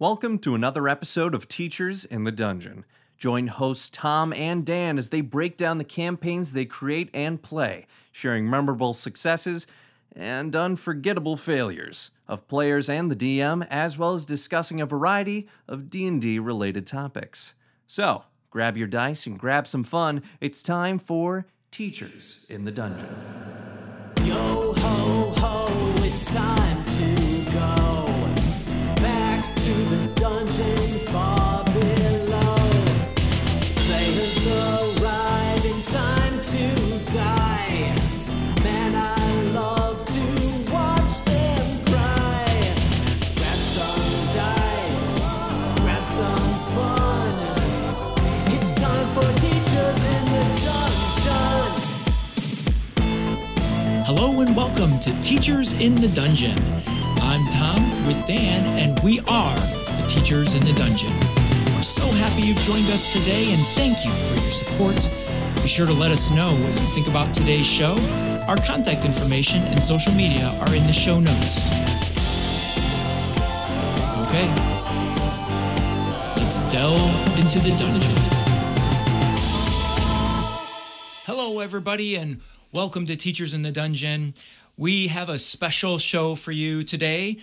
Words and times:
Welcome 0.00 0.40
to 0.40 0.56
another 0.56 0.88
episode 0.88 1.36
of 1.36 1.46
Teachers 1.46 2.04
in 2.04 2.24
the 2.24 2.32
Dungeon. 2.32 2.84
Join 3.16 3.46
hosts 3.46 3.88
Tom 3.88 4.32
and 4.32 4.66
Dan 4.66 4.98
as 4.98 5.10
they 5.10 5.20
break 5.20 5.56
down 5.56 5.78
the 5.78 5.84
campaigns 5.84 6.50
they 6.50 6.64
create 6.64 7.10
and 7.14 7.40
play, 7.40 7.86
sharing 8.10 8.50
memorable 8.50 8.92
successes 8.92 9.68
and 10.12 10.56
unforgettable 10.56 11.36
failures 11.36 12.10
of 12.26 12.48
players 12.48 12.88
and 12.88 13.08
the 13.08 13.14
DM, 13.14 13.64
as 13.70 13.96
well 13.96 14.14
as 14.14 14.24
discussing 14.24 14.80
a 14.80 14.86
variety 14.86 15.48
of 15.68 15.90
D&D 15.90 16.40
related 16.40 16.88
topics. 16.88 17.54
So, 17.86 18.24
grab 18.50 18.76
your 18.76 18.88
dice 18.88 19.28
and 19.28 19.38
grab 19.38 19.68
some 19.68 19.84
fun. 19.84 20.24
It's 20.40 20.60
time 20.60 20.98
for 20.98 21.46
Teachers 21.70 22.46
in 22.48 22.64
the 22.64 22.72
Dungeon. 22.72 23.14
Yo 24.24 24.74
ho 24.76 25.34
ho, 25.36 25.94
it's 25.98 26.24
time 26.34 26.73
Hello 54.06 54.40
and 54.40 54.56
welcome 54.56 55.00
to 55.00 55.20
Teachers 55.20 55.72
in 55.80 55.96
the 55.96 56.08
Dungeon. 56.14 56.56
I'm 57.16 57.44
Tom 57.48 58.06
with 58.06 58.24
Dan, 58.24 58.78
and 58.78 59.00
we 59.00 59.18
are 59.26 59.83
Teachers 60.14 60.54
in 60.54 60.64
the 60.64 60.72
Dungeon. 60.72 61.12
We're 61.74 61.82
so 61.82 62.06
happy 62.12 62.46
you've 62.46 62.60
joined 62.60 62.86
us 62.92 63.12
today, 63.12 63.52
and 63.52 63.60
thank 63.74 64.04
you 64.04 64.12
for 64.12 64.34
your 64.34 64.52
support. 64.52 65.10
Be 65.56 65.66
sure 65.66 65.86
to 65.86 65.92
let 65.92 66.12
us 66.12 66.30
know 66.30 66.54
what 66.54 66.70
you 66.70 66.86
think 66.94 67.08
about 67.08 67.34
today's 67.34 67.66
show. 67.66 67.96
Our 68.46 68.56
contact 68.56 69.04
information 69.04 69.62
and 69.64 69.82
social 69.82 70.14
media 70.14 70.46
are 70.60 70.72
in 70.72 70.86
the 70.86 70.92
show 70.92 71.18
notes. 71.18 71.66
Okay, 74.28 74.46
let's 76.36 76.60
delve 76.70 77.36
into 77.36 77.58
the 77.58 77.74
dungeon. 77.76 78.14
Hello, 81.26 81.58
everybody, 81.58 82.14
and 82.14 82.40
welcome 82.72 83.04
to 83.06 83.16
Teachers 83.16 83.52
in 83.52 83.62
the 83.62 83.72
Dungeon. 83.72 84.34
We 84.76 85.08
have 85.08 85.28
a 85.28 85.40
special 85.40 85.98
show 85.98 86.36
for 86.36 86.52
you 86.52 86.84
today. 86.84 87.38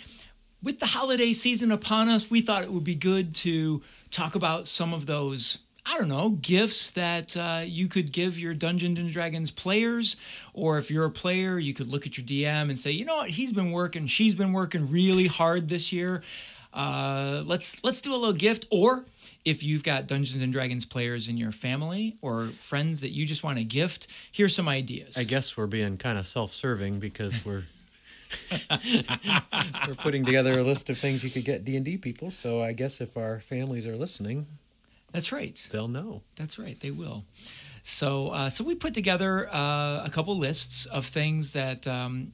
With 0.64 0.80
the 0.80 0.86
holiday 0.86 1.34
season 1.34 1.72
upon 1.72 2.08
us, 2.08 2.30
we 2.30 2.42
thought 2.42 2.62
it 2.64 2.72
would 2.72 2.84
be 2.84 2.95
good 2.95 3.34
to 3.36 3.81
talk 4.12 4.36
about 4.36 4.67
some 4.67 4.94
of 4.94 5.08
those, 5.08 5.58
I 5.88 5.98
don't 5.98 6.08
know, 6.08 6.31
gifts 6.42 6.92
that 6.92 7.36
uh, 7.36 7.64
you 7.66 7.88
could 7.88 8.12
give 8.12 8.38
your 8.38 8.54
Dungeons 8.54 9.00
and 9.00 9.12
Dragons 9.12 9.50
players. 9.50 10.17
Or 10.54 10.78
if 10.78 10.92
you're 10.92 11.06
a 11.06 11.12
player, 11.12 11.58
you 11.58 11.73
could 11.73 11.88
look 11.88 12.06
at 12.06 12.16
your 12.16 12.26
DM 12.26 12.70
and 12.70 12.78
say, 12.78 12.92
you 12.92 13.06
know 13.06 13.17
what, 13.17 13.32
he's 13.32 13.54
been 13.54 13.72
working, 13.72 14.06
she's 14.06 14.36
been 14.36 14.54
working 14.54 14.92
really 14.92 15.26
hard 15.26 15.67
this 15.67 15.92
year. 15.92 16.22
Uh, 16.73 17.44
let's 17.45 17.84
let's 17.84 18.00
do 18.00 18.14
a 18.14 18.16
little 18.16 18.32
gift. 18.32 18.66
Or 18.72 19.04
if 19.44 19.64
you've 19.64 19.84
got 19.84 20.08
Dungeons 20.08 20.44
and 20.44 20.54
Dragons 20.54 20.86
players 20.86 21.28
in 21.28 21.38
your 21.38 21.52
family 21.52 22.17
or 22.22 22.50
friends 22.59 23.02
that 23.02 23.09
you 23.09 23.26
just 23.26 23.44
want 23.44 23.58
to 23.58 23.64
gift, 23.64 24.08
here's 24.32 24.56
some 24.56 24.70
ideas. 24.70 25.17
I 25.17 25.23
guess 25.23 25.58
we're 25.58 25.67
being 25.67 25.98
kind 25.98 26.17
of 26.20 26.28
self-serving 26.28 27.00
because 27.00 27.44
we're 27.44 27.64
we're 29.88 29.94
putting 29.96 30.26
together 30.26 30.60
a 30.60 30.64
list 30.64 30.90
of 30.90 30.98
things 30.98 31.24
you 31.24 31.30
could 31.30 31.46
get 31.46 31.64
D 31.64 31.76
and 31.76 31.86
D 31.86 31.98
people. 31.98 32.32
So 32.32 32.62
I 32.62 32.73
guess 32.73 33.02
if 33.02 33.18
our 33.18 33.40
families 33.40 33.88
are 33.88 33.96
listening, 33.98 34.48
That's 35.12 35.32
right. 35.32 35.56
they'll 35.72 35.88
know. 35.88 36.22
That's 36.36 36.58
right. 36.60 36.80
They 36.80 36.92
will. 36.92 37.26
So, 37.84 38.30
uh, 38.30 38.50
so 38.50 38.64
we 38.64 38.76
put 38.76 38.94
together 38.94 39.48
uh, 39.54 40.04
a 40.05 40.10
couple 40.11 40.38
lists 40.38 40.86
of 40.86 41.05
things 41.05 41.54
that 41.54 41.88
um, 41.88 42.32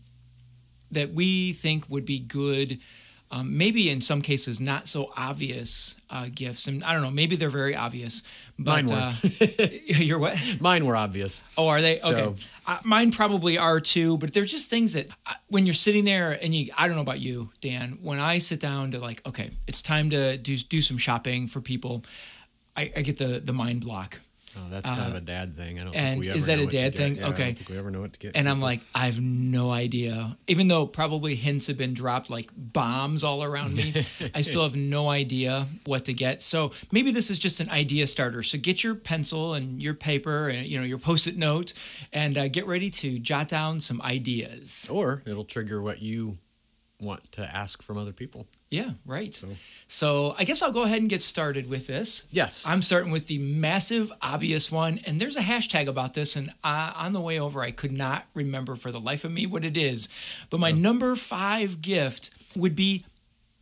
that 0.92 1.14
we 1.14 1.54
think 1.54 1.90
would 1.90 2.06
be 2.06 2.20
good. 2.20 2.80
Um, 3.30 3.58
maybe 3.58 3.90
in 3.90 4.00
some 4.00 4.22
cases 4.22 4.62
not 4.62 4.88
so 4.88 5.12
obvious 5.18 5.98
uh, 6.10 6.28
gifts, 6.34 6.66
and 6.68 6.82
I 6.82 6.94
don't 6.94 7.02
know. 7.02 7.12
Maybe 7.12 7.36
they're 7.36 7.50
very 7.50 7.76
obvious, 7.76 8.24
but 8.58 8.86
Mine 8.86 8.86
were. 8.88 8.96
uh, 8.96 9.68
you're 9.86 10.18
what? 10.20 10.38
Mine 10.62 10.86
were 10.86 10.96
obvious. 10.96 11.42
Oh, 11.58 11.68
are 11.68 11.82
they? 11.82 12.00
So- 12.00 12.12
Okay. 12.16 12.44
Uh, 12.66 12.78
mine 12.84 13.12
probably 13.12 13.58
are 13.58 13.80
too, 13.82 14.18
but 14.18 14.34
they're 14.34 14.44
just 14.46 14.70
things 14.70 14.94
that 14.94 15.08
uh, 15.26 15.34
when 15.48 15.66
you're 15.66 15.74
sitting 15.74 16.04
there 16.06 16.32
and 16.42 16.54
you, 16.56 16.72
I 16.78 16.88
don't 16.88 16.96
know 16.98 17.02
about 17.02 17.20
you, 17.22 17.50
Dan, 17.62 17.98
when 18.02 18.20
I 18.20 18.38
sit 18.40 18.60
down 18.60 18.92
to 18.92 19.00
like, 19.00 19.26
okay, 19.28 19.52
it's 19.68 19.82
time 19.82 20.10
to 20.10 20.38
do, 20.38 20.56
do 20.58 20.82
some 20.82 20.98
shopping 20.98 21.48
for 21.48 21.62
people, 21.62 22.04
I, 22.76 22.92
I 22.96 23.02
get 23.02 23.18
the, 23.18 23.40
the 23.40 23.54
mind 23.54 23.82
block. 23.86 24.20
Oh, 24.60 24.70
that's 24.70 24.90
kind 24.90 25.08
of 25.10 25.16
a 25.16 25.22
dad 25.22 25.56
thing. 25.56 25.80
I 25.80 25.84
don't 25.84 25.94
Uh, 25.96 25.98
and 25.98 26.08
think 26.14 26.20
we 26.22 26.30
ever 26.30 26.38
is 26.38 26.46
that 26.48 26.58
know 26.58 26.64
a 26.64 26.68
dad 26.68 26.96
thing? 26.96 27.16
Yeah, 27.18 27.22
I 27.22 27.26
don't 27.26 27.34
Okay. 27.34 27.54
think 27.54 27.70
we 27.70 27.78
ever 27.78 27.92
know 27.92 28.02
what 28.02 28.14
to 28.14 28.20
get. 28.20 28.36
And 28.36 28.50
I'm 28.50 28.60
like, 28.60 28.82
I 28.96 29.06
have 29.06 29.20
no 29.22 29.72
idea. 29.72 30.38
Even 30.48 30.68
though 30.68 30.88
probably 30.88 31.36
hints 31.36 31.68
have 31.68 31.78
been 31.78 31.94
dropped 31.94 32.30
like 32.30 32.50
bombs 32.56 33.24
all 33.24 33.44
around 33.44 33.76
me, 33.76 33.94
I 34.36 34.42
still 34.42 34.64
have 34.64 34.76
no 34.76 35.10
idea 35.10 35.68
what 35.86 36.06
to 36.06 36.14
get. 36.14 36.42
So 36.42 36.72
maybe 36.92 37.12
this 37.12 37.30
is 37.30 37.40
just 37.40 37.60
an 37.60 37.70
idea 37.70 38.08
starter. 38.08 38.42
So 38.44 38.58
get 38.58 38.84
your 38.84 38.96
pencil 38.96 39.54
and 39.54 39.82
your 39.82 39.94
paper 39.94 40.50
and 40.50 40.66
you 40.68 40.80
know 40.80 40.86
your 40.86 40.98
post-it 40.98 41.38
note, 41.38 41.74
and 42.12 42.38
uh, 42.38 42.48
get 42.48 42.66
ready 42.66 42.90
to 42.90 43.20
jot 43.20 43.50
down 43.50 43.80
some 43.80 44.02
ideas. 44.02 44.88
or 44.92 45.22
it'll 45.26 45.46
trigger 45.46 45.82
what 45.82 46.02
you 46.02 46.38
want 47.00 47.32
to 47.34 47.44
ask 47.56 47.82
from 47.84 47.98
other 47.98 48.12
people. 48.14 48.48
Yeah, 48.70 48.92
right. 49.06 49.34
So. 49.34 49.48
so. 49.88 50.36
I 50.38 50.44
guess 50.44 50.62
I'll 50.62 50.74
go 50.74 50.84
ahead 50.84 51.00
and 51.00 51.10
get 51.10 51.22
started 51.22 51.70
with 51.70 51.88
this. 51.88 52.28
Yes. 52.32 52.68
I'm 52.68 52.82
starting 52.82 53.12
with 53.12 53.28
the 53.28 53.40
massive, 53.40 54.12
obvious 54.22 54.72
one. 54.72 55.00
And 55.06 55.22
there's 55.22 55.38
a 55.38 55.42
hashtag 55.42 55.88
about 55.88 56.14
this. 56.14 56.36
And 56.36 56.54
I, 56.64 56.94
on 56.96 57.14
the 57.14 57.22
way 57.22 57.40
over, 57.40 57.62
I 57.62 57.72
could 57.72 57.94
not 57.94 58.26
remember 58.34 58.76
for 58.76 58.92
the 58.92 59.00
life 59.00 59.24
of 59.24 59.32
me 59.32 59.46
what 59.46 59.64
it 59.64 59.78
is. 59.78 60.10
But 60.50 60.60
my 60.60 60.70
yeah. 60.70 60.82
number 60.82 61.16
five 61.16 61.82
gift 61.82 62.32
would 62.56 62.76
be 62.76 63.06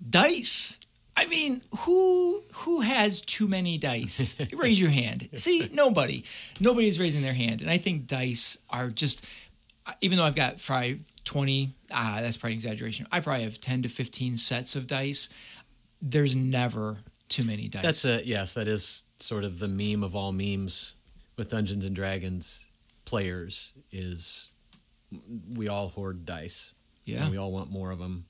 dice. 0.09 0.79
I 1.17 1.25
mean, 1.27 1.61
who 1.79 2.43
who 2.53 2.81
has 2.81 3.21
too 3.21 3.47
many 3.47 3.77
dice? 3.77 4.35
Raise 4.53 4.81
your 4.81 4.89
hand. 4.89 5.29
See, 5.35 5.69
nobody. 5.71 6.25
Nobody's 6.59 6.99
raising 6.99 7.21
their 7.21 7.33
hand. 7.33 7.61
And 7.61 7.69
I 7.69 7.77
think 7.77 8.07
dice 8.07 8.57
are 8.69 8.89
just 8.89 9.25
even 10.01 10.17
though 10.17 10.25
I've 10.25 10.35
got 10.35 10.59
five 10.59 11.09
20 11.25 11.75
ah 11.91 12.19
that's 12.21 12.37
probably 12.37 12.53
an 12.53 12.57
exaggeration. 12.57 13.07
I 13.11 13.19
probably 13.19 13.43
have 13.43 13.59
10 13.59 13.83
to 13.83 13.89
15 13.89 14.37
sets 14.37 14.75
of 14.75 14.87
dice. 14.87 15.29
There's 16.01 16.35
never 16.35 16.97
too 17.29 17.43
many 17.43 17.67
dice. 17.67 17.81
That's 17.81 18.05
a 18.05 18.25
yes 18.25 18.53
that 18.53 18.67
is 18.67 19.03
sort 19.19 19.43
of 19.43 19.59
the 19.59 19.67
meme 19.67 20.03
of 20.03 20.15
all 20.15 20.31
memes 20.31 20.93
with 21.37 21.49
dungeons 21.49 21.85
and 21.85 21.95
dragons 21.95 22.67
players 23.05 23.73
is 23.91 24.51
we 25.53 25.67
all 25.67 25.89
hoard 25.89 26.25
dice. 26.25 26.73
Yeah. 27.05 27.29
We 27.29 27.37
all 27.37 27.51
want 27.51 27.71
more 27.71 27.91
of 27.91 27.99
them 27.99 28.25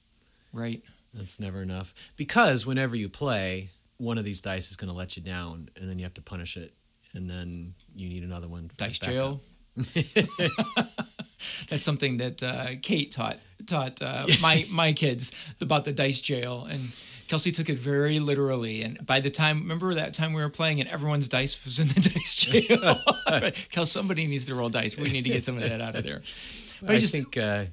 right. 0.54 0.82
That's 1.14 1.40
never 1.40 1.62
enough. 1.62 1.94
Because 2.18 2.66
whenever 2.66 2.96
you 2.96 3.08
play 3.08 3.70
one 3.98 4.18
of 4.18 4.26
these 4.26 4.42
dice 4.42 4.70
is 4.70 4.76
going 4.76 4.90
to 4.92 4.98
let 4.98 5.16
you 5.16 5.24
down 5.24 5.70
and 5.78 5.90
then 5.90 5.98
you 5.98 6.04
have 6.04 6.14
to 6.16 6.22
punish 6.22 6.58
it 6.58 6.74
and 7.14 7.30
then 7.30 7.74
you 7.96 8.10
need 8.10 8.24
another 8.24 8.48
one 8.48 8.70
dice 8.78 9.00
jail. 9.00 9.42
That's 11.70 11.84
something 11.84 12.18
that 12.18 12.42
uh, 12.42 12.68
Kate 12.82 13.12
taught 13.12 13.38
taught 13.66 14.02
uh, 14.02 14.26
my 14.42 14.66
my 14.70 14.94
kids 14.94 15.32
about 15.62 15.86
the 15.86 15.92
dice 15.92 16.22
jail, 16.22 16.68
and 16.70 16.82
Kelsey 17.28 17.52
took 17.52 17.70
it 17.70 17.78
very 17.78 18.20
literally. 18.20 18.84
And 18.84 19.06
by 19.06 19.20
the 19.20 19.30
time, 19.30 19.60
remember 19.60 19.94
that 19.96 20.14
time 20.14 20.34
we 20.34 20.42
were 20.42 20.50
playing, 20.50 20.80
and 20.80 20.90
everyone's 20.90 21.28
dice 21.28 21.64
was 21.66 21.80
in 21.80 21.88
the 21.88 22.00
dice 22.14 22.36
jail. 22.36 23.52
Kelsey, 23.70 23.92
somebody 23.92 24.28
needs 24.28 24.46
to 24.46 24.56
roll 24.56 24.70
dice. 24.70 24.98
We 24.98 25.12
need 25.12 25.24
to 25.24 25.30
get 25.30 25.44
some 25.44 25.58
of 25.58 25.64
that 25.64 25.82
out 25.82 25.96
of 25.96 26.04
there. 26.04 26.22
But 26.82 26.92
I 26.92 26.94
I 26.96 26.98
just 26.98 27.12
think 27.14 27.38
uh, 27.38 27.66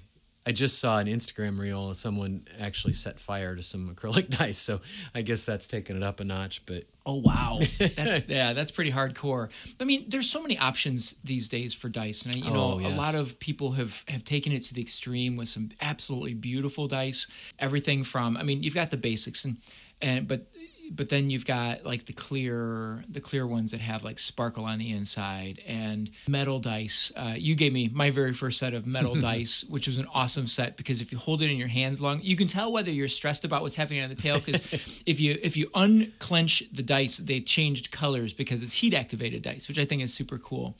I 0.45 0.51
just 0.53 0.79
saw 0.81 0.99
an 0.99 1.07
Instagram 1.07 1.59
reel 1.59 1.91
of 1.91 1.97
someone 1.97 2.47
actually 2.59 2.95
set 2.95 3.21
fire 3.21 3.55
to 3.55 3.63
some 3.63 3.95
acrylic 3.95 4.29
dice, 4.39 4.59
so 4.59 4.81
I 5.15 5.23
guess 5.23 5.45
that's 5.47 5.67
taking 5.69 5.97
it 5.97 6.03
up 6.03 6.19
a 6.21 6.25
notch. 6.25 6.67
But 6.67 6.85
Oh 7.07 7.17
wow, 7.17 7.59
that's 7.79 8.29
yeah, 8.29 8.53
that's 8.53 8.71
pretty 8.71 8.91
hardcore. 8.91 9.51
I 9.81 9.85
mean, 9.85 10.05
there's 10.09 10.29
so 10.31 10.43
many 10.43 10.59
options 10.59 11.15
these 11.25 11.49
days 11.49 11.75
for 11.75 11.89
dice, 11.89 12.25
and 12.27 12.35
I- 12.35 12.39
you 12.39 12.51
know, 12.51 12.73
Oh, 12.73 12.81
a 12.81 12.91
lot 12.97 13.15
of 13.15 13.39
people 13.39 13.73
have 13.73 14.05
have 14.09 14.25
taken 14.25 14.53
it 14.53 14.63
to 14.65 14.75
the 14.75 14.81
extreme 14.83 15.37
with 15.37 15.49
some 15.49 15.71
absolutely 15.81 16.35
beautiful 16.35 16.89
dice. 16.89 17.29
Everything 17.59 18.03
from, 18.05 18.37
I 18.37 18.43
mean, 18.43 18.63
you've 18.63 18.75
got 18.75 18.91
the 18.91 18.97
basics, 18.97 19.45
and 19.45 19.59
and 20.01 20.27
but 20.27 20.47
but 20.95 21.09
then 21.09 21.31
you've 21.31 21.47
got 21.47 21.85
like 21.85 22.05
the 22.07 22.13
clear 22.13 23.03
the 23.09 23.21
clear 23.21 23.47
ones 23.47 23.71
that 23.71 23.81
have 23.81 24.05
like 24.05 24.19
sparkle 24.19 24.65
on 24.65 24.79
the 24.79 24.93
inside 24.93 25.61
and 25.67 26.11
metal 26.29 26.59
dice. 26.59 27.13
Uh, 27.17 27.35
you 27.37 27.55
gave 27.55 27.73
me 27.73 27.91
my 27.93 28.11
very 28.11 28.33
first 28.33 28.59
set 28.59 28.75
of 28.75 28.87
metal 28.87 29.15
dice 29.21 29.65
which 29.65 29.87
was 29.87 29.99
an 29.99 30.07
awesome 30.13 30.47
set 30.47 30.77
because 30.77 31.01
if 31.01 31.13
you 31.13 31.19
hold 31.19 31.43
it 31.43 31.51
in 31.51 31.57
your 31.57 31.69
hands 31.69 32.03
long 32.03 32.21
you 32.23 32.37
can 32.37 32.47
tell 32.47 32.73
whether 32.73 32.91
you're 32.91 33.09
stressed 33.09 33.45
about 33.45 33.63
what's 33.63 33.77
happening 33.77 34.03
on 34.03 34.09
the 34.09 34.15
tail 34.15 34.39
because 34.39 34.61
if 35.07 35.21
you 35.21 35.39
if 35.43 35.57
you 35.57 35.69
unclench 35.75 36.63
the 36.73 36.83
dice 36.83 37.17
they 37.19 37.41
changed 37.41 37.91
colors 37.91 38.33
because 38.33 38.63
it's 38.63 38.75
heat 38.75 38.95
activated 38.95 39.43
dice 39.43 39.69
which 39.69 39.79
i 39.79 39.85
think 39.85 40.03
is 40.03 40.13
super 40.13 40.39
cool. 40.39 40.77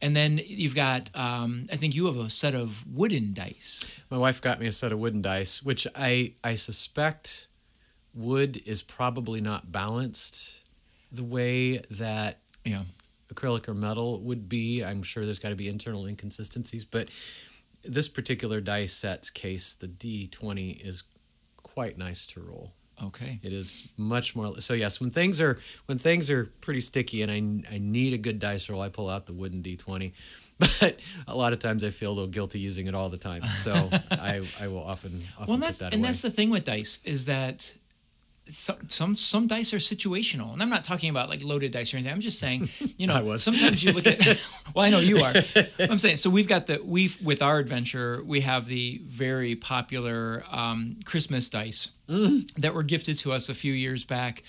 And 0.00 0.16
then 0.16 0.40
you've 0.44 0.74
got 0.74 1.14
um, 1.14 1.66
i 1.70 1.76
think 1.76 1.94
you 1.94 2.06
have 2.06 2.16
a 2.16 2.28
set 2.28 2.54
of 2.54 2.84
wooden 2.92 3.34
dice. 3.34 3.92
My 4.10 4.18
wife 4.18 4.40
got 4.40 4.58
me 4.58 4.66
a 4.66 4.72
set 4.72 4.90
of 4.90 4.98
wooden 4.98 5.22
dice, 5.22 5.62
which 5.62 5.86
I 5.94 6.34
I 6.42 6.56
suspect 6.56 7.46
wood 8.14 8.60
is 8.66 8.82
probably 8.82 9.40
not 9.40 9.72
balanced 9.72 10.54
the 11.10 11.24
way 11.24 11.78
that 11.90 12.40
Yeah. 12.64 12.84
acrylic 13.32 13.68
or 13.68 13.74
metal 13.74 14.20
would 14.20 14.48
be. 14.48 14.82
I'm 14.84 15.02
sure 15.02 15.24
there's 15.24 15.38
got 15.38 15.50
to 15.50 15.56
be 15.56 15.68
internal 15.68 16.06
inconsistencies, 16.06 16.84
but 16.84 17.08
this 17.82 18.08
particular 18.08 18.60
dice 18.60 18.92
set's 18.92 19.30
case, 19.30 19.74
the 19.74 19.88
D20, 19.88 20.80
is 20.84 21.04
quite 21.62 21.98
nice 21.98 22.26
to 22.28 22.40
roll. 22.40 22.72
Okay. 23.02 23.40
It 23.42 23.52
is 23.52 23.88
much 23.96 24.36
more 24.36 24.60
so. 24.60 24.74
Yes, 24.74 25.00
when 25.00 25.10
things 25.10 25.40
are 25.40 25.58
when 25.86 25.98
things 25.98 26.30
are 26.30 26.44
pretty 26.60 26.80
sticky 26.82 27.22
and 27.22 27.64
I 27.68 27.74
I 27.74 27.78
need 27.78 28.12
a 28.12 28.18
good 28.18 28.38
dice 28.38 28.68
roll, 28.68 28.80
I 28.82 28.90
pull 28.90 29.08
out 29.08 29.26
the 29.26 29.32
wooden 29.32 29.62
D20. 29.62 30.12
But 30.80 31.00
a 31.26 31.34
lot 31.34 31.52
of 31.52 31.58
times 31.58 31.82
I 31.82 31.90
feel 31.90 32.12
a 32.12 32.14
little 32.14 32.28
guilty 32.28 32.60
using 32.60 32.86
it 32.86 32.94
all 32.94 33.08
the 33.08 33.16
time, 33.16 33.42
so 33.56 33.72
I 34.12 34.42
I 34.60 34.68
will 34.68 34.84
often 34.84 35.20
often 35.36 35.46
Well, 35.48 35.56
put 35.56 35.60
that's 35.60 35.78
that 35.78 35.92
and 35.92 36.00
away. 36.02 36.08
that's 36.10 36.22
the 36.22 36.30
thing 36.30 36.50
with 36.50 36.62
dice 36.64 37.00
is 37.04 37.24
that 37.24 37.74
some, 38.46 38.76
some 38.88 39.16
some 39.16 39.46
dice 39.46 39.72
are 39.72 39.78
situational, 39.78 40.52
and 40.52 40.60
I'm 40.62 40.68
not 40.70 40.84
talking 40.84 41.10
about 41.10 41.28
like 41.28 41.44
loaded 41.44 41.72
dice 41.72 41.92
or 41.94 41.96
anything. 41.98 42.12
I'm 42.12 42.20
just 42.20 42.38
saying, 42.38 42.68
you 42.96 43.06
know, 43.06 43.36
sometimes 43.36 43.82
you 43.84 43.92
look 43.92 44.06
at. 44.06 44.18
well, 44.74 44.84
I 44.84 44.90
know 44.90 44.98
you 44.98 45.18
are. 45.18 45.32
I'm 45.78 45.98
saying 45.98 46.16
so. 46.16 46.28
We've 46.30 46.48
got 46.48 46.66
the 46.66 46.80
we've 46.84 47.16
with 47.22 47.40
our 47.42 47.58
adventure 47.58 48.22
we 48.24 48.40
have 48.40 48.66
the 48.66 49.00
very 49.06 49.54
popular 49.56 50.44
um, 50.50 50.96
Christmas 51.04 51.48
dice 51.48 51.90
Mm. 52.08 52.52
that 52.56 52.74
were 52.74 52.82
gifted 52.82 53.16
to 53.20 53.32
us 53.32 53.48
a 53.48 53.54
few 53.54 53.72
years 53.72 54.04
back. 54.04 54.42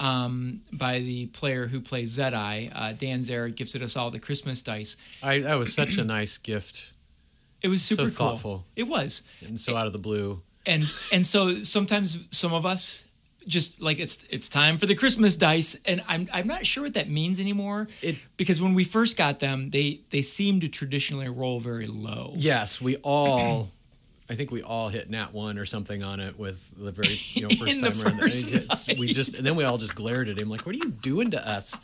Um, 0.00 0.60
by 0.72 1.00
the 1.00 1.26
player 1.26 1.66
who 1.66 1.80
plays 1.80 2.16
Zedeye, 2.16 2.70
uh, 2.72 2.92
Dan 2.92 3.24
Zara 3.24 3.50
gifted 3.50 3.82
us 3.82 3.96
all 3.96 4.12
the 4.12 4.20
Christmas 4.20 4.62
dice. 4.62 4.96
I 5.24 5.40
that 5.40 5.54
was 5.58 5.74
such 5.74 5.96
a 5.98 6.04
nice 6.04 6.38
gift 6.38 6.92
It 7.62 7.66
was 7.68 7.82
So 7.82 7.96
super 7.96 8.08
cool. 8.10 8.10
thoughtful. 8.28 8.64
It 8.76 8.84
was. 8.84 9.24
and 9.44 9.58
so 9.58 9.74
out 9.76 9.88
of 9.88 9.92
the 9.92 9.98
blue. 9.98 10.42
and 10.66 10.84
and 11.12 11.26
so 11.26 11.62
sometimes 11.64 12.24
some 12.30 12.54
of 12.54 12.64
us 12.64 13.04
just 13.48 13.80
like 13.80 13.98
it's 13.98 14.24
it's 14.30 14.48
time 14.48 14.78
for 14.78 14.86
the 14.86 14.94
Christmas 14.94 15.36
dice, 15.36 15.76
and 15.84 16.02
I'm 16.06 16.28
I'm 16.32 16.46
not 16.46 16.64
sure 16.66 16.84
what 16.84 16.94
that 16.94 17.08
means 17.10 17.40
anymore. 17.40 17.88
It- 18.02 18.16
because 18.36 18.60
when 18.60 18.74
we 18.74 18.84
first 18.84 19.16
got 19.16 19.40
them, 19.40 19.70
they 19.70 20.00
they 20.10 20.22
seem 20.22 20.60
to 20.60 20.68
traditionally 20.68 21.28
roll 21.28 21.58
very 21.58 21.86
low. 21.88 22.34
Yes, 22.36 22.80
we 22.80 22.96
all. 22.96 23.70
I 24.30 24.34
think 24.34 24.50
we 24.50 24.62
all 24.62 24.90
hit 24.90 25.08
nat 25.08 25.32
one 25.32 25.56
or 25.56 25.64
something 25.64 26.02
on 26.02 26.20
it 26.20 26.38
with 26.38 26.70
the 26.76 26.92
very 26.92 27.16
you 27.32 27.42
know 27.42 27.48
first 27.48 27.80
time 27.80 28.00
around. 28.00 28.18
first 28.20 28.88
And 28.90 28.98
we 28.98 29.12
just 29.12 29.38
and 29.38 29.46
then 29.46 29.56
we 29.56 29.64
all 29.64 29.78
just 29.78 29.94
glared 29.94 30.28
at 30.28 30.38
him 30.38 30.48
like, 30.50 30.66
"What 30.66 30.74
are 30.74 30.78
you 30.78 30.90
doing 30.90 31.30
to 31.32 31.48
us?" 31.48 31.74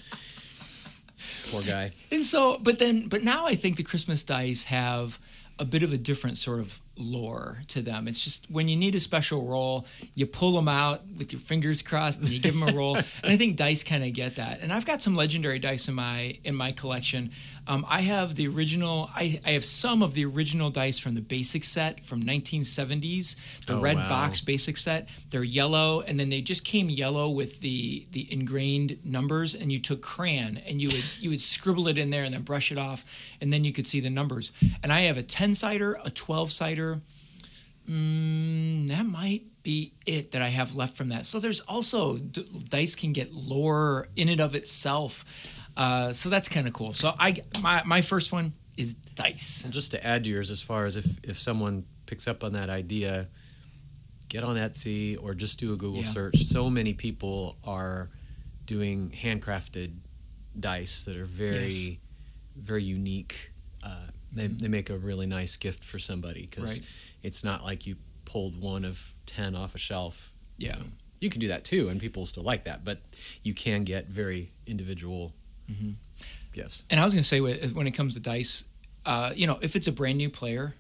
Poor 1.51 1.63
guy. 1.63 1.93
And 2.11 2.25
so, 2.25 2.59
but 2.59 2.79
then, 2.79 3.09
but 3.09 3.23
now 3.23 3.47
I 3.47 3.55
think 3.55 3.77
the 3.77 3.83
Christmas 3.83 4.25
dice 4.25 4.65
have 4.65 5.19
a 5.59 5.65
bit 5.65 5.83
of 5.83 5.93
a 5.93 5.99
different 5.99 6.37
sort 6.37 6.61
of 6.61 6.81
lore 6.97 7.59
to 7.69 7.83
them. 7.83 8.09
It's 8.09 8.23
just 8.23 8.51
when 8.51 8.69
you 8.69 8.77
need 8.77 8.95
a 8.95 9.01
special 9.01 9.47
roll, 9.47 9.87
you 10.15 10.27
pull 10.27 10.53
them 10.53 10.69
out 10.69 11.03
with 11.17 11.33
your 11.33 11.41
fingers 11.41 11.83
crossed 11.83 12.21
and 12.21 12.29
you 12.29 12.41
give 12.41 12.55
them 12.55 12.69
a 12.69 12.73
roll. 12.73 12.97
and 12.97 13.07
I 13.25 13.37
think 13.37 13.57
dice 13.57 13.85
kind 13.85 14.05
of 14.05 14.13
get 14.13 14.37
that. 14.37 14.61
And 14.61 14.73
I've 14.73 14.85
got 14.85 15.03
some 15.03 15.15
legendary 15.15 15.59
dice 15.59 15.89
in 15.89 15.95
my 15.95 16.39
in 16.45 16.55
my 16.55 16.73
collection. 16.73 17.31
Um, 17.67 17.87
I 17.89 18.03
have 18.03 18.35
the 18.35 18.47
original. 18.49 19.09
I, 19.15 19.41
I 19.45 19.53
have 19.53 19.65
some 19.65 20.03
of 20.03 20.13
the 20.15 20.25
original 20.27 20.71
dice 20.71 20.99
from 20.99 21.15
the 21.15 21.23
basic 21.23 21.65
set 21.65 22.05
from 22.05 22.23
1970s, 22.23 23.37
the 23.67 23.77
Oh, 23.77 23.81
red 23.81 23.97
wow. 23.97 24.09
box 24.09 24.41
basic 24.43 24.77
set. 24.77 25.09
They're 25.31 25.43
yellow, 25.43 26.03
and 26.03 26.21
then 26.21 26.29
they 26.29 26.43
just 26.43 26.65
came 26.65 26.91
yellow 26.91 27.31
with 27.31 27.61
the 27.61 28.07
the 28.13 28.31
ingrained 28.31 29.05
numbers. 29.07 29.55
And 29.55 29.73
you 29.73 29.79
took 29.81 30.03
crayon 30.03 30.59
and 30.67 30.81
you 30.81 30.89
would 30.89 31.05
you 31.21 31.31
would 31.31 31.41
scribble 31.41 31.89
it 31.89 31.97
in 31.97 32.11
there 32.11 32.25
and 32.25 32.35
then 32.35 32.43
brush 32.43 32.71
it 32.71 32.77
off, 32.79 33.05
and 33.41 33.51
then 33.53 33.65
you 33.65 33.73
could 33.73 33.87
see 33.87 34.01
the 34.01 34.11
numbers. 34.11 34.53
And 34.83 34.93
I 34.93 35.01
have 35.03 35.17
a 35.17 35.23
10 35.23 35.55
sider, 35.55 35.99
a 36.05 36.11
12 36.11 36.53
sider. 36.53 37.01
Mm, 37.91 38.89
that 38.89 39.05
might 39.05 39.43
be 39.63 39.93
it 40.07 40.33
that 40.33 40.41
I 40.43 40.49
have 40.49 40.75
left 40.75 40.97
from 40.97 41.09
that. 41.11 41.27
So 41.27 41.39
there's 41.39 41.61
also 41.61 42.17
d- 42.17 42.47
dice 42.69 42.95
can 42.95 43.13
get 43.13 43.33
lore 43.35 44.09
in 44.17 44.29
and 44.29 44.41
of 44.41 44.55
itself. 44.55 45.25
Uh, 45.77 46.13
so 46.13 46.29
that's 46.29 46.49
kind 46.49 46.67
of 46.67 46.73
cool. 46.73 46.93
So 46.95 47.15
I 47.19 47.43
my 47.61 47.83
my 47.85 48.01
first 48.03 48.33
one 48.33 48.55
is 48.77 48.95
dice. 48.95 49.63
And 49.65 49.73
just 49.73 49.91
to 49.93 50.07
add 50.07 50.25
to 50.25 50.31
yours, 50.31 50.51
as 50.51 50.63
far 50.63 50.87
as 50.87 50.97
if 50.97 51.19
if 51.25 51.39
someone 51.39 51.85
picks 52.07 52.29
up 52.29 52.45
on 52.45 52.53
that 52.53 52.71
idea, 52.71 53.29
get 54.29 54.45
on 54.45 54.57
Etsy 54.57 55.17
or 55.23 55.35
just 55.35 55.59
do 55.59 55.73
a 55.73 55.77
Google 55.77 56.03
Yeah. 56.03 56.13
search. 56.13 56.45
So 56.45 56.71
many 56.71 56.95
people 56.95 57.57
are 57.65 58.11
doing 58.67 59.11
handcrafted 59.11 59.97
dice 60.59 61.03
that 61.05 61.17
are 61.17 61.25
very, 61.27 61.65
Yes. 61.69 61.97
very 62.57 62.85
unique. 62.85 63.53
Uh, 63.83 64.07
they 64.33 64.47
they 64.47 64.69
make 64.69 64.91
a 64.91 64.97
really 64.99 65.27
nice 65.27 65.57
gift 65.57 65.85
for 65.85 65.99
somebody 65.99 66.43
because 66.43 66.79
Right. 66.79 66.83
it's 67.23 67.43
not 67.45 67.65
like 67.65 67.87
you 67.87 67.97
pulled 68.25 68.57
one 68.61 68.85
of 68.85 69.15
ten 69.27 69.55
off 69.55 69.75
a 69.75 69.79
shelf. 69.79 70.35
Yeah. 70.57 70.81
You 71.21 71.31
can 71.31 71.41
do 71.41 71.49
that 71.49 71.65
too, 71.65 71.89
and 71.89 72.01
people 72.01 72.27
still 72.27 72.43
like 72.43 72.65
that. 72.65 72.85
But 72.85 73.03
you 73.43 73.55
can 73.55 73.85
get 73.85 74.09
very 74.09 74.53
individual 74.67 75.35
Mm-hmm. 75.71 75.91
gifts. 76.53 76.85
And 76.91 77.01
I 77.01 77.05
was 77.05 77.15
going 77.15 77.23
to 77.23 77.29
say, 77.29 77.41
when 77.41 77.87
it 77.87 77.93
comes 77.93 78.15
to 78.15 78.21
dice, 78.21 78.65
uh, 79.07 79.33
you 79.35 79.47
know, 79.47 79.59
if 79.63 79.77
it's 79.77 79.87
a 79.87 79.93
brand 79.93 80.19
new 80.19 80.31
player, 80.31 80.75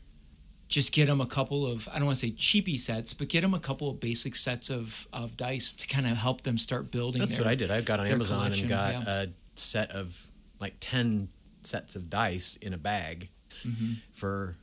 just 0.68 0.92
get 0.92 1.06
them 1.06 1.20
a 1.20 1.26
couple 1.26 1.66
of, 1.66 1.88
I 1.92 1.96
don't 1.96 2.06
want 2.06 2.18
to 2.18 2.26
say 2.26 2.32
cheapy 2.32 2.78
sets, 2.78 3.14
but 3.14 3.28
get 3.28 3.42
them 3.42 3.54
a 3.54 3.60
couple 3.60 3.90
of 3.90 4.00
basic 4.00 4.34
sets 4.34 4.70
of, 4.70 5.06
of 5.12 5.36
dice 5.36 5.72
to 5.74 5.86
kind 5.86 6.06
of 6.06 6.16
help 6.16 6.42
them 6.42 6.58
start 6.58 6.90
building 6.90 7.20
That's 7.20 7.32
their, 7.32 7.40
what 7.40 7.48
I 7.48 7.54
did. 7.54 7.70
I 7.70 7.80
got 7.80 8.00
on 8.00 8.06
Amazon 8.06 8.52
and 8.52 8.68
got 8.68 8.92
yeah. 8.94 9.22
a 9.22 9.26
set 9.56 9.90
of 9.90 10.26
like 10.60 10.74
10 10.80 11.28
sets 11.62 11.96
of 11.96 12.08
dice 12.10 12.56
in 12.56 12.74
a 12.74 12.78
bag 12.78 13.30
Mm-hmm. 13.62 13.92
for 14.12 14.56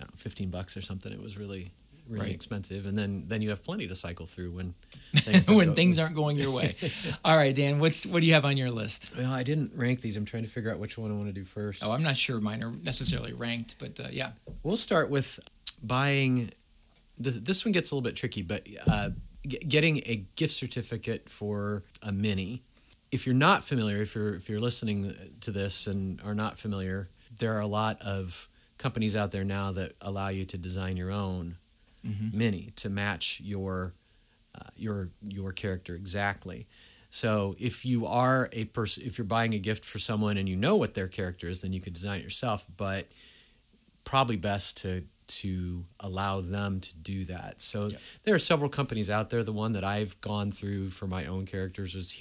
I 0.00 0.04
don't 0.04 0.12
know, 0.12 0.16
15 0.16 0.48
bucks 0.48 0.76
or 0.76 0.80
something. 0.80 1.12
It 1.12 1.20
was 1.20 1.36
really, 1.36 1.68
really 2.08 2.26
Right. 2.26 2.34
expensive. 2.34 2.84
And 2.86 2.96
then, 2.98 3.24
then 3.28 3.42
you 3.42 3.50
have 3.50 3.62
plenty 3.64 3.86
to 3.88 3.94
cycle 3.94 4.26
through 4.26 4.50
when 4.52 4.74
things, 5.16 5.46
when 5.46 5.68
go- 5.68 5.74
things 5.74 5.98
aren't 5.98 6.14
going 6.14 6.36
your 6.36 6.50
way. 6.50 6.74
All 7.24 7.36
right, 7.36 7.54
Dan, 7.54 7.78
what's 7.78 8.04
what 8.06 8.20
do 8.20 8.26
you 8.26 8.34
have 8.34 8.44
on 8.44 8.56
your 8.56 8.70
list? 8.70 9.12
Well, 9.16 9.32
I 9.32 9.42
didn't 9.42 9.72
rank 9.74 10.00
these. 10.00 10.16
I'm 10.16 10.24
trying 10.24 10.42
to 10.42 10.48
figure 10.48 10.70
out 10.70 10.78
which 10.78 10.98
one 10.98 11.10
I 11.10 11.14
want 11.14 11.26
to 11.28 11.32
do 11.32 11.44
first. 11.44 11.84
Oh, 11.84 11.92
I'm 11.92 12.02
not 12.02 12.16
sure 12.16 12.40
mine 12.40 12.62
are 12.62 12.72
necessarily 12.72 13.32
ranked, 13.32 13.76
but 13.78 13.98
uh, 14.00 14.08
yeah. 14.10 14.32
We'll 14.62 14.76
start 14.76 15.10
with 15.10 15.38
buying. 15.82 16.50
The, 17.18 17.30
this 17.30 17.64
one 17.64 17.72
gets 17.72 17.90
a 17.90 17.94
little 17.94 18.02
bit 18.02 18.16
tricky, 18.16 18.42
but 18.42 18.66
uh, 18.86 19.10
g- 19.46 19.58
getting 19.58 19.98
a 19.98 20.24
gift 20.36 20.54
certificate 20.54 21.28
for 21.28 21.84
a 22.02 22.10
mini. 22.12 22.62
If 23.10 23.26
you're 23.26 23.34
not 23.34 23.62
familiar, 23.62 24.00
if 24.00 24.14
you're 24.14 24.34
if 24.34 24.48
you're 24.48 24.60
listening 24.60 25.12
to 25.42 25.50
this 25.50 25.86
and 25.86 26.20
are 26.22 26.34
not 26.34 26.58
familiar, 26.58 27.10
there 27.38 27.52
are 27.54 27.60
a 27.60 27.66
lot 27.66 28.00
of 28.02 28.48
companies 28.78 29.14
out 29.14 29.30
there 29.30 29.44
now 29.44 29.70
that 29.72 29.92
allow 30.00 30.28
you 30.28 30.44
to 30.46 30.58
design 30.58 30.96
your 30.96 31.12
own 31.12 31.56
mini 32.04 32.72
to 32.76 32.88
match 32.90 33.40
your 33.42 33.94
uh, 34.54 34.68
your 34.76 35.10
your 35.26 35.52
character 35.52 35.94
exactly. 35.94 36.66
So 37.10 37.54
if 37.58 37.84
you 37.84 38.06
are 38.06 38.48
a 38.52 38.64
person, 38.66 39.02
if 39.06 39.18
you're 39.18 39.24
buying 39.26 39.52
a 39.54 39.58
gift 39.58 39.84
for 39.84 39.98
someone 39.98 40.36
and 40.38 40.48
you 40.48 40.56
know 40.56 40.76
what 40.76 40.94
their 40.94 41.08
character 41.08 41.48
is, 41.48 41.60
then 41.60 41.72
you 41.72 41.80
could 41.80 41.92
design 41.92 42.20
it 42.20 42.22
yourself. 42.24 42.66
But 42.76 43.08
probably 44.04 44.36
best 44.36 44.78
to 44.78 45.04
to 45.28 45.84
allow 46.00 46.40
them 46.40 46.80
to 46.80 46.94
do 46.96 47.24
that. 47.24 47.60
So 47.62 47.88
Yep. 47.88 48.00
there 48.24 48.34
are 48.34 48.38
several 48.40 48.68
companies 48.68 49.08
out 49.08 49.30
there. 49.30 49.42
The 49.42 49.52
one 49.52 49.72
that 49.72 49.84
I've 49.84 50.20
gone 50.20 50.50
through 50.50 50.90
for 50.90 51.06
my 51.06 51.24
own 51.26 51.46
characters 51.46 51.94
is 51.94 52.12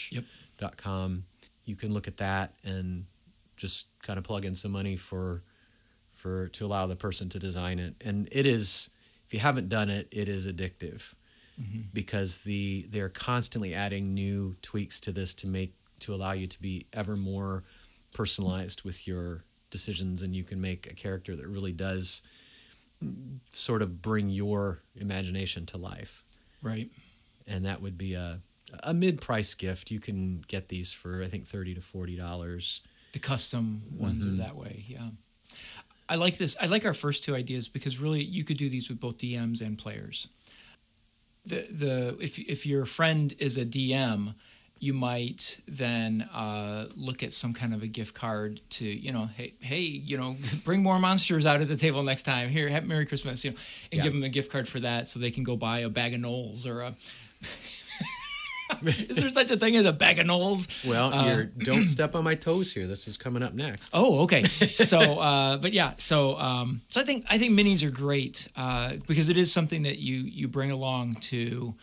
HeroForge.com. 0.00 1.24
You 1.64 1.76
can 1.76 1.92
look 1.92 2.08
at 2.08 2.16
that 2.18 2.54
and 2.64 3.06
just 3.56 3.88
kind 4.02 4.18
of 4.18 4.24
plug 4.24 4.44
in 4.44 4.54
some 4.54 4.72
money 4.72 4.96
for 4.96 5.42
for 6.10 6.48
to 6.48 6.66
allow 6.66 6.86
the 6.86 6.96
person 6.96 7.28
to 7.30 7.38
design 7.38 7.78
it. 7.78 7.94
And 8.00 8.28
it 8.32 8.44
is 8.46 8.90
if 9.30 9.34
you 9.34 9.38
haven't 9.38 9.68
done 9.68 9.90
it, 9.90 10.08
it 10.10 10.28
is 10.28 10.44
addictive 10.44 11.14
mm-hmm. 11.60 11.82
because 11.92 12.38
the 12.38 12.84
they're 12.90 13.08
constantly 13.08 13.72
adding 13.72 14.12
new 14.12 14.56
tweaks 14.60 14.98
to 14.98 15.12
this 15.12 15.34
to 15.34 15.46
make 15.46 15.76
to 16.00 16.12
allow 16.12 16.32
you 16.32 16.48
to 16.48 16.60
be 16.60 16.88
ever 16.92 17.16
more 17.16 17.62
personalized 18.12 18.82
with 18.82 19.06
your 19.06 19.44
decisions 19.70 20.22
and 20.22 20.34
you 20.34 20.42
can 20.42 20.60
make 20.60 20.90
a 20.90 20.94
character 20.94 21.36
that 21.36 21.46
really 21.46 21.70
does 21.70 22.22
sort 23.52 23.82
of 23.82 24.02
bring 24.02 24.30
your 24.30 24.80
imagination 24.96 25.64
to 25.66 25.78
life 25.78 26.24
Right. 26.60 26.90
and 27.46 27.64
that 27.66 27.80
would 27.80 27.96
be 27.96 28.14
a 28.14 28.40
a 28.82 28.92
mid-price 28.92 29.54
gift 29.54 29.92
you 29.92 30.00
can 30.00 30.42
get 30.48 30.68
these 30.70 30.90
for 30.90 31.22
i 31.22 31.28
think 31.28 31.46
30 31.46 31.76
to 31.76 31.80
40 31.80 32.16
dollars 32.16 32.80
The 33.12 33.20
custom 33.20 33.82
ones 33.96 34.26
are 34.26 34.30
mm-hmm. 34.30 34.38
that 34.38 34.56
way. 34.56 34.84
Yeah. 34.88 35.10
I 36.10 36.16
like 36.16 36.36
this. 36.36 36.56
I 36.60 36.66
like 36.66 36.84
our 36.84 36.94
first 36.94 37.24
two 37.24 37.34
ideas 37.34 37.68
because 37.68 37.98
really 38.00 38.22
you 38.22 38.44
could 38.44 38.58
do 38.58 38.68
these 38.68 38.88
with 38.90 39.00
both 39.00 39.16
DMs 39.18 39.60
and 39.62 39.78
players. 39.78 40.28
The 41.46 41.66
the 41.70 42.16
if 42.20 42.38
if 42.38 42.66
your 42.66 42.84
friend 42.84 43.34
is 43.38 43.56
a 43.56 43.64
DM, 43.64 44.34
you 44.78 44.92
might 44.92 45.60
then 45.68 46.22
uh, 46.32 46.86
look 46.96 47.22
at 47.22 47.32
some 47.32 47.52
kind 47.54 47.72
of 47.74 47.82
a 47.82 47.86
gift 47.86 48.14
card 48.14 48.60
to 48.70 48.84
you 48.86 49.12
know 49.12 49.26
hey 49.36 49.52
hey 49.60 49.80
you 49.80 50.18
know 50.18 50.36
bring 50.64 50.82
more 50.82 50.98
monsters 50.98 51.46
out 51.46 51.60
at 51.60 51.68
the 51.68 51.76
table 51.76 52.02
next 52.02 52.22
time 52.24 52.48
here 52.48 52.68
have 52.68 52.86
Merry 52.86 53.06
Christmas 53.06 53.44
you 53.44 53.52
know 53.52 53.56
and 53.92 53.98
Yeah. 53.98 54.04
give 54.04 54.12
them 54.12 54.22
a 54.24 54.28
gift 54.28 54.50
card 54.50 54.68
for 54.68 54.80
that 54.80 55.06
so 55.08 55.18
they 55.20 55.30
can 55.30 55.44
go 55.44 55.56
buy 55.56 55.78
a 55.80 55.88
bag 55.88 56.12
of 56.14 56.20
gnolls 56.20 56.66
or 56.66 56.80
a. 56.82 56.94
is 58.82 59.16
there 59.18 59.28
such 59.30 59.50
a 59.50 59.56
thing 59.56 59.76
as 59.76 59.86
a 59.86 59.92
bag 59.92 60.18
of 60.18 60.26
gnolls? 60.26 60.68
well 60.88 61.12
Uh, 61.12 61.26
you're 61.26 61.44
don't 61.58 61.88
step 61.88 62.14
on 62.14 62.24
my 62.24 62.34
toes 62.34 62.72
here 62.72 62.86
this 62.86 63.06
is 63.08 63.16
coming 63.16 63.42
up 63.42 63.54
next 63.54 63.90
Oh, 63.94 64.20
okay. 64.20 64.42
So, 64.90 65.18
uh, 65.18 65.56
but 65.58 65.72
yeah, 65.72 65.94
so 65.98 66.38
um, 66.38 66.80
so 66.88 67.00
I 67.00 67.04
think 67.04 67.24
I 67.28 67.38
think 67.38 67.52
minis 67.52 67.86
are 67.86 67.90
great 67.90 68.48
uh, 68.56 68.94
because 69.06 69.28
it 69.28 69.36
is 69.36 69.52
something 69.52 69.82
that 69.82 69.98
you 69.98 70.16
you 70.16 70.48
bring 70.48 70.70
along 70.70 71.16
to 71.30 71.74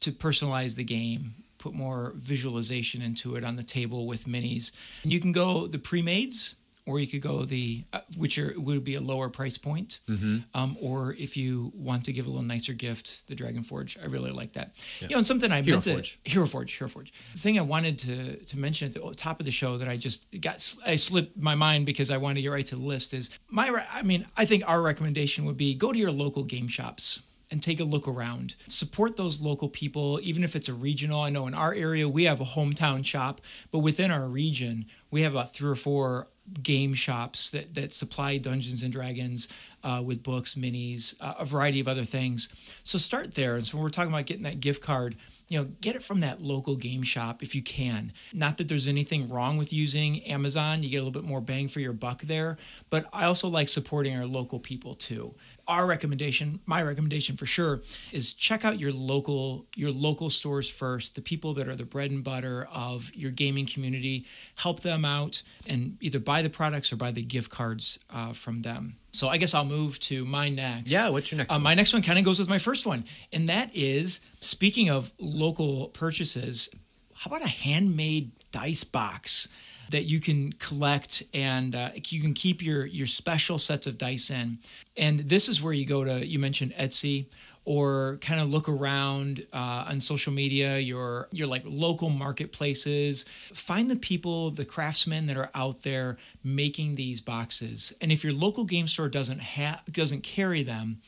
to 0.00 0.12
personalize 0.12 0.76
the 0.76 0.84
game, 0.84 1.34
put 1.58 1.74
more 1.74 2.12
visualization 2.16 3.02
into 3.02 3.34
it 3.36 3.44
on 3.44 3.56
the 3.56 3.62
table 3.64 4.06
with 4.06 4.24
minis. 4.24 4.70
And 5.02 5.12
you 5.12 5.20
can 5.20 5.32
go 5.32 5.66
the 5.66 5.78
pre-mades, 5.78 6.54
or 6.88 6.98
you 6.98 7.06
could 7.06 7.20
go 7.20 7.44
the 7.44 7.84
uh, 7.92 8.00
which 8.16 8.38
are 8.38 8.54
would 8.56 8.82
be 8.82 8.94
a 8.94 9.00
lower 9.00 9.28
price 9.28 9.58
point. 9.58 10.00
Mm-hmm. 10.08 10.38
Um, 10.54 10.76
or 10.80 11.14
if 11.14 11.36
you 11.36 11.72
want 11.74 12.04
to 12.06 12.12
give 12.12 12.26
a 12.26 12.30
little 12.30 12.44
nicer 12.44 12.72
gift, 12.72 13.28
the 13.28 13.34
Dragon 13.34 13.62
Forge. 13.62 13.98
I 14.02 14.06
really 14.06 14.30
like 14.30 14.54
that. 14.54 14.74
You 15.00 15.08
know, 15.08 15.18
and 15.18 15.26
something 15.26 15.52
I 15.52 15.62
Hero 15.62 15.76
meant 15.76 15.84
Forge. 15.84 16.18
Hero 16.24 16.46
Forge, 16.46 16.72
Hero 16.72 16.88
Forge. 16.88 17.12
The 17.34 17.38
thing 17.38 17.58
I 17.58 17.62
wanted 17.62 17.98
to 18.00 18.36
to 18.36 18.58
mention 18.58 18.88
at 18.88 18.94
the 18.94 19.14
top 19.14 19.40
of 19.40 19.46
the 19.46 19.52
show 19.52 19.78
that 19.78 19.88
I 19.88 19.96
just 19.96 20.26
got 20.40 20.74
I 20.84 20.96
slipped 20.96 21.36
my 21.36 21.54
mind 21.54 21.86
because 21.86 22.10
I 22.10 22.16
wanted 22.16 22.36
to 22.36 22.42
get 22.42 22.48
right 22.48 22.66
to 22.66 22.76
the 22.76 22.82
list 22.82 23.14
is 23.14 23.30
my. 23.48 23.84
I 23.92 24.02
mean, 24.02 24.26
I 24.36 24.44
think 24.44 24.64
our 24.66 24.82
recommendation 24.82 25.44
would 25.44 25.56
be 25.56 25.74
go 25.74 25.92
to 25.92 25.98
your 25.98 26.12
local 26.12 26.44
game 26.44 26.68
shops 26.68 27.20
and 27.50 27.62
take 27.62 27.80
a 27.80 27.84
look 27.84 28.06
around. 28.06 28.54
Support 28.68 29.16
those 29.16 29.40
local 29.40 29.68
people, 29.68 30.20
even 30.22 30.44
if 30.44 30.54
it's 30.54 30.68
a 30.68 30.74
regional. 30.74 31.22
I 31.22 31.30
know 31.30 31.46
in 31.46 31.54
our 31.54 31.74
area 31.74 32.08
we 32.08 32.24
have 32.24 32.40
a 32.40 32.44
hometown 32.44 33.04
shop, 33.04 33.40
but 33.70 33.78
within 33.78 34.10
our 34.10 34.26
region 34.26 34.86
we 35.10 35.22
have 35.22 35.32
about 35.32 35.54
three 35.54 35.70
or 35.70 35.74
four 35.74 36.28
game 36.62 36.94
shops 36.94 37.50
that 37.50 37.74
that 37.74 37.92
supply 37.92 38.38
Dungeons 38.38 38.82
and 38.82 38.92
Dragons 38.92 39.48
uh, 39.84 40.02
with 40.04 40.22
books, 40.22 40.54
minis, 40.54 41.14
uh, 41.20 41.34
a 41.38 41.44
variety 41.44 41.80
of 41.80 41.88
other 41.88 42.04
things. 42.04 42.48
So 42.82 42.98
start 42.98 43.34
there. 43.34 43.56
And 43.56 43.66
so 43.66 43.76
when 43.76 43.84
we're 43.84 43.90
talking 43.90 44.12
about 44.12 44.26
getting 44.26 44.42
that 44.42 44.60
gift 44.60 44.82
card, 44.82 45.16
you 45.48 45.58
know, 45.58 45.64
get 45.80 45.96
it 45.96 46.02
from 46.02 46.20
that 46.20 46.42
local 46.42 46.76
game 46.76 47.02
shop 47.02 47.42
if 47.42 47.54
you 47.54 47.62
can. 47.62 48.12
Not 48.32 48.58
that 48.58 48.68
there's 48.68 48.88
anything 48.88 49.28
wrong 49.28 49.56
with 49.56 49.72
using 49.72 50.22
Amazon. 50.24 50.82
You 50.82 50.90
get 50.90 50.98
a 50.98 51.04
little 51.04 51.22
bit 51.22 51.28
more 51.28 51.40
bang 51.40 51.68
for 51.68 51.80
your 51.80 51.92
buck 51.92 52.22
there. 52.22 52.58
But 52.90 53.06
I 53.12 53.24
also 53.24 53.48
like 53.48 53.68
supporting 53.68 54.16
our 54.16 54.26
local 54.26 54.58
people 54.58 54.94
too. 54.94 55.34
Our 55.68 55.84
recommendation, 55.84 56.60
my 56.64 56.82
recommendation 56.82 57.36
for 57.36 57.44
sure, 57.44 57.82
is 58.10 58.32
check 58.32 58.64
out 58.64 58.80
your 58.80 58.90
local 58.90 59.66
your 59.76 59.90
local 59.92 60.30
stores 60.30 60.66
first. 60.66 61.14
The 61.14 61.20
people 61.20 61.52
that 61.54 61.68
are 61.68 61.76
the 61.76 61.84
bread 61.84 62.10
and 62.10 62.24
butter 62.24 62.66
of 62.72 63.14
your 63.14 63.30
gaming 63.30 63.66
community, 63.66 64.24
help 64.56 64.80
them 64.80 65.04
out, 65.04 65.42
and 65.66 65.98
either 66.00 66.20
buy 66.20 66.40
the 66.40 66.48
products 66.48 66.90
or 66.90 66.96
buy 66.96 67.10
the 67.10 67.20
gift 67.20 67.50
cards 67.50 67.98
uh, 68.08 68.32
from 68.32 68.62
them. 68.62 68.96
So 69.12 69.28
I 69.28 69.36
guess 69.36 69.52
I'll 69.52 69.66
move 69.66 70.00
to 70.00 70.24
my 70.24 70.48
next. 70.48 70.90
Yeah, 70.90 71.10
what's 71.10 71.30
your 71.30 71.36
next 71.36 71.50
Uh, 71.52 71.56
one? 71.56 71.62
my 71.64 71.74
next 71.74 71.92
one 71.92 72.00
kind 72.02 72.18
of 72.18 72.24
goes 72.24 72.38
with 72.38 72.48
my 72.48 72.58
first 72.58 72.86
one, 72.86 73.04
and 73.30 73.48
that 73.50 73.70
is 73.74 74.20
speaking 74.40 74.88
of 74.88 75.12
local 75.18 75.88
purchases. 75.88 76.70
How 77.14 77.28
about 77.30 77.44
a 77.44 77.48
handmade 77.48 78.30
dice 78.52 78.84
box 78.84 79.48
that 79.90 80.04
you 80.04 80.20
can 80.20 80.52
collect 80.54 81.22
and 81.32 81.74
uh, 81.74 81.90
you 82.08 82.20
can 82.20 82.34
keep 82.34 82.62
your 82.62 82.86
your 82.86 83.06
special 83.06 83.58
sets 83.58 83.86
of 83.86 83.98
dice 83.98 84.30
in? 84.30 84.58
And 84.96 85.20
this 85.20 85.48
is 85.48 85.62
where 85.62 85.72
you 85.72 85.86
go 85.86 86.04
to. 86.04 86.26
You 86.26 86.38
mentioned 86.38 86.74
Etsy 86.78 87.26
or 87.68 88.16
kind 88.22 88.40
of 88.40 88.48
look 88.48 88.66
around 88.66 89.46
uh, 89.52 89.84
on 89.88 90.00
social 90.00 90.32
media 90.32 90.78
your 90.78 91.28
your 91.32 91.46
like 91.46 91.62
local 91.66 92.08
marketplaces 92.08 93.26
find 93.52 93.90
the 93.90 93.96
people 93.96 94.50
the 94.50 94.64
craftsmen 94.64 95.26
that 95.26 95.36
are 95.36 95.50
out 95.54 95.82
there 95.82 96.16
making 96.42 96.94
these 96.94 97.20
boxes 97.20 97.92
and 98.00 98.10
if 98.10 98.24
your 98.24 98.32
local 98.32 98.64
game 98.64 98.86
store 98.86 99.10
doesn't 99.10 99.40
have 99.40 99.80
doesn't 99.92 100.22
carry 100.22 100.62
them 100.62 100.98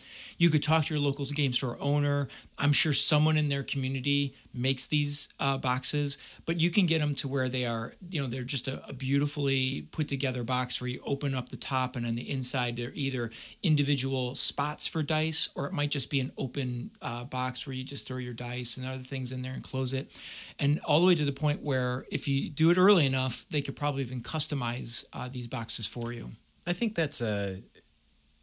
you 0.40 0.48
could 0.48 0.62
talk 0.62 0.86
to 0.86 0.94
your 0.94 1.02
local 1.02 1.26
game 1.26 1.52
store 1.52 1.76
owner. 1.80 2.26
I'm 2.58 2.72
sure 2.72 2.94
someone 2.94 3.36
in 3.36 3.50
their 3.50 3.62
community 3.62 4.34
makes 4.52 4.86
these 4.86 5.28
uh, 5.38 5.58
boxes 5.58 6.18
but 6.44 6.58
you 6.58 6.70
can 6.70 6.86
get 6.86 6.98
them 6.98 7.14
to 7.14 7.28
where 7.28 7.48
they 7.48 7.64
are 7.64 7.92
you 8.08 8.20
know 8.20 8.26
they're 8.26 8.42
just 8.42 8.66
a, 8.66 8.84
a 8.88 8.92
beautifully 8.92 9.86
put 9.92 10.08
together 10.08 10.42
box 10.42 10.80
where 10.80 10.88
you 10.88 11.00
open 11.04 11.34
up 11.34 11.48
the 11.50 11.56
top 11.56 11.94
and 11.94 12.04
on 12.04 12.14
the 12.14 12.28
inside 12.28 12.76
they're 12.76 12.90
either 12.94 13.30
individual 13.62 14.34
spots 14.34 14.86
for 14.86 15.02
dice 15.02 15.48
or 15.54 15.66
it 15.66 15.72
might 15.72 15.90
just 15.90 16.10
be 16.10 16.20
an 16.20 16.32
open 16.36 16.90
uh, 17.02 17.24
box 17.24 17.66
where 17.66 17.74
you 17.74 17.84
just 17.84 18.06
throw 18.06 18.16
your 18.16 18.34
dice 18.34 18.76
and 18.76 18.86
other 18.86 19.02
things 19.02 19.30
in 19.30 19.42
there 19.42 19.52
and 19.52 19.62
close 19.62 19.92
it. 19.92 20.10
And 20.58 20.80
all 20.84 21.00
the 21.00 21.06
way 21.06 21.14
to 21.14 21.24
the 21.24 21.32
point 21.32 21.62
where 21.62 22.06
if 22.10 22.26
you 22.26 22.50
do 22.50 22.70
it 22.70 22.78
early 22.78 23.06
enough 23.06 23.46
they 23.50 23.62
could 23.62 23.76
probably 23.76 24.02
even 24.02 24.20
customize 24.20 25.04
uh, 25.12 25.28
these 25.28 25.46
boxes 25.46 25.86
for 25.86 26.12
you. 26.12 26.32
I 26.66 26.72
think 26.72 26.94
that's 26.94 27.20
a, 27.20 27.62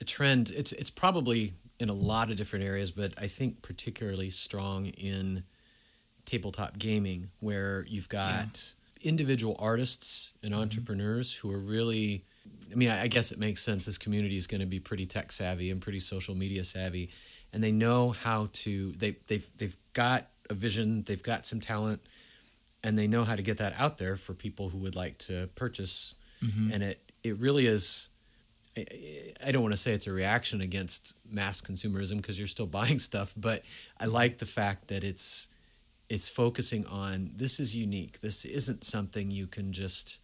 a 0.01 0.03
trend. 0.05 0.51
It's 0.55 0.71
it's 0.71 0.89
probably 0.89 1.53
in 1.79 1.89
a 1.89 1.93
lot 1.93 2.29
of 2.29 2.37
different 2.37 2.65
areas, 2.65 2.91
but 2.91 3.13
I 3.17 3.27
think 3.27 3.61
particularly 3.61 4.29
strong 4.29 4.87
in 4.87 5.43
tabletop 6.25 6.77
gaming, 6.77 7.29
where 7.39 7.85
you've 7.87 8.09
got 8.09 8.73
individual 9.01 9.55
artists 9.59 10.33
and 10.41 10.51
mm-hmm. 10.51 10.61
entrepreneurs 10.61 11.33
who 11.33 11.51
are 11.51 11.59
really. 11.59 12.25
I 12.71 12.75
mean, 12.75 12.89
I 12.89 13.03
I 13.03 13.07
guess 13.07 13.31
it 13.31 13.39
makes 13.39 13.61
sense. 13.61 13.85
This 13.85 13.97
community 13.97 14.37
is 14.37 14.47
going 14.47 14.61
to 14.61 14.67
be 14.67 14.79
pretty 14.79 15.05
tech 15.05 15.31
savvy 15.31 15.71
and 15.71 15.81
pretty 15.81 15.99
social 15.99 16.35
media 16.35 16.63
savvy, 16.63 17.09
and 17.53 17.63
they 17.63 17.71
know 17.71 18.11
how 18.11 18.49
to. 18.53 18.91
They 18.93 19.17
they've 19.27 19.47
they've 19.57 19.77
got 19.93 20.27
a 20.49 20.53
vision. 20.53 21.03
They've 21.03 21.23
got 21.23 21.45
some 21.45 21.59
talent, 21.59 22.01
and 22.83 22.97
they 22.97 23.07
know 23.07 23.23
how 23.23 23.35
to 23.35 23.41
get 23.41 23.57
that 23.59 23.73
out 23.77 23.97
there 23.97 24.15
for 24.15 24.33
people 24.33 24.69
who 24.69 24.79
would 24.79 24.95
like 24.95 25.17
to 25.19 25.49
purchase. 25.55 26.15
Mm-hmm. 26.43 26.71
And 26.73 26.83
it 26.83 27.11
it 27.23 27.37
really 27.37 27.67
is. 27.67 28.09
I- 28.77 29.51
don't 29.51 29.61
want 29.61 29.73
to 29.73 29.77
say 29.77 29.93
it's 29.93 30.07
a 30.07 30.11
reaction 30.11 30.61
against 30.61 31.15
mass 31.29 31.61
consumerism 31.61 32.17
because 32.17 32.37
you're 32.37 32.47
still 32.47 32.65
buying 32.79 32.99
stuff, 32.99 33.33
but 33.37 33.63
I 33.99 34.05
like 34.05 34.37
the 34.39 34.45
fact 34.45 34.87
that 34.87 35.03
it's 35.03 35.47
it's 36.09 36.29
focusing 36.29 36.85
on 36.85 37.31
this 37.35 37.59
is 37.59 37.75
unique. 37.75 38.21
This 38.21 38.45
isn't 38.45 38.83
something 38.85 39.29
you 39.29 39.45
can 39.47 39.73
just 39.73 40.19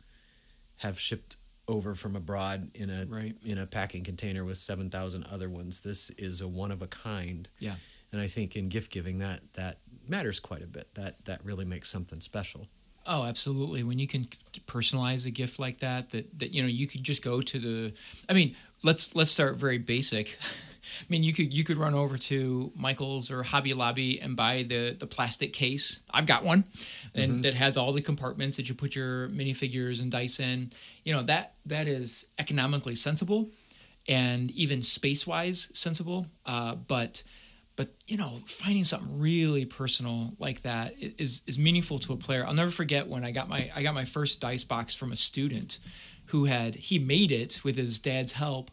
have 0.78 0.98
shipped 1.00 1.38
over 1.68 1.94
from 1.96 2.16
abroad 2.16 2.72
in 2.76 2.90
a 2.90 3.06
Right. 3.06 3.36
in 3.44 3.58
a 3.58 3.66
packing 3.66 4.04
container 4.04 4.44
with 4.46 4.58
7,000 4.58 5.24
other 5.26 5.50
ones. 5.50 5.82
This 5.82 6.10
is 6.12 6.42
a 6.42 6.48
one 6.48 6.72
of 6.72 6.82
a 6.82 6.88
kind. 6.88 7.48
yeah 7.60 7.76
And 8.12 8.22
I 8.22 8.28
think 8.28 8.56
in 8.56 8.70
gift 8.70 8.92
giving 8.92 9.18
that 9.20 9.42
that 9.54 9.80
matters 10.08 10.40
quite 10.40 10.62
a 10.62 10.68
bit. 10.68 10.88
That 10.96 11.24
that 11.26 11.44
really 11.46 11.66
makes 11.66 11.90
something 11.90 12.22
special. 12.22 12.68
Oh, 13.06 13.24
absolutely. 13.24 13.84
When 13.84 14.00
you 14.00 14.08
can 14.08 14.28
personalize 14.66 15.26
a 15.26 15.32
gift 15.32 15.60
like 15.60 15.80
that, 15.80 16.12
that 16.12 16.40
that 16.40 16.54
you 16.54 16.62
know 16.62 16.68
you 16.68 16.88
could 16.88 17.04
just 17.04 17.22
go 17.22 17.42
to 17.42 17.60
the. 17.60 17.94
I 18.30 18.34
mean, 18.34 18.56
let's 18.84 19.16
let's 19.16 19.32
start 19.32 19.56
very 19.58 19.78
basic. 19.78 20.38
I 21.02 21.06
mean, 21.10 21.24
you 21.24 21.34
could 21.34 21.54
you 21.54 21.64
could 21.64 21.78
run 21.78 21.94
over 21.94 22.18
to 22.18 22.72
Michael's 22.76 23.32
or 23.32 23.44
Hobby 23.44 23.74
Lobby 23.74 24.20
and 24.22 24.36
buy 24.36 24.64
the 24.64 24.96
the 24.98 25.08
plastic 25.08 25.54
case. 25.54 26.00
I've 26.10 26.26
got 26.26 26.44
one, 26.44 26.66
and 27.14 27.44
that 27.44 27.54
has 27.54 27.78
all 27.78 27.94
the 27.94 28.02
compartments 28.02 28.58
that 28.58 28.68
you 28.70 28.76
put 28.76 28.96
your 28.96 29.30
minifigures 29.30 30.02
and 30.02 30.12
dice 30.12 30.40
in. 30.40 30.72
You 31.04 31.14
know 31.14 31.24
that 31.24 31.56
that 31.66 31.88
is 31.88 32.28
economically 32.38 32.96
sensible, 32.96 33.50
and 34.08 34.52
even 34.52 34.82
space 34.82 35.26
wise 35.26 35.70
sensible. 35.74 36.28
Uh, 36.46 36.76
but 36.76 37.24
but 37.76 37.90
you 38.08 38.18
know 38.18 38.40
finding 38.46 38.84
something 38.84 39.20
really 39.20 39.66
personal 39.66 40.34
like 40.40 40.62
that 40.62 40.94
is 41.00 41.42
is 41.48 41.58
meaningful 41.58 42.00
to 42.00 42.14
a 42.14 42.18
player. 42.18 42.46
I'll 42.46 42.54
never 42.54 42.72
forget 42.72 43.08
when 43.08 43.24
i 43.26 43.32
got 43.32 43.48
my 43.50 43.72
i 43.76 43.82
got 43.84 43.94
my 43.96 44.06
first 44.06 44.40
dice 44.42 44.64
box 44.64 44.94
from 44.94 45.12
a 45.12 45.16
student 45.16 45.80
who 46.28 46.46
had 46.46 46.76
he 46.76 47.00
made 47.00 47.32
it 47.32 47.60
with 47.64 47.76
his 47.76 48.00
dad's 48.00 48.34
help. 48.34 48.72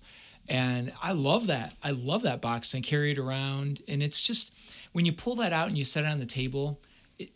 And 0.49 0.93
i 1.03 1.13
love 1.13 1.47
that. 1.49 1.75
I 1.83 1.91
love 1.93 2.23
that 2.23 2.41
box 2.41 2.75
and 2.75 2.83
carry 2.85 3.13
it 3.13 3.19
around. 3.19 3.83
And 3.89 4.03
it's 4.03 4.23
just 4.23 4.53
when 4.93 5.05
you 5.07 5.13
pull 5.13 5.37
that 5.37 5.53
out 5.53 5.69
and 5.69 5.79
you 5.79 5.85
set 5.85 6.05
it 6.05 6.09
on 6.09 6.21
the 6.21 6.27
table 6.27 6.81
it, 7.19 7.31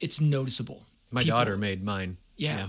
it's 0.00 0.20
noticeable. 0.20 0.82
My 1.10 1.22
People- 1.22 1.38
daughter 1.38 1.56
made 1.56 1.82
mine. 1.82 2.16
yeah. 2.36 2.56
Yeah, 2.58 2.68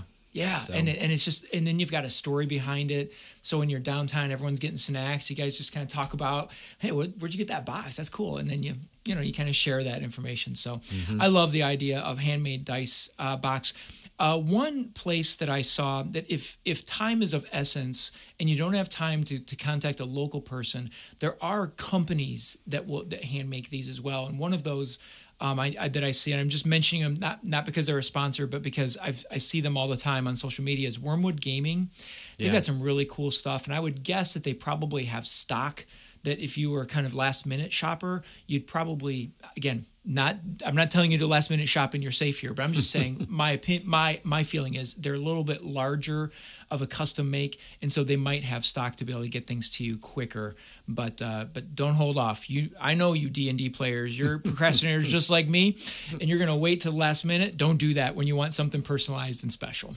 So- 0.58 0.72
and 0.74 0.88
it, 0.88 0.98
and 0.98 1.10
it's 1.12 1.24
just 1.24 1.44
and 1.52 1.66
then 1.66 1.80
you've 1.80 1.90
got 1.90 2.04
a 2.04 2.10
story 2.10 2.46
behind 2.46 2.90
it. 2.90 3.12
So 3.42 3.58
when 3.58 3.68
you're 3.70 3.80
downtown, 3.80 4.30
everyone's 4.30 4.60
getting 4.60 4.76
snacks. 4.78 5.28
You 5.30 5.36
guys 5.36 5.56
just 5.58 5.72
kind 5.72 5.82
of 5.82 5.92
talk 5.92 6.12
about, 6.14 6.50
hey, 6.78 6.92
where'd 6.92 7.32
you 7.34 7.38
get 7.38 7.48
that 7.48 7.66
box? 7.66 7.96
That's 7.96 8.08
cool. 8.10 8.36
And 8.38 8.48
then 8.50 8.62
you 8.62 8.74
you 9.04 9.14
know 9.14 9.22
you 9.22 9.32
kind 9.32 9.48
of 9.48 9.56
share 9.56 9.82
that 9.84 10.02
information. 10.02 10.54
So 10.54 10.76
Mm-hmm. 10.76 11.20
I 11.20 11.26
love 11.28 11.52
the 11.52 11.62
idea 11.62 12.00
of 12.00 12.18
handmade 12.18 12.64
dice 12.64 13.08
uh, 13.18 13.36
box. 13.36 13.74
Uh, 14.18 14.36
one 14.38 14.90
place 14.90 15.36
that 15.36 15.48
I 15.48 15.62
saw 15.62 16.02
that 16.02 16.26
if 16.30 16.58
if 16.66 16.84
time 16.84 17.22
is 17.22 17.32
of 17.32 17.48
essence 17.52 18.12
and 18.38 18.50
you 18.50 18.56
don't 18.56 18.74
have 18.74 18.88
time 18.90 19.24
to 19.24 19.38
to 19.38 19.56
contact 19.56 19.98
a 20.00 20.04
local 20.04 20.42
person, 20.42 20.90
there 21.20 21.36
are 21.42 21.68
companies 21.68 22.58
that 22.66 22.86
will 22.86 23.04
that 23.06 23.24
hand 23.24 23.48
make 23.48 23.70
these 23.70 23.88
as 23.88 24.00
well. 24.00 24.26
And 24.26 24.38
one 24.38 24.52
of 24.52 24.62
those 24.62 24.98
um, 25.40 25.58
I, 25.58 25.74
I 25.80 25.88
that 25.88 26.04
I 26.04 26.10
see, 26.10 26.32
and 26.32 26.40
I'm 26.40 26.48
just 26.48 26.66
mentioning 26.66 27.02
them 27.02 27.14
not 27.18 27.44
not 27.46 27.64
because 27.66 27.86
they're 27.86 27.98
a 27.98 28.02
sponsor, 28.02 28.46
but 28.46 28.62
because 28.62 28.96
I've, 28.98 29.24
I 29.30 29.38
see 29.38 29.60
them 29.60 29.76
all 29.76 29.88
the 29.88 29.96
time 29.96 30.26
on 30.26 30.36
social 30.36 30.64
media. 30.64 30.86
Is 30.88 30.98
Wyrmwood 30.98 31.40
Gaming? 31.40 31.90
They've 32.38 32.46
Yeah. 32.48 32.54
got 32.54 32.64
some 32.64 32.82
really 32.82 33.06
cool 33.06 33.30
stuff, 33.30 33.66
and 33.66 33.74
I 33.74 33.80
would 33.80 34.02
guess 34.02 34.34
that 34.34 34.44
they 34.44 34.54
probably 34.54 35.04
have 35.04 35.26
stock 35.26 35.84
that 36.22 36.38
if 36.38 36.58
you 36.58 36.70
were 36.70 36.84
kind 36.84 37.06
of 37.06 37.14
last 37.14 37.46
minute 37.46 37.72
shopper, 37.72 38.22
you'd 38.46 38.66
probably 38.66 39.30
again 39.56 39.86
not. 40.04 40.36
I'm 40.64 40.76
not 40.76 40.90
telling 40.90 41.12
you 41.12 41.18
to 41.18 41.26
last 41.26 41.48
minute 41.50 41.68
shop 41.68 41.94
and 41.94 42.02
you're 42.02 42.12
safe 42.12 42.40
here, 42.40 42.52
but 42.52 42.62
I'm 42.62 42.72
just 42.74 42.90
saying 42.96 43.26
my 43.30 43.52
opinion. 43.52 43.88
My 43.88 44.20
my 44.24 44.42
feeling 44.42 44.74
is 44.74 44.94
they're 44.94 45.14
a 45.14 45.18
little 45.18 45.44
bit 45.44 45.64
larger 45.64 46.30
of 46.70 46.82
a 46.82 46.86
custom 46.86 47.30
make, 47.30 47.58
and 47.82 47.90
so 47.90 48.04
they 48.04 48.16
might 48.16 48.44
have 48.44 48.64
stock 48.64 48.96
to 48.96 49.04
be 49.04 49.12
able 49.12 49.22
to 49.22 49.28
get 49.28 49.46
things 49.46 49.70
to 49.70 49.84
you 49.84 49.98
quicker. 49.98 50.54
But 50.86 51.20
uh, 51.20 51.46
but 51.52 51.74
don't 51.74 51.94
hold 51.94 52.16
off. 52.18 52.48
You 52.48 52.70
I 52.80 52.94
know 52.94 53.12
you 53.12 53.28
D 53.28 53.48
and 53.48 53.58
D 53.58 53.70
players. 53.70 54.18
You're 54.18 54.38
procrastinators 54.48 55.02
just 55.04 55.30
like 55.30 55.48
me, 55.48 55.76
and 56.12 56.22
you're 56.22 56.38
gonna 56.38 56.56
wait 56.56 56.80
till 56.82 56.92
the 56.92 56.98
last 56.98 57.24
minute. 57.24 57.56
Don't 57.56 57.76
do 57.76 57.94
that 57.94 58.14
when 58.14 58.26
you 58.26 58.36
want 58.36 58.54
something 58.54 58.82
personalized 58.82 59.42
and 59.42 59.52
special. 59.52 59.94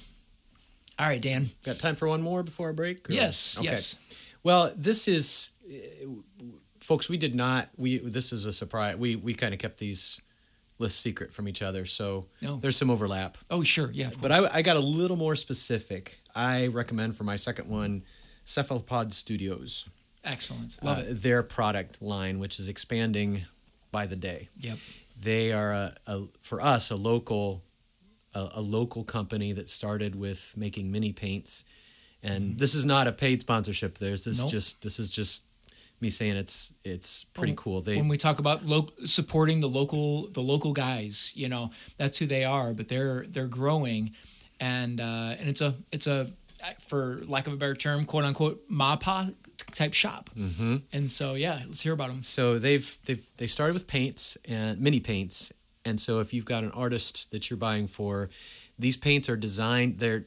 All 0.99 1.07
right, 1.07 1.21
Dan. 1.21 1.49
Got 1.63 1.79
time 1.79 1.95
for 1.95 2.07
one 2.07 2.21
more 2.21 2.43
before 2.43 2.69
a 2.69 2.73
break? 2.73 3.09
or- 3.09 3.13
Yes, 3.13 3.57
Okay. 3.57 3.65
yes. 3.69 3.97
Well, 4.43 4.71
this 4.75 5.07
is, 5.07 5.51
uh, 5.67 6.07
folks. 6.79 7.09
We 7.09 7.17
did 7.17 7.33
not. 7.33 7.69
We 7.77 7.97
this 7.99 8.33
is 8.33 8.45
a 8.45 8.53
surprise. 8.53 8.95
We 8.97 9.15
we 9.15 9.33
kind 9.33 9.53
of 9.53 9.59
kept 9.59 9.77
these 9.79 10.21
list 10.79 10.99
secret 10.99 11.31
from 11.31 11.47
each 11.47 11.61
other, 11.61 11.85
so 11.85 12.27
No. 12.41 12.57
there's 12.57 12.75
some 12.77 12.89
overlap. 12.89 13.37
Oh, 13.49 13.63
sure. 13.63 13.89
Yeah. 13.93 14.09
But 14.19 14.31
I, 14.31 14.49
I 14.57 14.61
got 14.61 14.75
a 14.75 14.79
little 14.81 15.17
more 15.17 15.35
specific. 15.35 16.19
I 16.35 16.67
recommend 16.67 17.15
for 17.15 17.23
my 17.23 17.35
second 17.35 17.69
one, 17.69 18.03
Cephalopod 18.45 19.13
Studios. 19.13 19.87
Excellent. 20.23 20.79
Love 20.81 20.97
uh, 20.99 21.01
it. 21.01 21.21
Their 21.21 21.43
product 21.43 22.01
line, 22.01 22.39
which 22.39 22.59
is 22.59 22.67
expanding 22.67 23.43
by 23.91 24.05
the 24.05 24.15
day. 24.15 24.49
Yep. 24.59 24.77
They 25.21 25.51
are 25.51 25.71
a, 25.73 25.95
a 26.07 26.23
for 26.41 26.61
us 26.61 26.89
a 26.89 26.95
local 26.95 27.63
a, 28.33 28.49
a 28.55 28.61
local 28.61 29.03
company 29.03 29.53
that 29.53 29.67
started 29.67 30.15
with 30.15 30.55
making 30.57 30.91
mini 30.91 31.13
paints, 31.13 31.63
and 32.23 32.57
this 32.57 32.73
is 32.73 32.83
not 32.85 33.07
a 33.07 33.11
paid 33.11 33.41
sponsorship. 33.41 33.97
There's 33.99 34.25
this 34.25 34.37
Mm-hmm. 34.37 34.43
Nope. 34.45 34.51
just 34.51 34.81
this 34.81 34.99
is 34.99 35.09
just 35.09 35.43
me 36.03 36.09
saying 36.09 36.35
it's 36.35 36.73
it's 36.83 37.23
pretty 37.23 37.53
cool. 37.57 37.81
They 37.81 37.95
when 37.95 38.07
we 38.07 38.17
talk 38.17 38.37
about 38.39 38.65
lo- 38.65 38.89
supporting 39.05 39.59
the 39.59 39.69
local 39.69 40.27
the 40.29 40.41
local 40.41 40.73
guys, 40.73 41.31
you 41.35 41.49
know, 41.49 41.71
that's 41.97 42.17
who 42.19 42.27
they 42.27 42.43
are. 42.43 42.73
But 42.73 42.87
they're 42.87 43.25
they're 43.27 43.47
growing, 43.47 44.11
and 44.59 45.01
uh, 45.01 45.35
and 45.39 45.49
it's 45.49 45.61
a 45.61 45.73
it's 45.91 46.05
a 46.05 46.27
for 46.79 47.21
lack 47.25 47.47
of 47.47 47.53
a 47.53 47.57
better 47.57 47.75
term, 47.75 48.05
quote 48.05 48.23
unquote, 48.23 48.69
MAPA 48.69 49.33
type 49.73 49.93
shop. 49.93 50.29
Mm-hmm. 50.37 50.77
And 50.93 51.09
so 51.09 51.33
yeah, 51.33 51.61
let's 51.67 51.81
hear 51.81 51.93
about 51.93 52.09
them. 52.09 52.23
so 52.23 52.59
they've 52.59 52.97
they've 53.05 53.25
they 53.37 53.47
started 53.47 53.73
with 53.73 53.87
paints 53.87 54.37
and 54.47 54.79
mini 54.79 54.99
paints 54.99 55.51
and 55.85 55.99
so 55.99 56.19
if 56.19 56.33
you've 56.33 56.45
got 56.45 56.63
an 56.63 56.71
artist 56.71 57.31
that 57.31 57.49
you're 57.49 57.57
buying 57.57 57.87
for 57.87 58.29
these 58.79 58.95
paints 58.97 59.27
are 59.29 59.35
designed 59.35 59.99
they're 59.99 60.25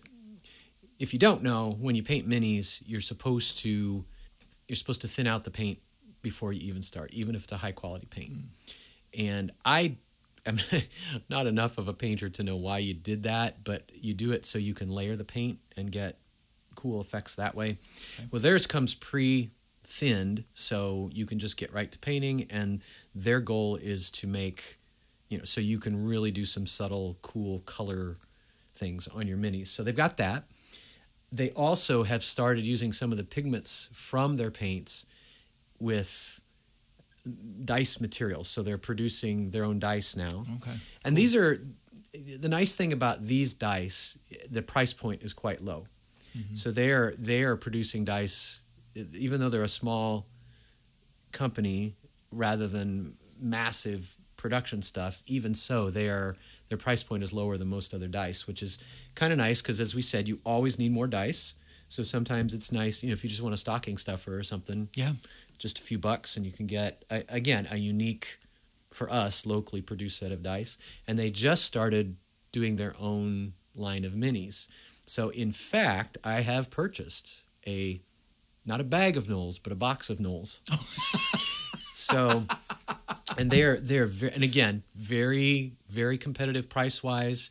if 0.99 1.13
you 1.13 1.19
don't 1.19 1.43
know 1.43 1.77
when 1.81 1.95
you 1.95 2.03
paint 2.03 2.29
minis 2.29 2.83
you're 2.87 3.01
supposed 3.01 3.59
to 3.59 4.05
you're 4.69 4.77
supposed 4.77 5.01
to 5.01 5.09
thin 5.09 5.27
out 5.27 5.45
the 5.45 5.51
paint 5.51 5.79
before 6.23 6.53
you 6.53 6.61
even 6.69 6.83
start 6.83 7.11
even 7.13 7.35
if 7.35 7.45
it's 7.45 7.53
a 7.53 7.59
high 7.59 7.73
quality 7.73 8.07
paint 8.07 8.33
mm. 8.33 8.45
and 9.17 9.53
i 9.65 9.97
am 10.45 10.59
not 11.29 11.47
enough 11.47 11.79
of 11.79 11.89
a 11.89 11.93
painter 11.93 12.29
to 12.29 12.43
know 12.43 12.57
why 12.57 12.79
you 12.79 12.95
did 12.95 13.23
that 13.23 13.63
but 13.65 13.91
you 13.95 14.15
do 14.15 14.33
it 14.33 14.45
so 14.47 14.59
you 14.59 14.75
can 14.75 14.89
layer 14.89 15.17
the 15.17 15.25
paint 15.25 15.59
and 15.77 15.93
get 15.93 16.19
cool 16.77 17.01
effects 17.01 17.35
that 17.35 17.57
way. 17.57 17.79
Well 18.31 18.41
theirs 18.41 18.67
comes 18.67 18.95
pre 18.95 19.51
thinned 19.83 20.45
so 20.55 21.11
you 21.13 21.27
can 21.27 21.41
just 21.41 21.57
get 21.57 21.73
right 21.73 21.91
to 21.91 21.99
painting 21.99 22.47
and 22.51 22.81
their 23.15 23.41
goal 23.41 23.77
is 23.77 24.11
to 24.11 24.27
make 24.27 24.79
you 25.29 25.39
know 25.39 25.45
so 25.45 25.61
you 25.61 25.79
can 25.79 26.07
really 26.07 26.31
do 26.31 26.45
some 26.45 26.67
subtle 26.67 27.19
cool 27.23 27.61
color 27.61 28.17
things 28.73 29.09
on 29.09 29.27
your 29.27 29.39
minis. 29.39 29.69
So 29.69 29.83
they've 29.83 29.97
got 29.97 30.19
that 30.19 30.45
they 31.37 31.51
also 31.51 32.03
have 32.05 32.23
started 32.25 32.67
using 32.67 32.93
some 32.93 33.11
of 33.13 33.19
the 33.19 33.25
pigments 33.25 33.89
from 33.93 34.37
their 34.37 34.51
paints 34.51 35.07
with 35.79 36.41
dice 37.65 38.01
materials 38.01 38.49
so 38.49 38.63
they're 38.63 38.79
producing 38.79 39.51
their 39.51 39.65
own 39.65 39.79
dice 39.79 40.17
now 40.17 40.45
Okay. 40.57 40.77
and 41.05 41.17
these 41.17 41.35
are 41.35 41.61
the 42.45 42.49
nice 42.49 42.75
thing 42.77 42.93
about 42.93 43.27
these 43.27 43.53
dice 43.55 44.17
the 44.51 44.63
price 44.63 44.93
point 44.93 45.23
is 45.23 45.33
quite 45.33 45.61
low 45.61 45.87
Mm-hmm. 46.39 46.55
so 46.55 46.71
they 46.71 46.91
are 46.91 47.15
they 47.19 47.43
are 47.45 47.57
producing 47.57 48.05
dice 48.05 48.61
even 49.15 49.41
though 49.41 49.49
they're 49.49 49.63
a 49.63 49.69
small 49.83 50.27
company 51.33 51.97
rather 52.31 52.67
than 52.67 53.15
massive 53.41 54.17
production 54.37 54.83
stuff 54.83 55.23
even 55.27 55.55
so 55.55 55.89
they 55.91 56.09
are 56.09 56.37
their 56.69 56.79
price 56.79 57.03
point 57.03 57.23
is 57.23 57.33
lower 57.33 57.57
than 57.57 57.69
most 57.69 57.95
other 57.95 58.09
dice 58.09 58.47
which 58.47 58.63
is 58.63 58.79
kind 59.15 59.33
of 59.33 59.39
nice 59.39 59.63
because 59.63 59.81
as 59.81 59.95
we 59.95 60.03
said 60.03 60.29
you 60.29 60.41
always 60.45 60.79
need 60.79 60.93
more 60.93 61.07
dice. 61.07 61.55
So 61.89 62.03
sometimes 62.03 62.53
it's 62.55 62.73
nice 62.73 63.03
you 63.03 63.09
know 63.09 63.13
if 63.13 63.23
you 63.25 63.31
just 63.31 63.43
want 63.43 63.55
a 63.55 63.59
stocking 63.59 63.97
stuffer 63.97 64.37
or 64.37 64.43
something 64.43 64.89
Yeah. 64.95 65.13
just 65.59 65.79
a 65.79 65.83
few 65.83 65.99
bucks 65.99 66.37
and 66.37 66.45
you 66.45 66.53
can 66.53 66.67
get 66.67 67.05
a, 67.11 67.23
again 67.29 67.69
a 67.71 67.77
unique 67.77 68.39
for 68.91 69.11
us 69.13 69.45
locally 69.47 69.83
produced 69.83 70.19
set 70.19 70.33
of 70.33 70.43
dice. 70.43 70.79
And 71.07 71.19
they 71.19 71.31
just 71.31 71.65
started 71.65 72.17
doing 72.53 72.77
their 72.77 72.95
own 72.99 73.53
line 73.75 74.05
of 74.05 74.13
minis. 74.15 74.67
So 75.07 75.29
in 75.31 75.53
fact 75.53 76.19
i 76.25 76.41
have 76.41 76.71
purchased 76.71 77.43
a 77.67 78.01
not 78.65 78.81
a 78.81 78.85
bag 78.85 79.17
of 79.17 79.27
gnolls 79.29 79.59
but 79.63 79.73
a 79.73 79.77
box 79.77 80.11
of 80.11 80.19
gnolls 80.19 80.61
so 81.95 82.45
and 83.39 83.51
they're 83.51 83.77
they're 83.77 84.09
and 84.35 84.43
again 84.43 84.83
very 84.95 85.75
very 85.89 86.19
competitive 86.19 86.69
price 86.69 87.03
wise 87.03 87.51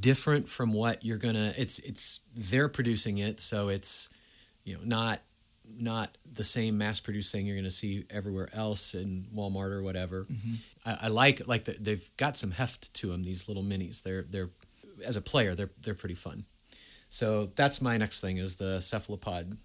different 0.00 0.48
from 0.48 0.72
what 0.72 1.04
you're 1.04 1.18
gonna 1.18 1.52
it's 1.56 1.78
it's 1.80 2.20
they're 2.34 2.68
producing 2.68 3.18
it 3.18 3.40
so 3.40 3.68
it's 3.68 4.08
you 4.64 4.74
know 4.74 4.80
not 4.84 5.20
not 5.78 6.16
the 6.30 6.44
same 6.44 6.78
mass 6.78 7.00
produced 7.00 7.32
thing 7.32 7.46
you're 7.46 7.56
gonna 7.56 7.70
see 7.70 8.04
everywhere 8.10 8.48
else 8.52 8.94
in 8.94 9.26
Walmart 9.34 9.72
or 9.72 9.82
whatever. 9.82 10.24
Mm-hmm. 10.24 10.52
I, 10.84 10.98
I 11.02 11.08
like 11.08 11.46
like 11.46 11.64
the, 11.64 11.72
they've 11.72 12.08
got 12.16 12.36
some 12.36 12.52
heft 12.52 12.92
to 12.94 13.08
them 13.08 13.22
these 13.22 13.48
little 13.48 13.62
minis. 13.62 14.02
They're 14.02 14.22
they're 14.22 14.50
as 15.04 15.16
a 15.16 15.20
player 15.20 15.54
they're 15.54 15.70
they're 15.82 15.94
pretty 15.94 16.14
fun. 16.14 16.44
So 17.08 17.46
that's 17.56 17.80
my 17.80 17.96
next 17.96 18.20
thing 18.20 18.38
is 18.38 18.56
the 18.56 18.80
cephalopod 18.80 19.58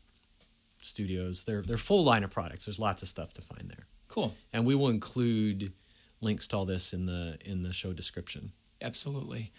studios. 0.81 1.43
They're 1.43 1.61
they're 1.61 1.77
full 1.77 2.03
line 2.03 2.23
of 2.23 2.31
products. 2.31 2.65
There's 2.65 2.79
lots 2.79 3.01
of 3.01 3.07
stuff 3.07 3.33
to 3.33 3.41
find 3.41 3.69
there 3.69 3.87
Cool. 4.11 4.35
and 4.51 4.65
we 4.65 4.75
will 4.75 4.89
include 4.89 5.71
links 6.19 6.47
to 6.49 6.57
all 6.57 6.65
this 6.65 6.93
in 6.93 7.05
the 7.05 7.37
in 7.45 7.63
the 7.63 7.73
show 7.73 7.93
description. 7.93 8.51
Absolutely. 8.81 9.51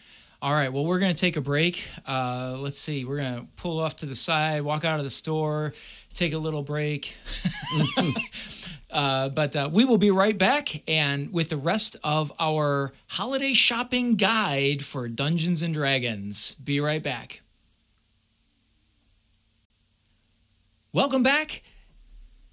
All 0.42 0.52
right. 0.52 0.72
Well, 0.72 0.84
we're 0.84 0.98
going 0.98 1.14
to 1.14 1.20
take 1.20 1.36
a 1.36 1.40
break. 1.40 1.86
Uh, 2.04 2.56
let's 2.58 2.78
see. 2.78 3.04
We're 3.04 3.18
going 3.18 3.34
to 3.36 3.46
pull 3.54 3.78
off 3.78 3.98
to 3.98 4.06
the 4.06 4.16
side, 4.16 4.62
walk 4.62 4.84
out 4.84 4.98
of 4.98 5.04
the 5.04 5.10
store, 5.10 5.72
take 6.14 6.32
a 6.32 6.38
little 6.38 6.64
break. 6.64 7.16
uh, 8.90 9.28
but 9.28 9.54
uh, 9.54 9.70
we 9.72 9.84
will 9.84 9.98
be 9.98 10.10
right 10.10 10.36
back 10.36 10.82
and 10.88 11.32
with 11.32 11.50
the 11.50 11.56
rest 11.56 11.94
of 12.02 12.32
our 12.40 12.92
holiday 13.08 13.54
shopping 13.54 14.16
guide 14.16 14.84
for 14.84 15.08
Dungeons 15.08 15.62
and 15.62 15.72
Dragons. 15.72 16.56
Be 16.56 16.80
right 16.80 17.02
back. 17.02 17.40
Welcome 20.92 21.22
back. 21.22 21.62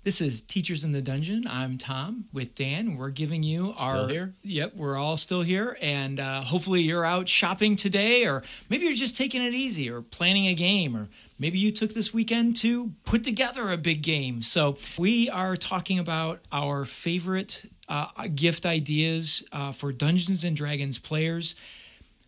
This 0.06 0.22
is 0.22 0.40
Teachers 0.40 0.86
in 0.86 0.94
the 0.94 1.02
Dungeon. 1.02 1.44
I'm 1.46 1.78
Tom 1.78 2.26
with 2.32 2.56
Dan. 2.56 2.96
We're 2.96 3.10
giving 3.10 3.44
you 3.44 3.74
Still 3.76 3.88
our 3.88 4.08
here? 4.08 4.34
Yep, 4.44 4.76
we're 4.76 4.98
all 4.98 5.18
still 5.18 5.42
here, 5.42 5.78
and 5.82 6.22
uh, 6.22 6.42
hopefully 6.42 6.82
you're 6.82 7.04
out 7.04 7.28
shopping 7.28 7.76
today, 7.76 8.26
or 8.26 8.42
maybe 8.70 8.86
you're 8.86 8.96
just 8.96 9.18
taking 9.18 9.44
it 9.44 9.54
easy, 9.54 9.90
or 9.90 10.02
planning 10.02 10.48
a 10.48 10.54
game, 10.54 10.96
or 10.96 11.10
maybe 11.38 11.60
you 11.60 11.74
took 11.74 11.94
this 11.94 12.14
weekend 12.14 12.56
to 12.58 12.94
put 13.04 13.26
together 13.26 13.70
a 13.72 13.78
big 13.78 14.02
game. 14.02 14.42
So 14.42 14.78
we 14.98 15.30
are 15.30 15.58
talking 15.58 16.00
about 16.00 16.40
our 16.50 16.86
favorite 16.86 17.66
uh, 17.90 18.08
gift 18.34 18.66
ideas 18.66 19.44
uh, 19.52 19.74
for 19.74 19.92
Dungeons 19.92 20.46
and 20.46 20.56
Dragons 20.56 20.98
players. 20.98 21.56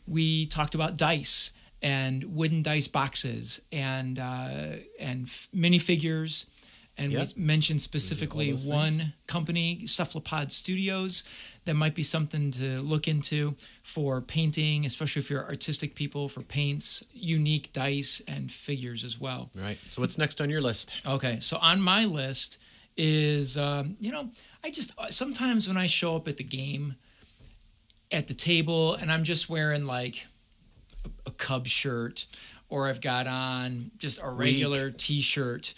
We 0.06 0.46
talked 0.48 0.76
about 0.76 0.98
dice 0.98 1.52
and 1.82 2.36
wooden 2.36 2.64
dice 2.64 2.88
boxes 2.88 3.62
and 3.72 4.20
uh, 4.20 4.76
and 5.00 5.28
minifigures. 5.56 6.48
And 6.98 7.12
Yep. 7.12 7.30
we 7.36 7.42
mentioned 7.44 7.82
specifically 7.82 8.48
things. 8.48 8.68
one 8.68 9.14
company, 9.26 9.88
Cephalopod 9.88 10.52
Studios, 10.52 11.24
that 11.66 11.74
might 11.74 11.96
be 11.96 12.04
something 12.04 12.52
to 12.52 12.82
look 12.82 13.08
into 13.08 13.56
for 13.82 14.22
painting, 14.22 14.86
especially 14.86 15.22
if 15.22 15.30
you're 15.30 15.46
artistic 15.46 15.96
people, 15.96 16.28
for 16.30 16.42
paints, 16.42 17.04
unique 17.14 17.72
dice, 17.74 18.22
and 18.28 18.52
figures 18.52 19.04
as 19.04 19.20
well. 19.20 19.50
Right. 19.56 19.78
So 19.88 20.02
what's 20.02 20.18
next 20.18 20.42
on 20.42 20.50
your 20.50 20.62
list? 20.62 20.96
Okay, 21.06 21.40
so 21.40 21.58
on 21.58 21.82
my 21.82 22.06
list 22.06 22.58
is, 22.98 23.58
um, 23.58 23.96
you 24.00 24.12
know, 24.12 24.30
I 24.64 24.70
just 24.70 24.94
sometimes 25.12 25.68
when 25.68 25.78
I 25.78 25.88
show 25.88 26.16
up 26.18 26.28
at 26.28 26.38
the 26.38 26.44
game, 26.44 26.96
at 28.12 28.28
the 28.28 28.34
table, 28.34 28.96
and 28.96 29.12
I'm 29.12 29.24
just 29.24 29.50
wearing 29.50 29.86
like 29.86 30.28
a, 31.06 31.30
a 31.30 31.32
Cub 31.32 31.66
shirt, 31.68 32.26
or 32.70 32.88
I've 32.90 33.02
got 33.02 33.26
on 33.28 33.92
just 33.98 34.20
a 34.22 34.30
regular 34.30 34.92
T-shirt. 34.92 35.74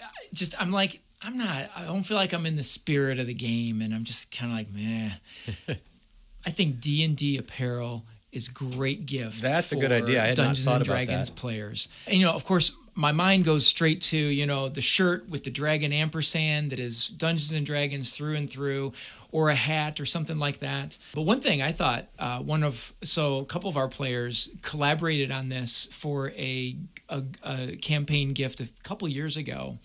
I- 0.00 0.06
Just 0.32 0.60
I'm 0.60 0.70
like 0.70 1.00
I'm 1.22 1.38
not. 1.38 1.70
I 1.74 1.84
don't 1.84 2.02
feel 2.02 2.16
like 2.18 2.32
I'm 2.34 2.44
in 2.46 2.56
the 2.56 2.62
spirit 2.62 3.18
of 3.18 3.26
the 3.26 3.34
game, 3.34 3.80
and 3.80 3.94
I'm 3.94 4.04
just 4.04 4.30
kind 4.30 4.52
of 4.52 4.58
like 4.58 4.68
meh. 4.72 5.10
I 6.46 6.50
think 6.50 6.78
D 6.80 7.04
and 7.04 7.16
D 7.16 7.38
apparel 7.38 8.04
is 8.32 8.48
great 8.48 9.06
gift. 9.06 9.40
That's 9.42 9.72
a 9.72 9.76
good 9.76 9.92
idea. 9.92 10.22
I 10.22 10.26
had 10.28 10.36
Dungeons 10.36 10.66
and 10.66 10.84
Dragons 10.84 11.30
players. 11.30 11.88
And 12.06 12.16
you 12.16 12.26
know, 12.26 12.32
of 12.34 12.44
course, 12.44 12.76
my 12.94 13.12
mind 13.12 13.44
goes 13.44 13.66
straight 13.66 14.00
to 14.02 14.16
you 14.18 14.46
know 14.46 14.68
the 14.68 14.82
shirt 14.82 15.28
with 15.28 15.42
the 15.44 15.50
dragon 15.50 15.92
ampersand 15.92 16.70
that 16.70 16.78
is 16.78 17.08
Dungeons 17.08 17.52
and 17.52 17.64
Dragons 17.66 18.14
through 18.14 18.36
and 18.36 18.48
through, 18.48 18.92
or 19.36 19.50
a 19.50 19.54
hat 19.54 20.00
or 20.00 20.06
something 20.06 20.38
like 20.38 20.60
that. 20.60 20.96
But 21.14 21.20
one 21.22 21.42
thing 21.42 21.60
I 21.60 21.70
thought, 21.70 22.06
uh, 22.18 22.38
one 22.38 22.62
of 22.62 22.94
so 23.04 23.36
a 23.40 23.44
couple 23.44 23.68
of 23.68 23.76
our 23.76 23.86
players 23.86 24.48
collaborated 24.62 25.30
on 25.30 25.50
this 25.50 25.90
for 25.92 26.30
a 26.30 26.74
a, 27.10 27.22
a 27.42 27.76
campaign 27.76 28.32
gift 28.32 28.60
a 28.60 28.68
couple 28.82 29.06
years 29.08 29.36
ago, 29.36 29.76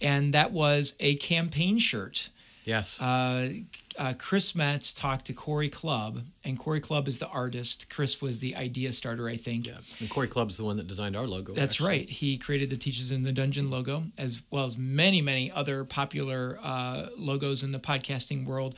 and 0.00 0.32
that 0.32 0.52
was 0.52 0.94
a 1.00 1.16
campaign 1.16 1.78
shirt 1.78 2.30
Yes. 2.64 3.00
uh, 3.00 3.50
uh, 3.98 4.14
Chris 4.18 4.54
Metz 4.54 4.92
talked 4.92 5.26
to 5.26 5.32
Corey 5.32 5.68
Club, 5.68 6.20
and 6.42 6.58
Corey 6.58 6.80
Club 6.80 7.06
is 7.08 7.18
the 7.18 7.28
artist. 7.28 7.90
Chris 7.90 8.20
was 8.20 8.40
the 8.40 8.56
idea 8.56 8.92
starter, 8.92 9.28
I 9.28 9.36
think. 9.36 9.66
yeah. 9.66 9.74
And 10.00 10.08
Corey 10.10 10.28
Club's 10.28 10.56
the 10.56 10.64
one 10.64 10.76
that 10.78 10.86
designed 10.86 11.16
our 11.16 11.26
logo. 11.26 11.54
That's 11.54 11.76
actually. 11.76 11.88
right. 11.88 12.10
He 12.10 12.38
created 12.38 12.70
the 12.70 12.76
Teachers 12.76 13.10
in 13.10 13.22
the 13.22 13.32
Dungeon 13.32 13.70
logo, 13.70 14.04
as 14.18 14.42
well 14.50 14.64
as 14.64 14.76
many, 14.78 15.20
many 15.20 15.50
other 15.52 15.84
popular 15.84 16.58
uh, 16.62 17.06
logos 17.16 17.62
in 17.62 17.72
the 17.72 17.78
podcasting 17.78 18.46
world. 18.46 18.74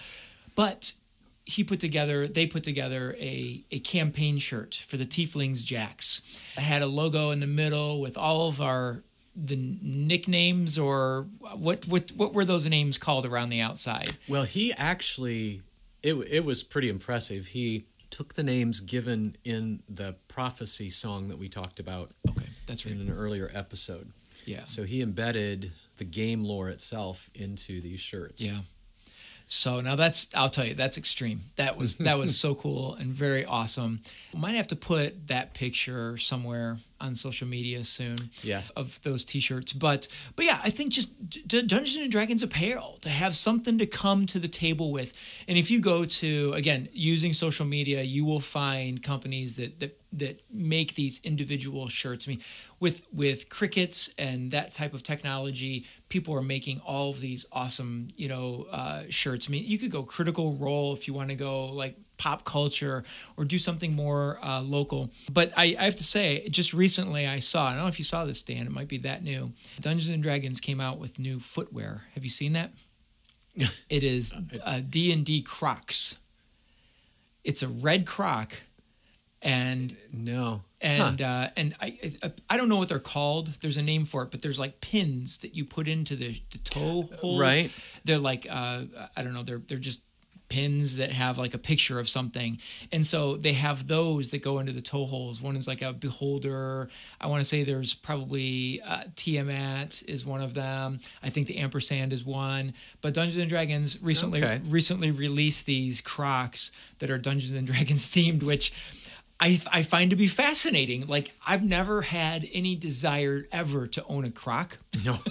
But 0.55 0.93
he 1.47 1.63
put 1.63 1.79
together 1.79 2.27
they 2.27 2.45
put 2.45 2.65
together 2.65 3.15
a, 3.21 3.65
a 3.71 3.79
campaign 3.79 4.37
shirt 4.39 4.75
for 4.75 4.97
the 4.97 5.07
tieflings 5.07 5.65
jacks 5.65 6.21
I 6.57 6.61
had 6.61 6.83
a 6.83 6.87
logo 6.87 7.31
in 7.31 7.39
the 7.39 7.47
middle 7.47 8.01
with 8.01 8.19
all 8.19 8.49
of 8.49 8.61
our 8.61 9.05
the 9.37 9.57
nicknames 9.83 10.79
or 10.79 11.27
what 11.55 11.87
what 11.87 12.11
what 12.13 12.33
were 12.33 12.45
those 12.45 12.67
names 12.67 12.97
called 12.99 13.27
around 13.27 13.51
the 13.51 13.61
outside 13.61 14.17
Well, 14.29 14.45
he 14.45 14.73
actually, 14.73 15.63
it, 16.03 16.15
it 16.15 16.45
was 16.45 16.65
pretty 16.65 16.89
impressive. 16.89 17.49
He 17.49 17.87
took 18.11 18.35
the 18.35 18.43
names 18.43 18.81
given 18.81 19.37
in 19.45 19.83
the 19.89 20.15
prophecy 20.29 20.89
song 20.89 21.29
that 21.29 21.39
we 21.39 21.49
talked 21.49 21.79
about 21.79 22.11
okay 22.31 22.47
that's 22.67 22.87
right 22.87 22.95
in 22.95 23.01
an 23.01 23.13
earlier 23.13 23.51
episode. 23.55 24.11
yeah 24.47 24.65
So 24.65 24.85
he 24.85 25.03
embedded 25.03 25.73
the 25.99 26.05
game 26.05 26.43
lore 26.45 26.69
itself 26.71 27.29
into 27.35 27.81
these 27.81 28.01
shirts. 28.01 28.41
Yeah. 28.41 28.61
So 29.49 29.81
now 29.81 29.95
that's 29.95 30.29
I'll 30.35 30.49
tell 30.49 30.67
you 30.67 30.75
that's 30.75 30.99
extreme. 30.99 31.43
That 31.57 31.77
was 31.77 31.97
that 31.99 32.19
was 32.19 32.39
so 32.39 32.55
cool 32.55 32.95
and 32.95 33.13
very 33.13 33.45
awesome. 33.45 34.01
Might 34.35 34.57
have 34.57 34.69
to 34.69 34.77
put 34.77 35.29
that 35.29 35.55
picture 35.55 36.17
somewhere 36.19 36.79
on 37.01 37.15
social 37.15 37.47
media 37.47 37.85
soon. 37.85 38.17
Yes. 38.43 38.71
Of 38.71 39.01
those 39.03 39.25
t-shirts, 39.25 39.73
but 39.73 40.09
but 40.35 40.45
yeah, 40.45 40.61
I 40.65 40.71
think 40.71 40.93
just 40.93 41.31
D- 41.31 41.63
Dungeons 41.63 41.97
and 41.97 42.11
Dragons 42.11 42.43
apparel 42.43 42.99
to 43.03 43.09
have 43.09 43.37
something 43.37 43.79
to 43.79 43.87
come 43.87 44.27
to 44.27 44.39
the 44.39 44.49
table 44.49 44.91
with. 44.91 45.13
And 45.47 45.57
if 45.57 45.71
you 45.71 45.81
go 45.81 46.05
to 46.05 46.53
again 46.55 46.89
using 46.93 47.33
social 47.33 47.67
media, 47.67 48.03
you 48.03 48.25
will 48.25 48.41
find 48.41 49.03
companies 49.03 49.57
that 49.57 49.79
that 49.81 50.01
that 50.17 50.41
make 50.51 50.95
these 50.95 51.21
individual 51.23 51.89
shirts. 51.89 52.27
I 52.27 52.33
mean, 52.33 52.41
with 52.81 53.03
with 53.13 53.49
Cricuts 53.49 54.11
and 54.19 54.51
that 54.51 54.73
type 54.75 54.95
of 54.95 55.03
technology, 55.03 55.87
people 56.09 56.35
are 56.35 56.43
making 56.43 56.81
all 56.81 57.11
of 57.11 57.21
these 57.21 57.47
awesome, 57.53 58.09
you 58.17 58.29
know, 58.29 58.67
uh, 58.71 59.05
shirts. 59.09 59.49
I 59.49 59.53
mean, 59.53 59.65
you 59.67 59.79
could 59.79 59.91
go 59.91 60.03
Critical 60.03 60.55
Role 60.55 60.93
if 60.93 61.07
you 61.07 61.15
want 61.15 61.31
to 61.31 61.37
go 61.37 61.67
like 61.67 61.97
pop 62.17 62.45
culture 62.45 63.05
or 63.37 63.45
do 63.45 63.59
something 63.59 63.95
more 63.95 64.39
uh, 64.43 64.61
local. 64.61 65.11
But 65.31 65.53
I, 65.57 65.77
I 65.79 65.85
have 65.85 65.97
to 65.97 66.05
say, 66.05 66.49
just 66.51 66.73
recently 66.73 67.27
I 67.27 67.39
saw. 67.39 67.67
I 67.67 67.71
don't 67.75 67.83
know 67.83 67.89
if 67.89 67.99
you 67.99 68.05
saw 68.05 68.25
this, 68.25 68.43
Dan. 68.43 68.67
It 68.67 68.73
might 68.73 68.89
be 68.89 68.99
that 68.99 69.23
new. 69.23 69.53
Dungeons 69.81 70.13
and 70.13 70.23
Dragons 70.23 70.61
came 70.61 70.81
out 70.81 70.99
with 70.99 71.19
new 71.19 71.41
footwear. 71.41 72.05
Have 72.15 72.25
you 72.25 72.31
seen 72.31 72.53
that? 72.55 72.73
it 73.91 74.03
is 74.03 74.35
uh, 74.65 74.81
D 74.89 75.13
and 75.13 75.25
D 75.25 75.43
Crocs. 75.43 76.19
It's 77.45 77.63
a 77.63 77.69
red 77.69 78.07
Croc, 78.07 78.55
and 79.47 79.97
No. 80.13 80.63
and 80.81 81.23
uh, 81.23 81.49
and 81.57 81.75
I, 81.81 81.99
I 82.23 82.33
I 82.51 82.57
don't 82.57 82.69
know 82.69 82.77
what 82.79 82.89
they're 82.89 82.99
called. 82.99 83.49
There's 83.61 83.77
a 83.77 83.83
name 83.83 84.05
for 84.05 84.23
it, 84.23 84.31
but 84.31 84.43
there's 84.43 84.59
like 84.59 84.81
pins 84.81 85.39
that 85.39 85.55
you 85.55 85.65
put 85.65 85.89
into 85.89 86.17
the, 86.17 86.39
the 86.51 86.59
toe 86.59 87.03
holes. 87.21 87.41
Right. 87.41 87.71
They're 88.05 88.19
like 88.19 88.47
uh, 88.51 88.83
I 89.17 89.23
don't 89.23 89.35
know. 89.35 89.43
They're 89.43 89.63
they're 89.67 89.79
just 89.79 90.01
pins 90.49 90.95
that 90.99 91.11
have 91.11 91.39
like 91.39 91.55
a 91.55 91.59
picture 91.59 91.99
of 91.99 92.09
something, 92.09 92.59
and 92.93 93.05
so 93.05 93.37
they 93.37 93.53
have 93.55 93.89
those 93.89 94.31
that 94.31 94.43
go 94.43 94.61
into 94.61 94.71
the 94.71 94.81
toe 94.81 95.05
holes. 95.05 95.43
One 95.43 95.57
is 95.57 95.67
like 95.67 95.83
a 95.83 95.93
beholder. 95.93 96.89
I 97.21 97.27
want 97.27 97.41
to 97.41 97.45
say 97.45 97.65
there's 97.65 97.95
probably 97.95 98.81
uh, 98.83 99.05
Tiamat 99.17 100.05
is 100.07 100.25
one 100.25 100.43
of 100.43 100.55
them. 100.55 101.01
I 101.21 101.31
think 101.31 101.49
the 101.49 101.57
ampersand 101.59 102.13
is 102.13 102.25
one. 102.25 102.75
But 103.01 103.13
Dungeons 103.15 103.39
and 103.39 103.49
Dragons 103.49 104.01
recently 104.01 104.39
Okay. 104.45 104.61
recently 104.69 105.11
released 105.11 105.67
these 105.67 106.01
Crocs 106.01 106.71
that 107.01 107.11
are 107.11 107.19
Dungeons 107.19 107.55
and 107.55 107.67
Dragons 107.67 108.09
themed, 108.15 108.45
which 108.45 108.73
I, 109.39 109.61
I 109.71 109.83
find 109.83 110.11
to 110.11 110.17
be 110.17 110.29
fascinating. 110.29 111.07
Like 111.07 111.35
I've 111.47 111.63
never 111.63 112.03
had 112.03 112.47
any 112.53 112.75
desire 112.75 113.47
ever 113.53 113.87
to 113.89 114.05
own 114.05 114.25
a 114.25 114.31
croc. 114.31 114.79
No. 115.05 115.19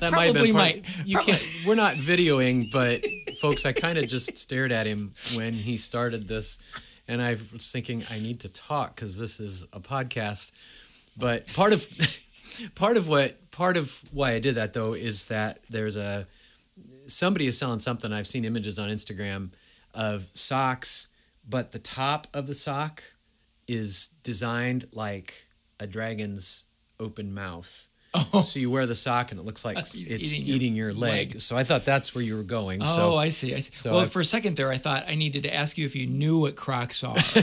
that 0.00 0.12
might 0.12 0.26
have 0.26 0.34
been 0.34 0.52
part, 0.52 0.54
might. 0.54 0.84
you 1.04 1.18
can't 1.18 1.42
we're 1.66 1.74
not 1.74 1.94
videoing 1.94 2.70
but 2.70 3.04
folks 3.40 3.64
i 3.64 3.72
kind 3.72 3.98
of 3.98 4.06
just 4.06 4.36
stared 4.36 4.72
at 4.72 4.86
him 4.86 5.14
when 5.34 5.52
he 5.52 5.76
started 5.76 6.28
this 6.28 6.58
and 7.08 7.22
i 7.22 7.30
was 7.52 7.70
thinking 7.70 8.04
i 8.10 8.18
need 8.18 8.40
to 8.40 8.48
talk 8.48 8.94
because 8.94 9.18
this 9.18 9.40
is 9.40 9.64
a 9.72 9.80
podcast 9.80 10.52
but 11.16 11.46
part 11.54 11.72
of 11.72 11.88
part 12.74 12.96
of 12.96 13.08
what 13.08 13.50
part 13.50 13.76
of 13.76 14.02
why 14.12 14.32
i 14.32 14.38
did 14.38 14.54
that 14.54 14.72
though 14.72 14.92
is 14.94 15.26
that 15.26 15.60
there's 15.70 15.96
a 15.96 16.26
somebody 17.06 17.46
is 17.46 17.56
selling 17.58 17.78
something 17.78 18.12
i've 18.12 18.26
seen 18.26 18.44
images 18.44 18.78
on 18.78 18.88
instagram 18.88 19.50
of 19.94 20.28
socks 20.34 21.08
but 21.48 21.72
the 21.72 21.78
top 21.78 22.26
of 22.34 22.46
the 22.46 22.54
sock 22.54 23.02
is 23.68 24.08
designed 24.22 24.86
like 24.92 25.46
a 25.80 25.86
dragon's 25.86 26.64
open 27.00 27.32
mouth 27.34 27.88
Oh, 28.32 28.40
so 28.40 28.58
you 28.58 28.70
wear 28.70 28.86
the 28.86 28.94
sock 28.94 29.30
and 29.30 29.38
it 29.38 29.44
looks 29.44 29.62
like 29.62 29.76
He's 29.88 30.10
it's 30.10 30.32
eating 30.32 30.48
eating, 30.54 30.74
your 30.74 30.88
your, 30.90 30.94
leg. 30.98 31.32
leg. 31.32 31.40
So 31.42 31.54
I 31.54 31.64
thought 31.64 31.84
that's 31.84 32.14
where 32.14 32.24
you 32.24 32.34
were 32.36 32.44
going. 32.44 32.80
oh, 32.80 32.86
so 32.86 33.14
I 33.16 33.28
see. 33.28 33.54
I 33.54 33.58
see. 33.58 33.74
so 33.74 33.90
well, 33.90 34.00
I've- 34.00 34.10
for 34.10 34.20
a 34.20 34.24
second 34.24 34.56
there, 34.56 34.70
I 34.72 34.78
thought 34.78 35.04
I 35.06 35.16
needed 35.16 35.42
to 35.42 35.52
ask 35.54 35.76
you 35.76 35.84
if 35.84 35.94
you 35.94 36.06
knew 36.06 36.38
what 36.38 36.56
crocs 36.56 37.04
are. 37.04 37.12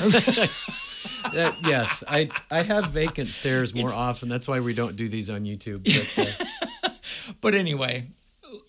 that, 1.33 1.55
yes, 1.63 2.03
I 2.07 2.29
I 2.49 2.63
have 2.63 2.87
vacant 2.87 3.29
stares 3.29 3.73
more 3.75 3.89
It's- 3.89 3.97
often. 3.99 4.29
That's 4.29 4.47
why 4.47 4.59
we 4.61 4.73
don't 4.73 4.95
do 4.95 5.07
these 5.07 5.29
on 5.29 5.43
YouTube. 5.43 5.83
But, 6.15 6.27
uh, 6.85 6.89
but 7.41 7.53
anyway, 7.53 8.07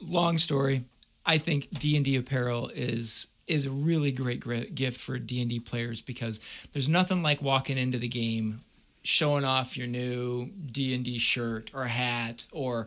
long 0.02 0.36
story. 0.38 0.84
I 1.24 1.38
think 1.38 1.70
D 1.70 1.96
and 1.96 2.04
D 2.04 2.16
apparel 2.16 2.70
is 2.74 3.28
is 3.46 3.66
a 3.66 3.70
really 3.70 4.12
great 4.12 4.74
gift 4.74 5.00
for 5.00 5.18
D 5.18 5.40
and 5.40 5.50
D 5.50 5.60
players 5.60 6.00
because 6.00 6.40
there's 6.72 6.88
nothing 6.88 7.22
like 7.22 7.42
walking 7.42 7.78
into 7.78 7.98
the 7.98 8.08
game, 8.08 8.60
showing 9.02 9.44
off 9.44 9.76
your 9.76 9.86
new 9.86 10.46
D 10.66 10.94
and 10.94 11.04
D 11.04 11.18
shirt 11.18 11.70
or 11.74 11.84
hat 11.84 12.46
or 12.52 12.86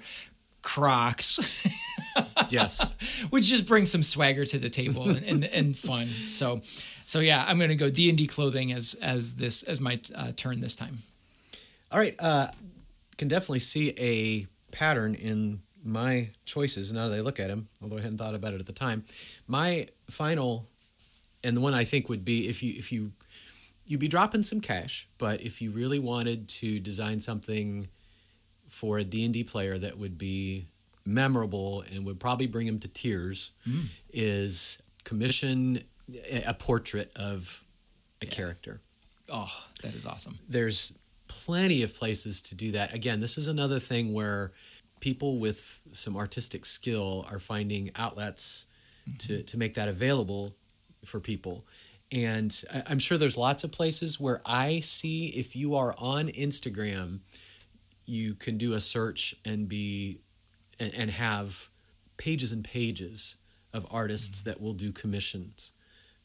Crocs, 0.62 1.40
yes, 2.50 2.94
which 3.30 3.46
just 3.46 3.68
brings 3.68 3.92
some 3.92 4.04
swagger 4.04 4.44
to 4.46 4.60
the 4.60 4.70
table 4.70 5.10
and, 5.10 5.24
and, 5.24 5.46
and 5.46 5.78
fun. 5.78 6.08
So, 6.28 6.62
so 7.06 7.20
yeah, 7.20 7.46
I'm 7.48 7.58
gonna 7.60 7.76
go 7.76 7.90
D 7.90 8.10
and 8.10 8.18
D 8.18 8.28
clothing 8.28 8.74
as 8.74 8.96
as 9.02 9.36
this 9.36 9.64
as 9.64 9.80
my 9.80 10.00
uh, 10.14 10.34
turn 10.36 10.60
this 10.60 10.76
time. 10.76 11.00
all 11.92 12.00
right. 12.00 12.16
Uh, 12.20 12.50
can 13.18 13.28
definitely 13.28 13.60
see 13.60 13.94
a 13.98 14.48
pattern 14.72 15.16
in 15.16 15.62
my 15.88 16.30
choices 16.46 16.92
now 16.92 17.08
that 17.08 17.16
I 17.16 17.22
look 17.22 17.40
at 17.40 17.48
them. 17.48 17.70
Although 17.82 17.98
I 17.98 18.02
hadn't 18.02 18.18
thought 18.18 18.36
about 18.36 18.54
it 18.54 18.60
at 18.60 18.66
the 18.66 18.74
time. 18.74 19.06
My 19.48 19.88
final, 20.10 20.68
and 21.44 21.56
the 21.56 21.62
one 21.62 21.74
I 21.74 21.86
think 21.86 22.10
would 22.10 22.26
be 22.26 22.48
if 22.48 22.62
you 22.62 22.74
if 22.78 22.92
you 22.92 23.14
you'd 23.86 24.00
be 24.00 24.08
dropping 24.08 24.44
some 24.44 24.60
cash, 24.60 25.08
but 25.18 25.42
if 25.42 25.62
you 25.62 25.72
really 25.72 26.00
wanted 26.00 26.50
to 26.50 26.80
design 26.80 27.20
something 27.22 27.88
for 28.68 28.98
a 28.98 29.04
D&D 29.06 29.46
player 29.46 29.78
that 29.78 29.98
would 29.98 30.18
be 30.18 30.68
memorable 31.06 31.86
and 31.90 32.06
would 32.06 32.20
probably 32.20 32.48
bring 32.48 32.68
him 32.68 32.80
to 32.80 32.88
tears 32.90 33.52
hmm. 33.64 33.84
is 34.12 34.82
commission 35.06 35.86
a 36.30 36.44
a 36.48 36.54
portrait 36.54 37.12
of 37.16 37.64
a 38.22 38.26
character. 38.26 38.82
Oh, 39.30 39.52
that 39.84 39.94
is 39.94 40.06
awesome. 40.06 40.40
There's 40.48 40.94
plenty 41.28 41.84
of 41.84 41.94
places 41.94 42.42
to 42.44 42.56
do 42.56 42.72
that. 42.72 42.94
Again, 42.94 43.20
this 43.20 43.38
is 43.38 43.48
another 43.48 43.80
thing 43.80 44.14
where 44.14 44.52
people 45.00 45.38
with 45.38 45.82
some 45.92 46.18
artistic 46.18 46.66
skill 46.66 47.26
are 47.32 47.40
finding 47.40 47.92
outlets 47.96 48.66
to, 49.20 49.34
mm-hmm. 49.34 49.46
to 49.46 49.58
make 49.58 49.76
that 49.76 49.88
available 49.88 50.56
for 51.06 51.20
people. 51.20 51.66
And 52.12 52.64
I- 52.74 52.84
I'm 52.88 53.00
sure 53.00 53.18
there's 53.18 53.38
lots 53.38 53.64
of 53.64 53.72
places 53.72 54.20
where 54.20 54.42
I 54.46 54.80
see 54.82 55.28
if 55.28 55.56
you 55.56 55.76
are 55.76 55.96
on 55.98 56.30
Instagram, 56.30 57.20
you 58.06 58.36
can 58.36 58.58
do 58.58 58.74
a 58.74 58.80
search 58.80 59.36
and 59.46 59.68
be 59.68 60.22
and, 60.80 60.94
and 60.94 61.12
have 61.12 61.70
pages 62.18 62.52
and 62.52 62.64
pages 62.64 63.36
of 63.74 63.86
artists 63.92 64.42
mm-hmm. 64.42 64.50
that 64.50 64.62
will 64.62 64.74
do 64.74 64.92
commissions 64.92 65.72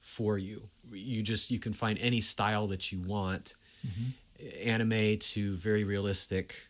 for 0.01 0.39
you. 0.39 0.69
You 0.91 1.23
just 1.23 1.51
you 1.51 1.59
can 1.59 1.73
find 1.73 1.99
any 1.99 2.21
style 2.21 2.67
that 2.69 2.93
you 2.93 3.01
want, 3.01 3.55
mm-hmm. 3.87 4.69
anime 4.69 5.19
to 5.19 5.55
very 5.57 5.85
realistic 5.85 6.69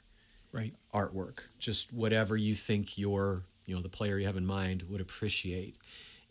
Right. 0.53 0.75
artwork. 0.93 1.41
Just 1.59 1.93
whatever 1.93 2.37
you 2.37 2.55
think 2.55 2.99
your 2.99 3.45
you 3.67 3.75
know 3.75 3.81
the 3.83 3.89
player 3.89 4.19
you 4.19 4.27
have 4.27 4.37
in 4.37 4.47
mind 4.47 4.85
would 4.89 5.01
appreciate. 5.01 5.77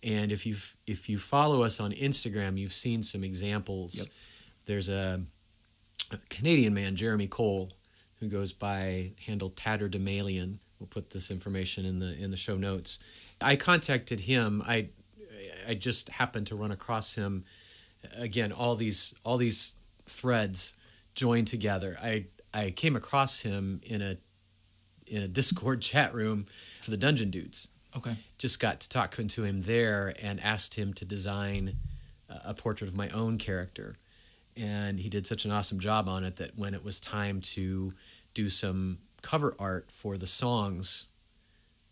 And 0.04 0.32
if 0.32 0.46
you 0.46 0.56
if 0.88 1.10
you 1.10 1.18
follow 1.18 1.64
us 1.64 1.80
on 1.80 1.92
instagram 1.92 2.58
you've 2.58 2.74
seen 2.74 3.04
some 3.04 3.24
examples. 3.24 3.96
Yep. 3.96 4.08
there's 4.66 4.90
a, 4.90 5.22
a 6.12 6.18
canadian 6.30 6.74
man 6.74 6.96
jeremy 6.96 7.28
cole 7.28 7.72
who 8.20 8.28
goes 8.28 8.54
by 8.54 9.12
handle 9.26 9.50
tatterdemalion. 9.50 10.60
We'll 10.80 10.88
put 10.88 11.12
this 11.12 11.30
information 11.32 11.86
in 11.86 12.00
the 12.00 12.16
in 12.16 12.32
the 12.32 12.38
show 12.38 12.58
notes. 12.58 13.00
I 13.42 13.56
contacted 13.56 14.22
him. 14.22 14.64
I 14.66 14.90
i 15.68 15.74
just 15.74 16.10
happened 16.10 16.48
to 16.48 16.56
run 16.56 16.72
across 16.72 17.16
him 17.16 17.46
again 18.18 18.52
all 18.52 18.76
these 18.76 19.14
all 19.24 19.38
these 19.38 19.76
threads 20.06 20.74
joined 21.16 21.48
together. 21.48 21.98
I 22.02 22.26
i 22.54 22.72
came 22.72 22.96
across 22.96 23.42
him 23.42 23.82
in 23.84 24.02
a 24.02 24.18
in 25.08 25.22
a 25.22 25.28
discord 25.28 25.82
chat 25.92 26.14
room 26.14 26.46
for 26.82 26.92
the 26.92 26.98
dungeon 26.98 27.30
dudes 27.32 27.68
Okay. 27.98 28.16
just 28.38 28.60
got 28.62 28.80
to 28.80 28.88
talking 28.90 29.28
to 29.30 29.44
him 29.44 29.60
there 29.62 30.14
and 30.22 30.40
asked 30.40 30.76
him 30.76 30.94
to 30.94 31.04
design 31.04 31.76
a- 32.30 32.54
portrait 32.54 32.88
of 32.88 32.96
my 32.96 33.10
own 33.10 33.38
character 33.38 33.98
and 34.56 35.00
he 35.00 35.10
did 35.10 35.28
such 35.28 35.44
an 35.44 35.52
awesome 35.52 35.80
job 35.80 36.08
on 36.08 36.24
it 36.24 36.38
that 36.38 36.58
when 36.58 36.74
it 36.74 36.84
was 36.86 37.00
time 37.02 37.42
to 37.42 37.94
do 38.34 38.50
some 38.50 39.00
cover 39.22 39.54
art 39.60 39.92
for 39.92 40.16
the 40.18 40.26
songs 40.28 41.10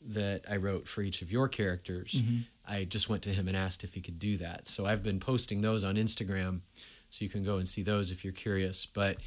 that 0.02 0.45
I 0.50 0.56
wrote 0.56 0.88
for 0.88 1.02
each 1.02 1.22
of 1.22 1.30
your 1.32 1.50
characters. 1.50 2.13
Mm-hmm. 2.13 2.38
I 2.65 2.86
just 2.86 3.10
went 3.10 3.22
to 3.24 3.32
him 3.32 3.48
and 3.50 3.58
asked 3.58 3.84
if 3.84 3.93
he 3.93 4.02
could 4.02 4.17
do 4.19 4.38
that. 4.38 4.67
So 4.69 4.86
I've 4.86 5.04
been 5.04 5.19
posting 5.19 5.60
those 5.62 5.84
on 5.84 5.95
Instagram, 5.95 6.62
so 7.10 7.26
you 7.26 7.30
can 7.30 7.43
go 7.43 7.58
and 7.58 7.67
see 7.67 7.82
those 7.84 8.10
if 8.12 8.24
you're 8.24 8.32
curious. 8.34 8.86
But 8.86 9.17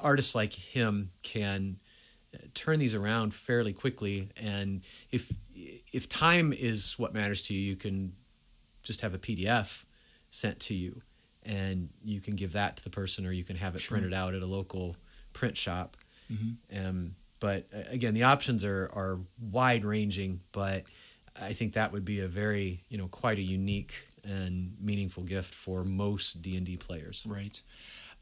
artists 0.00 0.34
like 0.34 0.52
him 0.52 1.10
can 1.22 1.78
uh, 2.34 2.38
turn 2.54 2.78
these 2.78 2.94
around 2.94 3.34
fairly 3.34 3.72
quickly, 3.72 4.30
and 4.36 4.82
if 5.10 5.32
if 5.92 6.08
time 6.08 6.52
is 6.52 6.98
what 6.98 7.14
matters 7.14 7.42
to 7.44 7.54
you, 7.54 7.60
you 7.60 7.76
can 7.76 8.14
just 8.82 9.00
have 9.00 9.14
a 9.14 9.18
PDF 9.18 9.84
sent 10.30 10.60
to 10.60 10.74
you, 10.74 11.02
and 11.42 11.88
you 12.04 12.20
can 12.20 12.34
give 12.34 12.52
that 12.52 12.76
to 12.76 12.84
the 12.84 12.90
person, 12.90 13.26
or 13.26 13.32
you 13.32 13.44
can 13.44 13.56
have 13.56 13.74
it 13.74 13.82
printed 13.88 14.12
out 14.14 14.34
at 14.34 14.42
a 14.42 14.46
local 14.46 14.96
print 15.32 15.56
shop. 15.56 15.96
Um, 16.76 17.16
but 17.40 17.66
uh, 17.74 17.82
again, 17.90 18.14
the 18.14 18.24
options 18.24 18.64
are 18.64 18.90
are 18.94 19.20
wide 19.40 19.84
ranging, 19.84 20.40
but 20.52 20.84
I 21.40 21.52
think 21.52 21.74
that 21.74 21.92
would 21.92 22.04
be 22.04 22.20
a 22.20 22.28
very 22.28 22.84
you 22.88 22.98
know 22.98 23.08
quite 23.08 23.38
a 23.38 23.42
unique 23.42 23.94
and 24.24 24.74
meaningful 24.80 25.22
gift 25.22 25.54
for 25.54 25.84
most 25.84 26.42
D 26.42 26.56
and 26.56 26.64
D 26.66 26.76
players. 26.76 27.24
Right. 27.26 27.60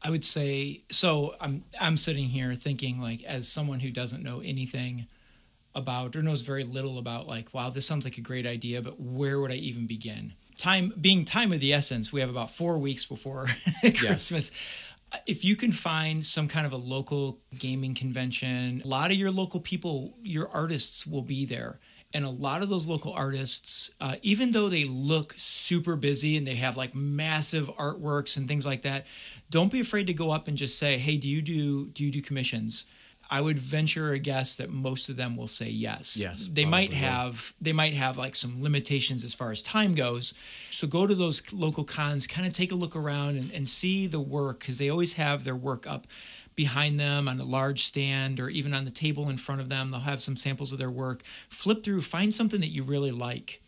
I 0.03 0.09
would 0.09 0.25
say 0.25 0.81
so. 0.91 1.35
I'm 1.39 1.63
I'm 1.79 1.97
sitting 1.97 2.25
here 2.25 2.53
thinking 2.55 2.99
like 3.01 3.23
as 3.23 3.47
someone 3.47 3.79
who 3.79 3.89
doesn't 3.89 4.21
know 4.21 4.41
anything 4.41 5.07
about 5.75 6.15
or 6.15 6.21
knows 6.21 6.41
very 6.41 6.63
little 6.63 6.99
about 6.99 7.27
like 7.27 7.51
wow 7.51 7.69
this 7.69 7.87
sounds 7.87 8.05
like 8.05 8.19
a 8.19 8.21
great 8.21 8.45
idea 8.45 8.79
but 8.79 8.99
where 8.99 9.39
would 9.39 9.51
I 9.51 9.55
even 9.55 9.87
begin? 9.87 10.33
Time 10.57 10.93
being 10.99 11.25
time 11.25 11.51
of 11.51 11.59
the 11.61 11.73
essence. 11.73 12.11
We 12.11 12.19
have 12.21 12.29
about 12.29 12.51
four 12.51 12.77
weeks 12.77 13.05
before 13.05 13.47
Christmas. 13.97 14.51
If 15.25 15.45
you 15.45 15.55
can 15.55 15.71
find 15.71 16.25
some 16.25 16.47
kind 16.47 16.65
of 16.65 16.73
a 16.73 16.77
local 16.77 17.39
gaming 17.57 17.95
convention, 17.95 18.81
a 18.83 18.87
lot 18.87 19.11
of 19.11 19.17
your 19.17 19.31
local 19.31 19.59
people, 19.59 20.15
your 20.21 20.49
artists 20.49 21.05
will 21.07 21.21
be 21.21 21.45
there. 21.45 21.77
And 22.13 22.25
a 22.25 22.29
lot 22.29 22.61
of 22.61 22.69
those 22.69 22.87
local 22.87 23.11
artists, 23.13 23.89
uh, 23.99 24.17
even 24.21 24.51
though 24.51 24.69
they 24.69 24.85
look 24.85 25.33
super 25.35 25.95
busy 25.95 26.37
and 26.37 26.45
they 26.45 26.55
have 26.55 26.77
like 26.77 26.93
massive 26.93 27.69
artworks 27.77 28.37
and 28.37 28.47
things 28.47 28.65
like 28.65 28.83
that, 28.83 29.05
don't 29.49 29.71
be 29.71 29.79
afraid 29.79 30.07
to 30.07 30.13
go 30.13 30.29
up 30.29 30.47
and 30.47 30.55
just 30.55 30.77
say, 30.77 30.99
"Hey, 30.99 31.17
do 31.17 31.27
you 31.27 31.41
do 31.41 31.87
do 31.87 32.03
you 32.03 32.11
do 32.11 32.21
commissions?" 32.21 32.85
I 33.29 33.41
would 33.41 33.57
venture 33.57 34.11
a 34.11 34.19
guess 34.19 34.57
that 34.57 34.69
most 34.69 35.09
of 35.09 35.15
them 35.15 35.35
will 35.35 35.47
say 35.47 35.67
yes. 35.67 36.17
Yes, 36.17 36.47
they 36.51 36.65
might 36.65 36.89
probably 36.91 37.03
will. 37.03 37.09
have 37.09 37.53
they 37.59 37.73
might 37.73 37.93
have 37.95 38.15
like 38.15 38.35
some 38.35 38.61
limitations 38.61 39.23
as 39.23 39.33
far 39.33 39.49
as 39.49 39.63
time 39.63 39.95
goes. 39.95 40.35
So 40.69 40.85
go 40.87 41.07
to 41.07 41.15
those 41.15 41.51
local 41.51 41.83
cons, 41.83 42.27
kind 42.27 42.45
of 42.45 42.53
take 42.53 42.71
a 42.71 42.75
look 42.75 42.95
around 42.95 43.37
and, 43.37 43.51
and 43.51 43.67
see 43.67 44.05
the 44.05 44.19
work 44.19 44.59
because 44.59 44.77
they 44.77 44.89
always 44.89 45.13
have 45.13 45.45
their 45.45 45.55
work 45.55 45.87
up 45.87 46.05
behind 46.55 46.99
them 46.99 47.27
on 47.27 47.39
a 47.39 47.43
large 47.45 47.83
stand 47.83 48.39
or 48.39 48.49
even 48.49 48.73
on 48.73 48.85
the 48.85 48.91
table 48.91 49.29
in 49.29 49.37
front 49.37 49.61
of 49.61 49.69
them. 49.69 49.89
They'll 49.89 49.99
have 50.01 50.21
some 50.21 50.37
samples 50.37 50.71
of 50.71 50.79
their 50.79 50.91
work. 50.91 51.23
Flip 51.49 51.83
through, 51.83 52.01
find 52.01 52.33
something 52.33 52.59
that 52.61 52.67
you 52.69 52.83
really 52.83 53.11
like, 53.11 53.61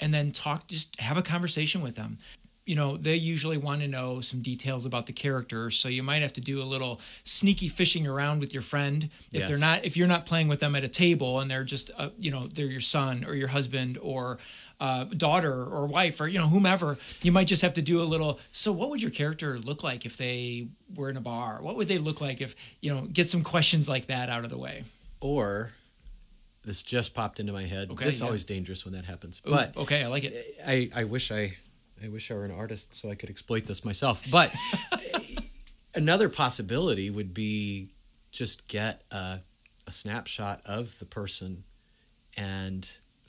and 0.00 0.12
then 0.12 0.32
talk. 0.32 0.66
Just 0.68 0.98
have 1.00 1.16
a 1.16 1.22
conversation 1.22 1.80
with 1.82 1.96
them. 1.96 2.18
You 2.64 2.74
know, 2.74 2.98
they 2.98 3.14
usually 3.16 3.56
want 3.56 3.80
to 3.80 3.88
know 3.88 4.20
some 4.20 4.42
details 4.42 4.84
about 4.84 5.06
the 5.06 5.12
character, 5.14 5.70
so 5.70 5.88
you 5.88 6.02
might 6.02 6.20
have 6.20 6.34
to 6.34 6.42
do 6.42 6.60
a 6.60 6.64
little 6.64 7.00
sneaky 7.24 7.66
fishing 7.68 8.06
around 8.06 8.40
with 8.40 8.52
your 8.52 8.62
friend 8.62 9.04
if 9.32 9.40
Yes. 9.40 9.48
they're 9.48 9.58
not 9.58 9.84
if 9.86 9.96
you're 9.96 10.06
not 10.06 10.26
playing 10.26 10.48
with 10.48 10.60
them 10.60 10.76
at 10.76 10.84
a 10.84 10.88
table 10.88 11.40
and 11.40 11.50
they're 11.50 11.64
just 11.64 11.90
uh, 11.96 12.10
you 12.18 12.30
know 12.30 12.44
they're 12.46 12.66
your 12.66 12.82
son 12.82 13.24
or 13.24 13.34
your 13.34 13.48
husband 13.48 13.96
or 14.02 14.36
uh, 14.80 15.04
daughter 15.04 15.64
or 15.64 15.86
wife 15.86 16.20
or 16.20 16.28
you 16.28 16.38
know 16.38 16.46
whomever 16.46 16.96
you 17.22 17.32
might 17.32 17.46
just 17.48 17.62
have 17.62 17.74
to 17.74 17.82
do 17.82 18.00
a 18.00 18.04
little 18.04 18.38
so 18.52 18.70
what 18.70 18.90
would 18.90 19.02
your 19.02 19.10
character 19.10 19.58
look 19.58 19.82
like 19.82 20.06
if 20.06 20.16
they 20.16 20.68
were 20.94 21.10
in 21.10 21.16
a 21.16 21.20
bar 21.20 21.58
what 21.60 21.76
would 21.76 21.88
they 21.88 21.98
look 21.98 22.20
like 22.20 22.40
if 22.40 22.54
you 22.80 22.94
know 22.94 23.02
get 23.02 23.26
some 23.28 23.42
questions 23.42 23.88
like 23.88 24.06
that 24.06 24.28
out 24.28 24.44
of 24.44 24.50
the 24.50 24.58
way 24.58 24.84
Or 25.20 25.72
this 26.64 26.82
just 26.82 27.14
popped 27.14 27.40
into 27.40 27.52
my 27.52 27.64
head. 27.64 27.90
Okay, 27.90 28.06
it's 28.08 28.20
yeah. 28.20 28.26
always 28.26 28.44
dangerous 28.44 28.84
when 28.84 28.94
that 28.94 29.04
happens. 29.06 29.40
Ooh, 29.46 29.50
But 29.50 29.76
okay 29.76 30.04
i 30.04 30.06
like 30.06 30.24
it 30.24 30.34
I, 30.64 30.90
I 30.94 31.04
wish 31.04 31.32
I 31.32 31.56
I 32.04 32.08
wish 32.08 32.30
I 32.30 32.34
were 32.34 32.44
an 32.44 32.52
artist 32.52 32.94
so 32.94 33.10
I 33.10 33.16
could 33.16 33.30
exploit 33.30 33.64
this 33.66 33.84
myself. 33.84 34.22
But 34.30 34.54
another 35.94 36.28
possibility 36.28 37.10
would 37.10 37.34
be 37.34 37.90
just 38.30 38.68
get 38.68 39.02
a, 39.10 39.40
a 39.86 39.90
snapshot 39.90 40.60
of 40.64 40.98
the 41.00 41.06
person 41.06 41.64
and 42.36 42.88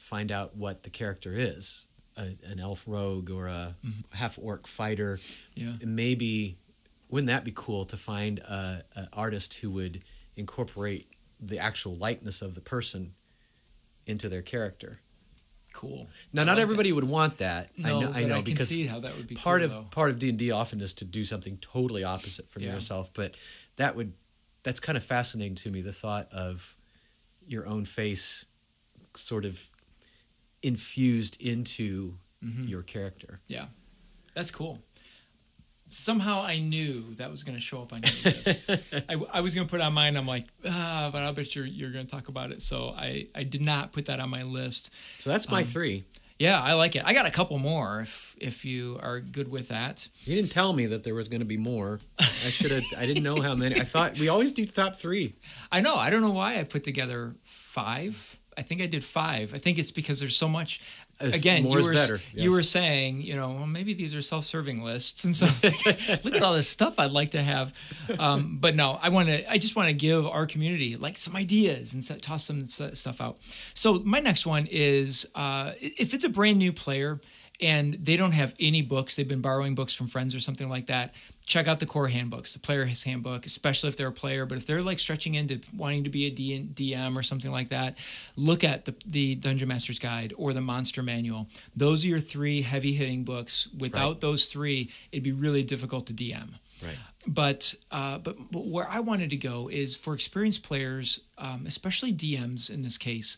find 0.10 0.32
out 0.32 0.56
what 0.56 0.84
the 0.84 0.90
character 0.90 1.32
is. 1.34 1.86
A, 2.18 2.36
an 2.52 2.60
elf 2.60 2.84
rogue 2.88 3.30
or 3.30 3.48
a 3.48 3.76
mm-hmm. 3.86 4.02
half 4.18 4.38
orc 4.42 4.68
fighter. 4.68 5.20
Yeah. 5.56 5.74
Maybe 5.82 6.58
wouldn't 7.10 7.28
that 7.28 7.46
be 7.46 7.54
cool 7.56 7.86
to 7.86 7.96
find 7.98 8.40
a, 8.40 8.84
an 8.96 9.08
artist 9.14 9.54
who 9.56 9.72
would 9.72 10.04
incorporate 10.36 11.08
the 11.40 11.60
actual 11.60 11.96
likeness 11.96 12.42
of 12.42 12.56
the 12.56 12.62
person 12.62 13.14
into 14.06 14.28
their 14.28 14.42
character? 14.42 15.00
cool 15.72 16.08
Now, 16.34 16.42
I 16.42 16.46
not 16.46 16.58
like 16.58 16.64
everybody 16.64 16.92
would 16.92 17.04
want 17.04 17.38
that. 17.38 17.70
I 17.84 17.90
No, 17.90 18.00
know, 18.00 18.12
I 18.12 18.24
know 18.24 18.38
I 18.38 18.42
can 18.42 18.54
because 18.54 18.70
see 18.70 18.88
how 18.88 19.00
that 19.00 19.16
would 19.16 19.28
be 19.28 19.36
part 19.36 19.62
cool, 19.62 19.66
of 19.66 19.72
though. 19.72 19.88
part 19.92 20.10
of 20.10 20.18
D 20.20 20.30
and 20.30 20.38
D 20.38 20.50
often 20.52 20.82
is 20.82 20.94
to 20.96 21.06
do 21.06 21.24
something 21.24 21.58
totally 21.58 22.04
opposite 22.04 22.50
from 22.50 22.64
Yeah. 22.64 22.74
yourself. 22.74 23.14
But 23.14 23.36
that 23.78 23.96
would 23.96 24.14
that's 24.64 24.80
kind 24.80 24.98
of 24.98 25.04
fascinating 25.04 25.56
to 25.56 25.70
me. 25.70 25.82
The 25.82 25.94
thought 25.94 26.28
of 26.34 26.76
your 27.48 27.66
own 27.68 27.86
face, 27.86 28.46
sort 29.16 29.46
of 29.46 29.69
infused 30.64 31.42
into 31.42 32.16
Mm-hmm. 32.42 32.70
your 32.70 32.84
character. 32.84 33.42
Yeah, 33.48 33.66
that's 34.34 34.50
cool. 34.50 34.80
Somehow 35.90 36.42
I 36.44 36.60
knew 36.60 37.16
that 37.16 37.30
was 37.32 37.44
going 37.44 37.58
to 37.58 37.62
show 37.62 37.82
up 37.82 37.92
on 37.92 38.02
your 38.04 38.12
list. 38.34 38.70
I, 39.10 39.16
I 39.34 39.42
was 39.42 39.56
going 39.56 39.68
to 39.68 39.70
put 39.72 39.82
it 39.82 39.84
on 39.84 39.92
mine. 39.92 40.16
I'm 40.16 40.26
like, 40.26 40.46
ah, 40.66 41.10
but 41.12 41.22
I 41.24 41.32
bet 41.34 41.54
you're 41.56 41.66
you're 41.66 41.92
going 41.92 42.06
to 42.06 42.10
talk 42.16 42.30
about 42.30 42.52
it. 42.52 42.62
So 42.62 42.94
I 42.96 43.28
I 43.36 43.44
did 43.44 43.62
not 43.62 43.92
put 43.92 44.06
that 44.06 44.22
on 44.22 44.30
my 44.30 44.44
list. 44.44 44.94
So 45.18 45.30
that's 45.32 45.48
Um, 45.48 45.52
my 45.52 45.64
three. 45.64 46.06
Yeah, 46.38 46.62
I 46.62 46.74
like 46.76 46.96
it. 46.96 47.04
I 47.04 47.14
got 47.14 47.26
a 47.26 47.32
couple 47.32 47.58
more 47.60 48.00
if 48.00 48.38
if 48.40 48.64
you 48.64 48.98
are 49.04 49.20
good 49.20 49.52
with 49.52 49.68
that. 49.68 50.08
You 50.24 50.36
didn't 50.38 50.52
tell 50.52 50.72
me 50.72 50.86
that 50.86 51.04
there 51.04 51.16
was 51.16 51.28
going 51.28 51.42
to 51.42 51.46
be 51.46 51.58
more. 51.58 52.00
I 52.20 52.24
should 52.52 52.72
have. 52.72 52.84
I 52.98 53.06
didn't 53.06 53.24
know 53.24 53.42
how 53.42 53.54
many. 53.56 53.82
I 53.82 53.84
thought 53.84 54.18
we 54.18 54.30
always 54.30 54.54
do 54.54 54.66
top 54.66 54.96
three. 54.96 55.36
I 55.74 55.82
know. 55.82 55.98
I 55.98 56.10
don't 56.10 56.22
know 56.22 56.32
why 56.32 56.58
I 56.58 56.64
put 56.64 56.86
together 56.86 57.36
five. 57.44 58.39
I 58.60 58.62
think 58.62 58.82
I 58.82 58.86
did 58.88 59.04
five. 59.04 59.54
I 59.54 59.58
think 59.58 59.80
it's 59.80 59.92
because 59.92 60.20
there's 60.20 60.38
so 60.38 60.48
much. 60.50 60.82
As- 61.22 61.34
Again, 61.36 61.64
you 61.64 61.70
were 61.86 61.94
better, 61.94 62.22
you 62.34 62.52
were 62.52 62.64
saying, 62.64 63.22
you 63.22 63.36
know, 63.36 63.50
well, 63.50 63.66
maybe 63.68 63.94
these 63.94 64.14
are 64.16 64.22
self-serving 64.22 64.82
lists, 64.84 65.24
and 65.26 65.36
so 65.36 65.48
look 66.24 66.36
at 66.36 66.44
all 66.44 66.54
this 66.54 66.70
stuff 66.70 66.98
I'd 66.98 67.12
like 67.12 67.32
to 67.32 67.42
have. 67.42 67.74
Um, 68.18 68.58
but 68.62 68.76
no, 68.76 68.98
I 69.02 69.10
want 69.10 69.28
to. 69.30 69.52
I 69.52 69.58
just 69.58 69.76
want 69.76 69.88
to 69.90 69.94
give 69.94 70.26
our 70.28 70.46
community 70.46 70.96
like 70.96 71.18
some 71.18 71.36
ideas 71.36 71.94
and 71.94 72.04
set, 72.04 72.22
toss 72.22 72.46
some 72.46 72.68
stuff 72.68 73.20
out. 73.22 73.38
So 73.74 74.00
my 74.00 74.20
next 74.20 74.46
one 74.46 74.68
is 74.72 75.28
uh, 75.36 75.74
if 75.82 76.14
it's 76.14 76.24
a 76.24 76.30
brand 76.30 76.58
new 76.60 76.72
player 76.72 77.20
and 77.62 77.94
they 77.96 78.16
don't 78.16 78.32
have 78.32 78.54
any 78.60 78.82
books, 78.82 79.16
they've 79.16 79.28
been 79.28 79.42
borrowing 79.42 79.76
books 79.76 79.94
from 79.94 80.08
friends 80.08 80.34
or 80.34 80.40
something 80.40 80.70
like 80.70 80.88
that. 80.88 81.14
Check 81.46 81.68
out 81.68 81.80
the 81.80 81.86
core 81.86 82.08
handbooks, 82.08 82.54
the 82.54 82.60
player's 82.60 83.04
handbook, 83.04 83.46
especially 83.46 83.90
if 83.90 83.98
they're 83.98 84.08
a 84.08 84.12
player. 84.14 84.46
But 84.46 84.60
if 84.60 84.66
they're 84.68 84.82
like 84.84 85.00
stretching 85.00 85.34
into 85.34 85.60
wanting 85.76 86.04
to 86.06 86.10
be 86.10 86.28
a 86.28 86.32
DM 86.32 87.16
or 87.18 87.24
something 87.24 87.52
like 87.52 87.70
that, 87.70 87.96
look 88.36 88.64
at 88.64 88.86
the, 88.86 88.96
the 89.06 89.36
Dungeon 89.36 89.68
Master's 89.68 90.00
Guide 90.00 90.34
or 90.38 90.54
the 90.54 90.62
Monster 90.62 91.02
Manual. 91.04 91.48
Those 91.76 92.06
are 92.06 92.08
your 92.08 92.20
three 92.20 92.62
heavy 92.62 92.94
hitting 92.94 93.24
books. 93.24 93.68
Without 93.78 94.12
Right. 94.14 94.22
those 94.22 94.46
three, 94.46 94.92
it'd 95.12 95.24
be 95.24 95.32
really 95.32 95.64
difficult 95.64 96.06
to 96.08 96.14
DM 96.14 96.50
Right. 96.84 96.98
but 97.28 97.76
uh, 97.92 98.20
but 98.20 98.38
but 98.52 98.66
where 98.68 98.88
I 98.88 99.00
wanted 99.02 99.32
to 99.32 99.38
go 99.38 99.70
is 99.70 99.98
for 99.98 100.14
experienced 100.14 100.64
players, 100.64 101.20
um, 101.38 101.66
especially 101.68 102.14
DMs 102.14 102.70
in 102.70 102.84
this 102.84 102.98
case. 102.98 103.38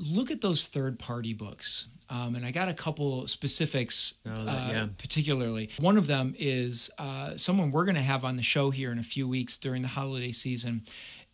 Look 0.00 0.30
at 0.30 0.40
those 0.40 0.66
third 0.66 0.98
party 0.98 1.34
books. 1.34 1.86
Um, 2.08 2.34
and 2.34 2.44
I 2.44 2.50
got 2.50 2.68
a 2.68 2.74
couple 2.74 3.26
specifics, 3.28 4.14
Oh, 4.26 4.44
that- 4.44 4.48
uh, 4.70 4.72
yeah. 4.72 4.86
particularly. 4.98 5.70
One 5.78 5.96
of 5.96 6.08
them 6.08 6.34
is 6.38 6.90
uh, 6.98 7.36
someone 7.36 7.70
we're 7.70 7.84
going 7.84 7.94
to 7.94 8.02
have 8.02 8.24
on 8.24 8.36
the 8.36 8.42
show 8.42 8.70
here 8.70 8.90
in 8.90 8.98
a 8.98 9.02
few 9.04 9.28
weeks 9.28 9.56
during 9.58 9.82
the 9.82 9.88
holiday 9.88 10.32
season, 10.32 10.82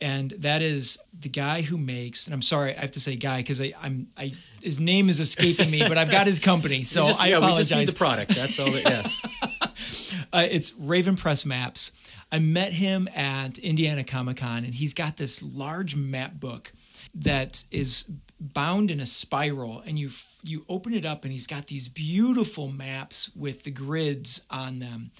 and 0.03 0.33
that 0.33 0.61
is 0.61 0.99
the 1.19 1.31
guy 1.31 1.63
who 1.63 1.79
makes. 1.79 2.27
And 2.27 2.35
I'm 2.35 2.43
sorry, 2.43 2.77
I 2.77 2.81
have 2.83 2.91
to 2.93 3.01
say 3.01 3.17
guy 3.17 3.39
because 3.41 3.59
I'm 3.81 4.09
I 4.19 4.35
his 4.63 4.79
name 4.79 5.09
is 5.09 5.19
escaping 5.19 5.71
me, 5.71 5.79
but 5.89 5.97
I've 5.97 6.11
got 6.11 6.27
his 6.27 6.39
company, 6.41 6.83
so 6.95 7.07
just, 7.07 7.23
I 7.23 7.29
yeah, 7.29 7.37
apologize. 7.39 7.57
we 7.57 7.63
just 7.63 7.75
need 7.79 7.89
the 7.89 7.93
product. 7.99 8.35
That's 8.35 8.59
all. 8.61 8.71
That, 8.73 8.83
yes. 8.85 9.23
Uh, 10.33 10.47
it's 10.51 10.75
Raven 10.75 11.17
Press 11.17 11.47
Maps. 11.47 11.93
I 12.31 12.39
met 12.41 12.75
him 12.75 13.09
at 13.15 13.57
Indiana 13.59 14.05
Comic 14.05 14.37
Con, 14.39 14.65
and 14.65 14.75
he's 14.75 14.93
got 14.93 15.17
this 15.17 15.43
large 15.43 15.97
map 15.97 16.39
book 16.39 16.73
that 17.15 17.65
is 17.71 18.11
bound 18.41 18.91
in 18.91 19.01
a 19.01 19.07
spiral, 19.07 19.83
and 19.87 19.99
you 19.99 20.09
f- 20.09 20.39
you 20.43 20.65
open 20.69 20.95
it 20.95 21.05
up, 21.05 21.25
and 21.25 21.33
he's 21.33 21.47
got 21.47 21.67
these 21.67 21.89
beautiful 21.89 22.69
maps 22.69 23.31
with 23.35 23.63
the 23.65 23.71
grids 23.71 24.43
on 24.51 24.79
them, 24.79 25.11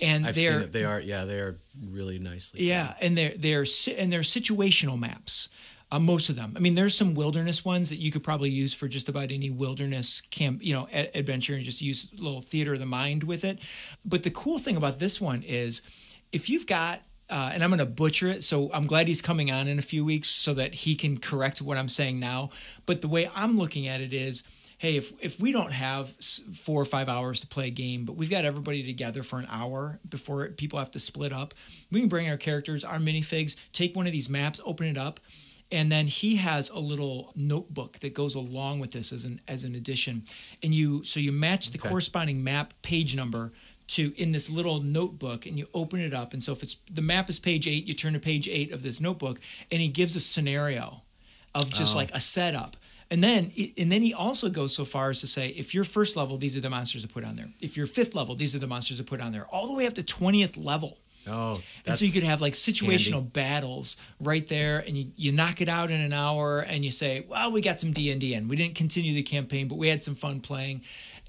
and 0.00 0.26
I've 0.26 0.34
they're. 0.34 0.66
They 0.66 0.84
are. 0.84 1.00
Yeah, 1.00 1.24
they 1.24 1.38
are 1.38 1.58
really 1.82 2.18
nicely. 2.18 2.62
yeah, 2.68 2.94
and 3.00 3.16
they're 3.16 3.34
they're 3.36 3.66
and 3.96 4.12
they're 4.12 4.20
situational 4.20 4.98
maps. 4.98 5.48
Uh, 5.92 5.98
most 5.98 6.28
of 6.28 6.36
them. 6.36 6.52
I 6.54 6.60
mean, 6.60 6.76
there's 6.76 6.94
some 6.94 7.14
wilderness 7.14 7.64
ones 7.64 7.90
that 7.90 7.98
you 7.98 8.12
could 8.12 8.22
probably 8.22 8.48
use 8.48 8.72
for 8.72 8.86
just 8.86 9.08
about 9.08 9.32
any 9.32 9.50
wilderness 9.50 10.20
camp, 10.20 10.62
you 10.62 10.72
know, 10.72 10.86
a- 10.92 11.10
adventure, 11.18 11.54
and 11.56 11.64
just 11.64 11.82
use 11.82 12.08
a 12.16 12.22
little 12.22 12.40
theater 12.42 12.74
of 12.74 12.78
the 12.78 12.86
mind 12.86 13.24
with 13.24 13.42
it. 13.44 13.58
But 14.04 14.22
the 14.22 14.30
cool 14.30 14.60
thing 14.60 14.76
about 14.76 15.00
this 15.00 15.20
one 15.20 15.42
is, 15.42 15.82
if 16.30 16.48
you've 16.48 16.68
got 16.68 17.02
uh, 17.30 17.50
and 17.52 17.62
I'm 17.62 17.70
going 17.70 17.78
to 17.78 17.86
butcher 17.86 18.28
it. 18.28 18.42
So 18.44 18.70
I'm 18.72 18.86
glad 18.86 19.08
he's 19.08 19.22
coming 19.22 19.50
on 19.50 19.68
in 19.68 19.78
a 19.78 19.82
few 19.82 20.04
weeks 20.04 20.28
so 20.28 20.52
that 20.54 20.74
he 20.74 20.94
can 20.94 21.18
correct 21.18 21.62
what 21.62 21.78
I'm 21.78 21.88
saying 21.88 22.18
now. 22.18 22.50
But 22.86 23.00
the 23.00 23.08
way 23.08 23.30
I'm 23.34 23.56
looking 23.56 23.86
at 23.88 24.00
it 24.00 24.12
is, 24.12 24.42
hey, 24.78 24.96
if 24.96 25.12
if 25.22 25.38
we 25.40 25.52
don't 25.52 25.72
have 25.72 26.10
four 26.54 26.80
or 26.80 26.84
five 26.86 27.08
hours 27.08 27.40
to 27.40 27.46
play 27.46 27.68
a 27.68 27.70
game, 27.70 28.04
but 28.04 28.14
we've 28.16 28.30
got 28.30 28.44
everybody 28.44 28.82
together 28.82 29.22
for 29.22 29.38
an 29.38 29.46
hour 29.50 29.98
before 30.08 30.48
people 30.48 30.78
have 30.78 30.90
to 30.92 30.98
split 30.98 31.32
up, 31.32 31.54
we 31.90 32.00
can 32.00 32.08
bring 32.08 32.28
our 32.28 32.36
characters, 32.36 32.84
our 32.84 32.98
minifigs, 32.98 33.56
take 33.72 33.94
one 33.94 34.06
of 34.06 34.12
these 34.12 34.28
maps, 34.28 34.60
open 34.64 34.86
it 34.86 34.96
up. 34.98 35.20
And 35.72 35.92
then 35.92 36.08
he 36.08 36.34
has 36.34 36.68
a 36.70 36.80
little 36.80 37.30
notebook 37.36 38.00
that 38.00 38.12
goes 38.12 38.34
along 38.34 38.80
with 38.80 38.90
this 38.90 39.12
as 39.12 39.24
an 39.24 39.40
as 39.46 39.62
an 39.62 39.76
addition, 39.76 40.24
and 40.64 40.74
you 40.74 41.04
so 41.04 41.20
you 41.20 41.30
match 41.30 41.70
the 41.70 41.78
Okay. 41.78 41.88
corresponding 41.88 42.42
map 42.42 42.74
page 42.82 43.14
number 43.14 43.52
to 43.90 44.12
in 44.16 44.32
this 44.32 44.48
little 44.50 44.80
notebook 44.82 45.46
and 45.46 45.58
you 45.58 45.66
open 45.74 46.00
it 46.00 46.14
up 46.14 46.32
and 46.32 46.42
so 46.42 46.52
if 46.52 46.62
it's 46.62 46.76
the 46.90 47.02
map 47.02 47.28
is 47.30 47.38
page 47.38 47.66
8 47.68 47.86
you 47.86 47.94
turn 47.94 48.12
to 48.14 48.20
page 48.20 48.48
8 48.48 48.72
of 48.72 48.82
this 48.82 49.00
notebook 49.00 49.40
and 49.70 49.80
he 49.80 49.88
gives 49.88 50.14
a 50.16 50.20
scenario 50.20 51.02
of 51.54 51.70
just 51.72 51.94
Oh. 51.94 51.98
like 51.98 52.10
a 52.14 52.20
setup 52.20 52.76
and 53.10 53.22
then 53.24 53.52
and 53.76 53.90
then 53.90 54.02
he 54.02 54.14
also 54.14 54.48
goes 54.48 54.74
so 54.74 54.84
far 54.84 55.10
as 55.10 55.20
to 55.20 55.26
say 55.26 55.48
if 55.48 55.74
you're 55.74 55.84
first 55.84 56.16
level 56.16 56.38
these 56.38 56.56
are 56.56 56.60
the 56.60 56.70
monsters 56.70 57.02
to 57.02 57.08
put 57.08 57.24
on 57.24 57.34
there 57.34 57.48
if 57.60 57.76
you're 57.76 57.86
fifth 57.86 58.14
level 58.14 58.34
these 58.36 58.54
are 58.54 58.60
the 58.60 58.66
monsters 58.68 58.98
to 58.98 59.04
put 59.04 59.20
on 59.20 59.32
there 59.32 59.46
all 59.46 59.66
the 59.66 59.72
way 59.74 59.86
up 59.86 59.94
to 59.94 60.02
20th 60.02 60.62
level 60.64 60.96
Oh, 61.28 61.60
and 61.86 61.94
so 61.94 62.06
you 62.06 62.12
could 62.12 62.22
have 62.22 62.40
like 62.40 62.54
situational 62.54 63.12
handy. 63.12 63.28
battles 63.34 63.98
right 64.20 64.46
there, 64.48 64.78
and 64.78 64.96
you, 64.96 65.12
you 65.16 65.32
knock 65.32 65.60
it 65.60 65.68
out 65.68 65.90
in 65.90 66.00
an 66.00 66.14
hour, 66.14 66.60
and 66.60 66.82
you 66.82 66.90
say, 66.90 67.26
"Well, 67.28 67.52
we 67.52 67.60
got 67.60 67.78
some 67.78 67.92
D 67.92 68.10
and 68.10 68.18
D 68.18 68.32
in. 68.32 68.48
We 68.48 68.56
didn't 68.56 68.74
continue 68.74 69.12
the 69.12 69.22
campaign, 69.22 69.68
but 69.68 69.76
we 69.76 69.88
had 69.88 70.02
some 70.02 70.14
fun 70.14 70.40
playing." 70.40 70.80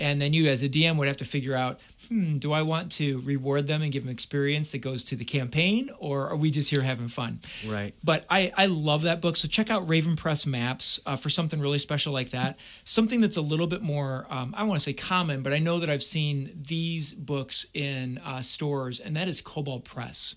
And 0.02 0.20
then 0.20 0.34
you, 0.34 0.48
as 0.48 0.64
a 0.64 0.68
DM, 0.70 0.98
would 0.98 1.08
have 1.08 1.18
to 1.18 1.26
figure 1.26 1.56
out, 1.56 1.80
hmm, 2.08 2.38
do 2.38 2.52
I 2.52 2.64
want 2.64 2.92
to 2.94 3.22
reward 3.22 3.68
them 3.68 3.84
and 3.84 3.92
give 3.92 4.04
them 4.04 4.12
experience 4.12 4.72
that 4.72 4.80
goes 4.80 5.04
to 5.06 5.16
the 5.16 5.24
campaign, 5.24 5.92
or 6.00 6.28
are 6.28 6.36
we 6.36 6.50
just 6.50 6.72
here 6.72 6.82
having 6.82 7.08
fun? 7.08 7.40
Right. 7.68 7.94
But 8.04 8.26
I, 8.28 8.52
I 8.58 8.66
love 8.66 9.04
that 9.04 9.22
book. 9.22 9.38
So 9.38 9.48
check 9.48 9.70
out 9.70 9.88
Raven 9.88 10.16
Press 10.16 10.48
Maps 10.48 11.00
uh, 11.06 11.16
for 11.16 11.30
something 11.30 11.60
really 11.60 11.78
special 11.78 12.14
like 12.14 12.32
that. 12.32 12.58
Something 12.84 13.22
that's 13.22 13.38
a 13.38 13.42
little 13.42 13.68
bit 13.68 13.84
more, 13.84 14.26
um, 14.32 14.56
I 14.58 14.64
want 14.64 14.80
to 14.80 14.84
say 14.84 14.94
common, 14.94 15.44
but 15.44 15.54
I 15.54 15.60
know 15.60 15.78
that 15.78 15.90
I've 15.90 16.04
seen 16.04 16.64
these 16.68 17.14
books 17.14 17.68
in 17.76 18.18
uh, 18.26 18.42
stores, 18.42 19.00
and 19.00 19.16
that 19.16 19.28
is 19.28 19.40
Kobold 19.40 19.86
Press. 19.86 20.36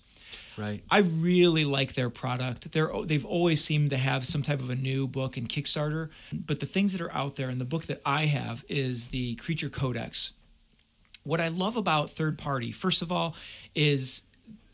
Right. 0.57 0.83
I 0.89 0.99
really 0.99 1.65
like 1.65 1.93
their 1.93 2.09
product. 2.09 2.71
They're 2.71 2.91
they've 3.05 3.25
always 3.25 3.63
seemed 3.63 3.89
to 3.91 3.97
have 3.97 4.25
some 4.25 4.41
type 4.41 4.59
of 4.59 4.69
a 4.69 4.75
new 4.75 5.07
book 5.07 5.37
and 5.37 5.47
Kickstarter, 5.47 6.09
but 6.31 6.59
the 6.59 6.65
things 6.65 6.91
that 6.93 7.01
are 7.01 7.13
out 7.13 7.35
there 7.35 7.49
and 7.49 7.59
the 7.59 7.65
book 7.65 7.85
that 7.85 8.01
I 8.05 8.25
have 8.25 8.63
is 8.69 9.07
the 9.07 9.35
Creature 9.35 9.69
Codex. 9.69 10.33
What 11.23 11.41
I 11.41 11.47
love 11.47 11.75
about 11.75 12.11
third 12.11 12.37
party, 12.37 12.71
first 12.71 13.01
of 13.01 13.11
all, 13.11 13.35
is 13.73 14.23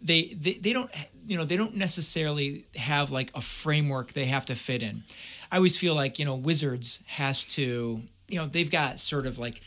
they, 0.02 0.34
they 0.34 0.54
they 0.54 0.74
don't 0.74 0.92
you 1.28 1.38
know 1.38 1.46
they 1.46 1.58
don't 1.58 1.76
necessarily 1.76 2.66
have 2.76 3.12
like 3.12 3.32
a 3.36 3.42
framework 3.42 4.14
they 4.14 4.26
have 4.26 4.46
to 4.48 4.56
fit 4.56 4.82
in. 4.82 5.04
I 5.52 5.58
always 5.58 5.78
feel 5.78 5.96
like 5.96 6.20
you 6.20 6.26
know 6.26 6.36
Wizards 6.36 7.04
has 7.08 7.46
to 7.56 8.02
you 8.28 8.38
know 8.38 8.48
they've 8.48 8.72
got 8.72 9.00
sort 9.00 9.26
of 9.26 9.38
like 9.40 9.62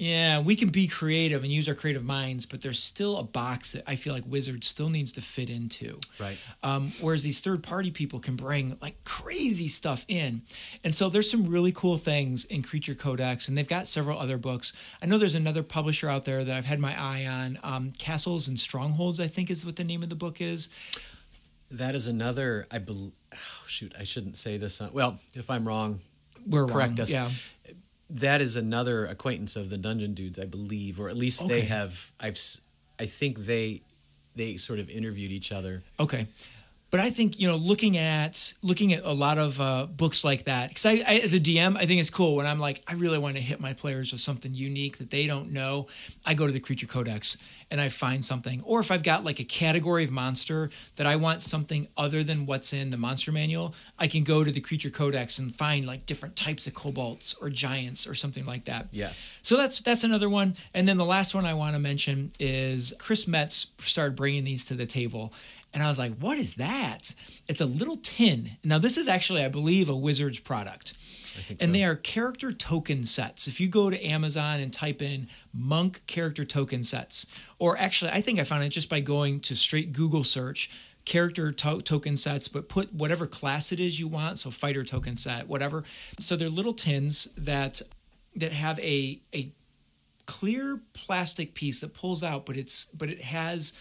yeah 0.00 0.40
we 0.40 0.56
can 0.56 0.70
be 0.70 0.86
creative 0.88 1.42
and 1.44 1.52
use 1.52 1.68
our 1.68 1.74
creative 1.74 2.04
minds, 2.04 2.46
but 2.46 2.62
there's 2.62 2.82
still 2.82 3.18
a 3.18 3.22
box 3.22 3.72
that 3.72 3.84
I 3.86 3.96
feel 3.96 4.14
like 4.14 4.24
Wizards 4.26 4.66
still 4.66 4.88
needs 4.88 5.12
to 5.12 5.20
fit 5.20 5.50
into. 5.50 5.98
Right. 6.18 6.38
Um, 6.62 6.90
whereas 7.02 7.22
these 7.22 7.40
third 7.40 7.62
party 7.62 7.90
people 7.90 8.18
can 8.18 8.34
bring 8.34 8.76
like 8.80 9.02
crazy 9.04 9.68
stuff 9.68 10.04
in. 10.08 10.42
And 10.82 10.94
so 10.94 11.10
there's 11.10 11.30
some 11.30 11.44
really 11.44 11.72
cool 11.72 11.98
things 11.98 12.46
in 12.46 12.62
Creature 12.62 12.94
Codex, 12.94 13.48
and 13.48 13.58
they've 13.58 13.68
got 13.68 13.86
several 13.86 14.18
other 14.18 14.38
books. 14.38 14.72
I 15.02 15.06
know 15.06 15.18
there's 15.18 15.34
another 15.34 15.62
publisher 15.62 16.08
out 16.08 16.24
there 16.24 16.42
that 16.44 16.56
I've 16.56 16.64
had 16.64 16.78
my 16.80 16.98
eye 16.98 17.26
on. 17.26 17.58
Um, 17.62 17.92
Castles 17.98 18.48
and 18.48 18.58
Strongholds, 18.58 19.20
I 19.20 19.26
think, 19.26 19.50
is 19.50 19.66
what 19.66 19.76
the 19.76 19.84
name 19.84 20.02
of 20.02 20.08
the 20.08 20.16
book 20.16 20.40
is. 20.40 20.70
That 21.70 21.94
is 21.94 22.06
another. 22.06 22.66
I 22.70 22.78
believe, 22.78 23.12
Oh, 23.32 23.64
shoot, 23.66 23.94
I 23.98 24.04
shouldn't 24.04 24.36
say 24.36 24.56
this. 24.56 24.80
On, 24.80 24.90
well, 24.92 25.20
if 25.34 25.50
I'm 25.50 25.68
wrong, 25.68 26.00
We're 26.46 26.66
correct 26.66 26.98
wrong. 26.98 27.00
us. 27.00 27.10
Yeah. 27.10 27.30
That 28.10 28.40
is 28.40 28.56
another 28.56 29.06
acquaintance 29.06 29.54
of 29.56 29.70
the 29.70 29.78
Dungeon 29.78 30.14
Dudes, 30.14 30.38
I 30.38 30.44
believe, 30.44 30.98
or 30.98 31.08
at 31.08 31.16
least 31.16 31.42
Okay. 31.42 31.54
they 31.54 31.60
have. 31.62 32.12
I've. 32.18 32.38
I 32.98 33.06
think 33.06 33.46
they 33.46 33.82
they 34.34 34.56
sort 34.56 34.78
of 34.78 34.90
interviewed 34.90 35.30
each 35.30 35.52
other. 35.52 35.82
Okay. 35.98 36.26
But 36.90 37.00
I 37.00 37.10
think 37.10 37.38
you 37.38 37.46
know, 37.46 37.56
looking 37.56 37.96
at 37.96 38.52
looking 38.62 38.92
at 38.92 39.04
a 39.04 39.12
lot 39.12 39.38
of 39.38 39.60
uh, 39.60 39.86
books 39.86 40.24
like 40.24 40.44
that, 40.44 40.68
because 40.68 40.86
I, 40.86 41.02
I, 41.06 41.20
as 41.22 41.34
a 41.34 41.40
DM, 41.40 41.76
I 41.76 41.86
think 41.86 42.00
it's 42.00 42.10
cool 42.10 42.36
when 42.36 42.46
I'm 42.46 42.58
like, 42.58 42.82
I 42.88 42.94
really 42.94 43.18
want 43.18 43.36
to 43.36 43.40
hit 43.40 43.60
my 43.60 43.74
players 43.74 44.12
with 44.12 44.20
something 44.20 44.52
unique 44.54 44.98
that 44.98 45.10
they 45.10 45.26
don't 45.26 45.52
know. 45.52 45.86
I 46.26 46.34
go 46.34 46.46
to 46.46 46.52
the 46.52 46.60
Creature 46.60 46.88
Codex 46.88 47.38
and 47.70 47.80
I 47.80 47.88
find 47.88 48.24
something, 48.24 48.62
or 48.64 48.80
if 48.80 48.90
I've 48.90 49.04
got 49.04 49.22
like 49.22 49.38
a 49.38 49.44
category 49.44 50.02
of 50.02 50.10
monster 50.10 50.70
that 50.96 51.06
I 51.06 51.14
want 51.14 51.42
something 51.42 51.86
other 51.96 52.24
than 52.24 52.44
what's 52.44 52.72
in 52.72 52.90
the 52.90 52.96
monster 52.96 53.30
manual, 53.30 53.74
I 53.96 54.08
can 54.08 54.24
go 54.24 54.42
to 54.42 54.50
the 54.50 54.60
Creature 54.60 54.90
Codex 54.90 55.38
and 55.38 55.54
find 55.54 55.86
like 55.86 56.06
different 56.06 56.34
types 56.34 56.66
of 56.66 56.74
kobolds 56.74 57.36
or 57.40 57.50
giants 57.50 58.08
or 58.08 58.14
something 58.14 58.44
like 58.44 58.64
that. 58.64 58.88
Yes. 58.90 59.30
So 59.42 59.56
that's 59.56 59.80
that's 59.80 60.02
another 60.02 60.28
one. 60.28 60.56
And 60.74 60.88
then 60.88 60.96
the 60.96 61.04
last 61.04 61.34
one 61.34 61.46
I 61.46 61.54
want 61.54 61.74
to 61.74 61.78
mention 61.78 62.32
is 62.40 62.92
Chris 62.98 63.28
Metz 63.28 63.68
started 63.78 64.16
bringing 64.16 64.42
these 64.42 64.64
to 64.66 64.74
the 64.74 64.86
table. 64.86 65.32
And 65.72 65.82
I 65.82 65.88
was 65.88 65.98
like, 65.98 66.16
what 66.18 66.36
is 66.38 66.54
that? 66.54 67.14
It's 67.46 67.60
a 67.60 67.66
little 67.66 67.96
tin. 67.96 68.52
Now, 68.64 68.78
this 68.78 68.98
is 68.98 69.06
actually, 69.08 69.44
I 69.44 69.48
believe, 69.48 69.88
a 69.88 69.94
Wizards 69.96 70.40
product. 70.40 70.94
I 71.38 71.42
think 71.42 71.62
And 71.62 71.68
so. 71.68 71.72
they 71.72 71.84
are 71.84 71.94
character 71.94 72.52
token 72.52 73.04
sets. 73.04 73.46
If 73.46 73.60
you 73.60 73.68
go 73.68 73.88
to 73.88 74.04
Amazon 74.04 74.58
and 74.60 74.72
type 74.72 75.00
in 75.00 75.28
monk 75.54 76.02
character 76.08 76.44
token 76.44 76.82
sets, 76.82 77.26
or 77.60 77.76
actually, 77.78 78.10
I 78.10 78.20
think 78.20 78.40
I 78.40 78.44
found 78.44 78.64
it 78.64 78.70
just 78.70 78.88
by 78.90 78.98
going 79.00 79.38
to 79.40 79.54
straight 79.54 79.92
Google 79.92 80.24
search 80.24 80.70
character 81.04 81.52
to- 81.52 81.82
token 81.82 82.16
sets, 82.16 82.48
but 82.48 82.68
put 82.68 82.92
whatever 82.92 83.26
class 83.28 83.70
it 83.70 83.78
is 83.78 84.00
you 84.00 84.08
want. 84.08 84.38
So 84.38 84.50
fighter 84.50 84.82
token 84.84 85.14
set, 85.14 85.46
whatever. 85.46 85.84
So 86.18 86.34
they're 86.34 86.48
little 86.48 86.74
tins 86.74 87.28
that 87.36 87.80
that 88.36 88.52
have 88.52 88.78
a 88.80 89.20
a 89.34 89.52
clear 90.26 90.80
plastic 90.92 91.54
piece 91.54 91.80
that 91.80 91.94
pulls 91.94 92.22
out, 92.22 92.44
but 92.44 92.56
it's 92.56 92.86
but 92.86 93.08
it 93.08 93.22
has 93.22 93.72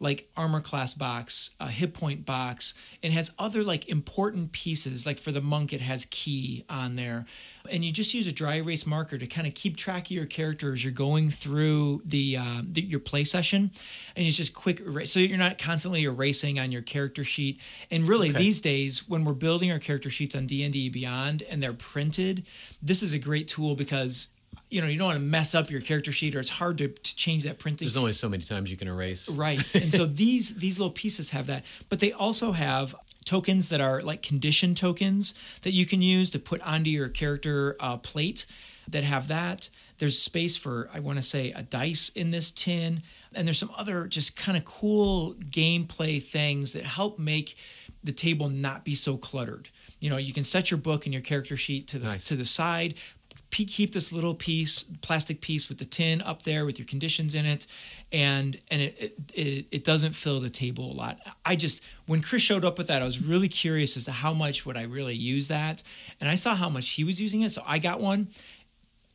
like 0.00 0.28
armor 0.36 0.60
class 0.60 0.92
box, 0.92 1.50
a 1.60 1.68
hit 1.68 1.94
point 1.94 2.26
box, 2.26 2.74
and 3.02 3.12
has 3.12 3.32
other 3.38 3.62
like 3.62 3.88
important 3.88 4.52
pieces. 4.52 5.06
Like 5.06 5.18
for 5.18 5.32
the 5.32 5.40
monk, 5.40 5.72
it 5.72 5.80
has 5.80 6.06
key 6.10 6.64
on 6.68 6.96
there, 6.96 7.26
and 7.70 7.84
you 7.84 7.92
just 7.92 8.12
use 8.12 8.26
a 8.26 8.32
dry 8.32 8.56
erase 8.56 8.86
marker 8.86 9.16
to 9.16 9.26
kind 9.26 9.46
of 9.46 9.54
keep 9.54 9.76
track 9.76 10.06
of 10.06 10.10
your 10.10 10.26
character 10.26 10.72
as 10.72 10.84
you're 10.84 10.92
going 10.92 11.30
through 11.30 12.02
the, 12.04 12.36
uh, 12.36 12.62
the 12.70 12.82
your 12.82 13.00
play 13.00 13.24
session, 13.24 13.70
and 14.16 14.26
it's 14.26 14.36
just 14.36 14.54
quick 14.54 14.80
erase, 14.80 15.12
so 15.12 15.20
you're 15.20 15.38
not 15.38 15.58
constantly 15.58 16.04
erasing 16.04 16.58
on 16.58 16.72
your 16.72 16.82
character 16.82 17.24
sheet. 17.24 17.60
And 17.90 18.06
really, 18.06 18.30
Okay. 18.30 18.38
these 18.38 18.60
days 18.60 19.08
when 19.08 19.24
we're 19.24 19.32
building 19.32 19.70
our 19.70 19.78
character 19.78 20.10
sheets 20.10 20.34
on 20.34 20.46
D 20.46 20.64
and 20.64 20.72
D 20.72 20.88
Beyond 20.88 21.42
and 21.42 21.62
they're 21.62 21.72
printed, 21.72 22.44
this 22.82 23.02
is 23.02 23.12
a 23.12 23.18
great 23.18 23.48
tool 23.48 23.74
because 23.74 24.28
you 24.70 24.80
know 24.80 24.86
you 24.88 24.98
don't 24.98 25.06
want 25.08 25.18
to 25.18 25.24
mess 25.24 25.54
up 25.54 25.70
your 25.70 25.80
character 25.80 26.12
sheet 26.12 26.34
or 26.34 26.40
it's 26.40 26.50
hard 26.50 26.78
to, 26.78 26.88
to 26.88 27.16
change 27.16 27.44
that 27.44 27.58
printing. 27.58 27.86
There's 27.86 27.96
only 27.96 28.12
so 28.12 28.28
many 28.28 28.42
times 28.42 28.70
you 28.70 28.76
can 28.76 28.88
erase. 28.88 29.28
right. 29.28 29.74
And 29.82 29.92
so 29.92 30.06
these 30.06 30.56
these 30.56 30.78
little 30.78 30.92
pieces 30.92 31.30
have 31.30 31.46
that. 31.46 31.64
But 31.88 32.00
they 32.00 32.12
also 32.12 32.52
have 32.52 32.94
tokens 33.24 33.68
that 33.70 33.80
are 33.80 34.02
like 34.02 34.22
condition 34.22 34.74
tokens 34.74 35.34
that 35.62 35.72
you 35.72 35.86
can 35.86 36.02
use 36.02 36.30
to 36.30 36.38
put 36.38 36.60
onto 36.62 36.90
your 36.90 37.08
character 37.08 37.76
uh, 37.80 37.96
plate 37.96 38.44
that 38.88 39.02
have 39.04 39.28
that. 39.28 39.70
There's 39.98 40.18
space 40.18 40.56
for 40.56 40.90
i 40.92 41.00
want 41.00 41.18
to 41.18 41.22
say 41.22 41.52
a 41.52 41.62
dice 41.62 42.10
in 42.10 42.30
this 42.32 42.50
tin. 42.50 43.02
And 43.32 43.46
there's 43.48 43.58
some 43.58 43.72
other 43.76 44.06
just 44.06 44.36
kind 44.36 44.56
of 44.58 44.64
cool 44.64 45.34
gameplay 45.50 46.22
things 46.22 46.72
that 46.74 46.84
help 46.84 47.18
make 47.18 47.56
the 48.02 48.12
table 48.12 48.48
not 48.50 48.84
be 48.84 48.94
so 48.94 49.16
cluttered. 49.16 49.70
You 50.00 50.10
know 50.10 50.18
you 50.18 50.34
can 50.34 50.44
set 50.44 50.70
your 50.70 50.78
book 50.78 51.06
and 51.06 51.12
your 51.14 51.22
character 51.22 51.56
sheet 51.56 51.88
to 51.88 51.98
the 51.98 52.06
Nice. 52.08 52.24
to 52.24 52.36
the 52.36 52.44
side 52.44 52.94
keep 53.54 53.92
this 53.92 54.12
little 54.12 54.34
piece 54.34 54.84
plastic 55.00 55.40
piece 55.40 55.68
with 55.68 55.78
the 55.78 55.84
tin 55.84 56.20
up 56.22 56.42
there 56.42 56.66
with 56.66 56.78
your 56.78 56.86
conditions 56.86 57.34
in 57.34 57.46
it 57.46 57.66
and 58.10 58.58
and 58.70 58.82
it, 58.82 59.16
it 59.34 59.66
it 59.70 59.84
doesn't 59.84 60.14
fill 60.14 60.40
the 60.40 60.50
table 60.50 60.90
a 60.90 60.94
lot. 60.94 61.18
I 61.44 61.54
just 61.54 61.82
when 62.06 62.20
chris 62.20 62.42
showed 62.42 62.64
up 62.64 62.78
with 62.78 62.88
that 62.88 63.02
i 63.02 63.04
was 63.04 63.22
really 63.22 63.48
curious 63.48 63.96
as 63.96 64.04
to 64.04 64.12
how 64.12 64.32
much 64.32 64.66
would 64.66 64.76
i 64.76 64.82
really 64.82 65.14
use 65.14 65.48
that 65.48 65.82
and 66.20 66.28
i 66.28 66.34
saw 66.34 66.54
how 66.54 66.68
much 66.68 66.90
he 66.90 67.04
was 67.04 67.20
using 67.20 67.42
it 67.42 67.50
so 67.50 67.62
i 67.66 67.78
got 67.78 68.00
one 68.00 68.28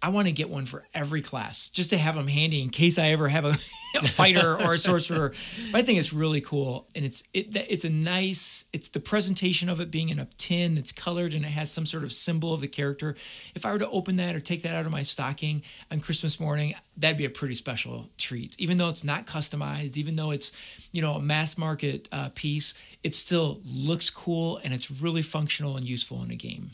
I 0.02 0.10
want 0.10 0.28
to 0.28 0.32
get 0.32 0.50
one 0.50 0.66
for 0.66 0.86
every 0.94 1.22
class 1.22 1.70
just 1.70 1.90
to 1.90 1.98
have 1.98 2.16
them 2.16 2.28
handy 2.28 2.62
in 2.62 2.70
case 2.70 2.98
I 2.98 3.10
ever 3.10 3.28
have 3.28 3.44
a, 3.44 3.50
a 3.98 4.08
fighter 4.08 4.56
or 4.56 4.74
a 4.74 4.78
sorcerer. 4.78 5.34
But 5.72 5.80
I 5.80 5.82
think 5.82 6.00
it's 6.00 6.14
really 6.14 6.40
cool, 6.40 6.88
and 6.96 7.04
it's 7.04 7.24
it 7.34 7.54
it's 7.54 7.84
a 7.84 7.90
nice. 7.90 8.66
It's 8.72 8.90
the 8.90 9.02
presentation 9.02 9.68
of 9.68 9.82
it 9.82 9.92
being 9.92 10.08
in 10.08 10.20
a 10.20 10.28
tin 10.38 10.76
that's 10.76 10.94
colored 10.94 11.34
and 11.34 11.44
it 11.44 11.50
has 11.50 11.70
some 11.70 11.86
sort 11.86 12.04
of 12.04 12.14
symbol 12.14 12.54
of 12.54 12.62
the 12.62 12.68
character. 12.68 13.16
If 13.56 13.66
I 13.66 13.74
were 13.74 13.80
to 13.80 13.90
open 13.90 14.16
that 14.18 14.36
or 14.36 14.40
take 14.40 14.62
that 14.62 14.74
out 14.74 14.86
of 14.86 14.92
my 14.92 15.02
stocking 15.02 15.64
on 15.92 16.00
Christmas 16.00 16.40
morning, 16.40 16.76
that'd 16.96 17.18
be 17.18 17.26
a 17.26 17.30
pretty 17.30 17.56
special 17.56 18.10
treat. 18.18 18.56
Even 18.58 18.78
though 18.78 18.90
it's 18.90 19.04
not 19.04 19.26
customized, 19.26 19.98
even 19.98 20.16
though 20.16 20.32
it's 20.32 20.54
you 20.94 21.02
know 21.02 21.16
a 21.16 21.22
mass 21.22 21.58
market 21.58 22.08
uh, 22.14 22.30
piece, 22.36 22.74
it 23.04 23.14
still 23.14 23.60
looks 23.66 24.10
cool 24.10 24.62
and 24.64 24.74
it's 24.74 24.90
really 24.90 25.22
functional 25.22 25.76
and 25.76 25.86
useful 25.86 26.24
in 26.24 26.32
a 26.32 26.36
game. 26.36 26.72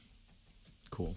Cool. 0.91 1.15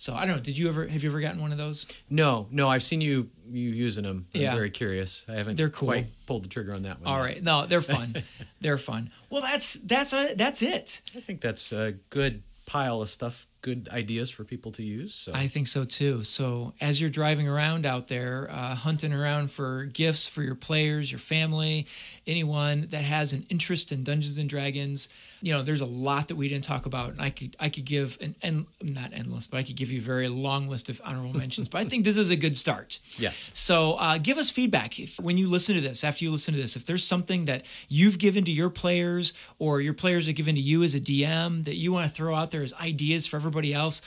So 0.00 0.14
I 0.14 0.26
don't 0.26 0.36
know. 0.36 0.40
Did 0.42 0.56
you 0.56 0.68
ever 0.68 0.86
have 0.86 1.02
you 1.02 1.10
ever 1.10 1.20
gotten 1.20 1.40
one 1.40 1.50
of 1.52 1.58
those? 1.58 1.84
No, 2.08 2.46
no, 2.52 2.68
I've 2.68 2.84
seen 2.84 3.00
you 3.00 3.30
you 3.50 3.70
using 3.70 4.04
them. 4.04 4.26
I'm 4.32 4.40
Yeah. 4.40 4.54
very 4.54 4.70
curious. 4.70 5.26
I 5.28 5.32
haven't 5.32 5.56
They're 5.56 5.70
cool. 5.70 5.88
quite 5.88 6.06
pulled 6.26 6.44
the 6.44 6.48
trigger 6.48 6.72
on 6.72 6.82
that 6.82 7.00
one. 7.00 7.08
All 7.12 7.18
yet. 7.18 7.24
right. 7.34 7.42
No, 7.42 7.66
they're 7.66 7.80
fun. 7.82 8.14
they're 8.60 8.78
fun. 8.78 9.10
Well, 9.28 9.42
that's 9.42 9.74
that's 9.74 10.12
uh, 10.12 10.34
that's 10.36 10.62
it. 10.62 11.02
I 11.16 11.20
think 11.20 11.40
that's 11.40 11.72
a 11.72 11.92
good 12.10 12.42
pile 12.66 13.00
of 13.02 13.08
stuff, 13.08 13.46
good 13.62 13.88
ideas 13.90 14.30
for 14.30 14.44
people 14.44 14.70
to 14.72 14.82
use. 14.84 15.14
So 15.14 15.32
I 15.34 15.46
think 15.46 15.66
so 15.66 15.82
too. 15.84 16.22
So 16.22 16.74
as 16.82 17.00
you're 17.00 17.08
driving 17.10 17.48
around 17.48 17.84
out 17.86 18.06
there, 18.08 18.48
uh, 18.52 18.74
hunting 18.76 19.12
around 19.12 19.50
for 19.50 19.86
gifts 19.86 20.28
for 20.28 20.42
your 20.42 20.54
players, 20.54 21.10
your 21.10 21.18
family, 21.18 21.86
anyone 22.26 22.86
that 22.90 23.02
has 23.02 23.32
an 23.32 23.46
interest 23.48 23.90
in 23.90 24.04
Dungeons 24.04 24.36
and 24.38 24.48
Dragons, 24.50 25.08
you 25.40 25.52
know, 25.52 25.62
there's 25.62 25.80
a 25.80 25.86
lot 25.86 26.28
that 26.28 26.36
we 26.36 26.48
didn't 26.48 26.64
talk 26.64 26.86
about, 26.86 27.10
and 27.10 27.20
I 27.20 27.30
could 27.30 27.56
I 27.60 27.68
could 27.68 27.84
give 27.84 28.18
an 28.20 28.34
and 28.42 28.66
not 28.82 29.12
endless, 29.12 29.46
but 29.46 29.58
I 29.58 29.62
could 29.62 29.76
give 29.76 29.90
you 29.90 29.98
a 29.98 30.02
very 30.02 30.28
long 30.28 30.68
list 30.68 30.88
of 30.88 31.00
honorable 31.04 31.36
mentions. 31.36 31.68
but 31.68 31.80
I 31.80 31.84
think 31.84 32.04
this 32.04 32.16
is 32.16 32.30
a 32.30 32.36
good 32.36 32.56
start. 32.56 32.98
Yes. 33.16 33.50
So 33.54 33.94
uh, 33.94 34.18
give 34.18 34.38
us 34.38 34.50
feedback 34.50 34.98
if, 34.98 35.18
when 35.20 35.38
you 35.38 35.48
listen 35.48 35.74
to 35.76 35.80
this. 35.80 36.04
After 36.04 36.24
you 36.24 36.30
listen 36.30 36.54
to 36.54 36.60
this, 36.60 36.76
if 36.76 36.84
there's 36.86 37.04
something 37.04 37.44
that 37.44 37.64
you've 37.88 38.18
given 38.18 38.44
to 38.44 38.50
your 38.50 38.70
players 38.70 39.32
or 39.58 39.80
your 39.80 39.94
players 39.94 40.28
are 40.28 40.32
given 40.32 40.54
to 40.54 40.60
you 40.60 40.82
as 40.82 40.94
a 40.94 41.00
DM 41.00 41.64
that 41.64 41.76
you 41.76 41.92
want 41.92 42.08
to 42.08 42.14
throw 42.14 42.34
out 42.34 42.50
there 42.50 42.62
as 42.62 42.72
ideas 42.74 43.26
for 43.26 43.36
everybody 43.36 43.72
else. 43.72 44.02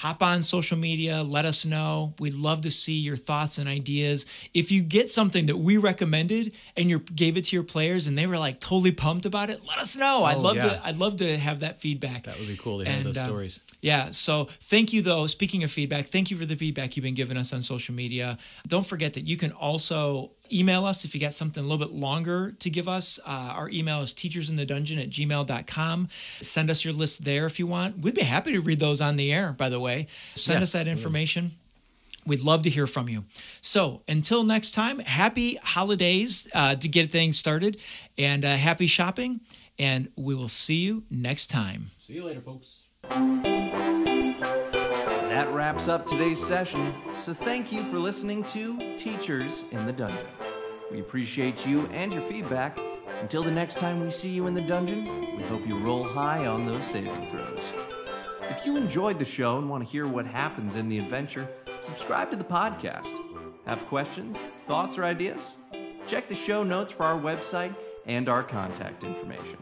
Hop 0.00 0.22
on 0.22 0.42
social 0.42 0.78
media, 0.78 1.22
let 1.22 1.44
us 1.44 1.66
know. 1.66 2.14
We'd 2.18 2.32
love 2.34 2.62
to 2.62 2.70
see 2.70 2.94
your 2.94 3.18
thoughts 3.18 3.58
and 3.58 3.68
ideas. 3.68 4.24
If 4.54 4.72
you 4.72 4.80
get 4.82 5.10
something 5.10 5.44
that 5.46 5.58
we 5.58 5.76
recommended 5.76 6.52
and 6.74 6.88
you 6.88 7.00
gave 7.00 7.36
it 7.36 7.44
to 7.44 7.56
your 7.56 7.64
players 7.64 8.06
and 8.06 8.16
they 8.16 8.26
were 8.26 8.38
like 8.38 8.60
totally 8.60 8.92
pumped 8.92 9.26
about 9.26 9.50
it, 9.50 9.60
let 9.66 9.76
us 9.78 9.96
know. 9.96 10.24
I'd 10.24 10.38
Oh, 10.38 10.40
love 10.40 10.56
yeah. 10.56 10.68
to 10.70 10.86
I'd 10.86 10.96
love 10.96 11.18
to 11.18 11.36
have 11.36 11.60
that 11.60 11.80
feedback. 11.82 12.22
That 12.24 12.38
would 12.38 12.48
be 12.48 12.56
cool 12.56 12.78
to 12.82 12.90
hear 12.90 13.02
those 13.02 13.18
um, 13.18 13.26
stories. 13.26 13.60
Yeah. 13.82 14.10
So 14.10 14.48
thank 14.62 14.92
you, 14.94 15.02
though. 15.02 15.26
Speaking 15.26 15.64
of 15.64 15.70
feedback, 15.70 16.06
thank 16.06 16.30
you 16.30 16.38
for 16.38 16.46
the 16.46 16.56
feedback 16.56 16.96
you've 16.96 17.04
been 17.04 17.14
giving 17.14 17.36
us 17.36 17.52
on 17.52 17.60
social 17.60 17.94
media. 17.94 18.38
Don't 18.66 18.86
forget 18.86 19.12
that 19.14 19.26
you 19.26 19.36
can 19.36 19.52
also 19.52 20.30
email 20.52 20.84
us 20.84 21.04
if 21.04 21.14
you 21.14 21.20
got 21.20 21.34
something 21.34 21.62
a 21.64 21.66
little 21.66 21.84
bit 21.84 21.94
longer 21.94 22.52
to 22.58 22.70
give 22.70 22.88
us. 22.88 23.18
Uh, 23.24 23.30
our 23.56 23.68
email 23.70 24.00
is 24.00 24.12
teachersinthedungeon 24.12 25.00
at 25.02 25.10
gmail.com. 25.10 26.08
Send 26.40 26.70
us 26.70 26.84
your 26.84 26.94
list 26.94 27.24
there 27.24 27.46
if 27.46 27.58
you 27.58 27.66
want. 27.66 27.98
We'd 27.98 28.14
be 28.14 28.22
happy 28.22 28.52
to 28.52 28.60
read 28.60 28.80
those 28.80 29.00
on 29.00 29.16
the 29.16 29.32
air, 29.32 29.52
by 29.52 29.68
the 29.68 29.80
way. 29.80 30.06
Send 30.34 30.60
Yes, 30.60 30.68
us 30.68 30.72
that 30.72 30.88
information. 30.88 31.52
We'd 32.26 32.40
love 32.40 32.62
to 32.62 32.70
hear 32.70 32.86
from 32.86 33.08
you. 33.08 33.24
So 33.62 34.02
until 34.06 34.44
next 34.44 34.72
time, 34.72 34.98
happy 34.98 35.54
holidays 35.62 36.48
uh, 36.54 36.76
to 36.76 36.88
get 36.88 37.10
things 37.10 37.38
started 37.38 37.78
and 38.18 38.44
uh, 38.44 38.56
happy 38.56 38.86
shopping. 38.86 39.40
And 39.78 40.10
we 40.16 40.34
will 40.34 40.48
see 40.48 40.76
you 40.76 41.04
next 41.10 41.46
time. 41.46 41.86
See 41.98 42.14
you 42.14 42.24
later, 42.24 42.40
folks. 42.40 43.59
That 45.40 45.54
wraps 45.54 45.88
up 45.88 46.06
today's 46.06 46.38
session, 46.38 46.92
so 47.18 47.32
thank 47.32 47.72
you 47.72 47.82
for 47.84 47.96
listening 47.96 48.44
to 48.44 48.76
Teachers 48.98 49.64
in 49.70 49.86
the 49.86 49.92
Dungeon. 49.92 50.26
We 50.90 51.00
appreciate 51.00 51.66
you 51.66 51.88
and 51.94 52.12
your 52.12 52.20
feedback. 52.24 52.78
Until 53.22 53.42
the 53.42 53.50
next 53.50 53.78
time 53.78 54.02
we 54.02 54.10
see 54.10 54.28
you 54.28 54.46
in 54.48 54.52
the 54.52 54.60
dungeon, 54.60 55.06
we 55.38 55.42
hope 55.44 55.66
you 55.66 55.78
roll 55.78 56.04
high 56.04 56.46
on 56.46 56.66
those 56.66 56.84
saving 56.84 57.22
throws. 57.30 57.72
If 58.50 58.66
you 58.66 58.76
enjoyed 58.76 59.18
the 59.18 59.24
show 59.24 59.56
and 59.56 59.70
want 59.70 59.82
to 59.82 59.90
hear 59.90 60.06
what 60.06 60.26
happens 60.26 60.76
in 60.76 60.90
the 60.90 60.98
adventure, 60.98 61.48
subscribe 61.80 62.30
to 62.32 62.36
the 62.36 62.44
podcast. 62.44 63.18
Have 63.64 63.86
questions, 63.86 64.50
thoughts, 64.66 64.98
or 64.98 65.04
ideas? 65.04 65.54
Check 66.06 66.28
the 66.28 66.34
show 66.34 66.62
notes 66.62 66.92
for 66.92 67.04
our 67.04 67.18
website 67.18 67.74
and 68.04 68.28
our 68.28 68.42
contact 68.42 69.04
information. 69.04 69.56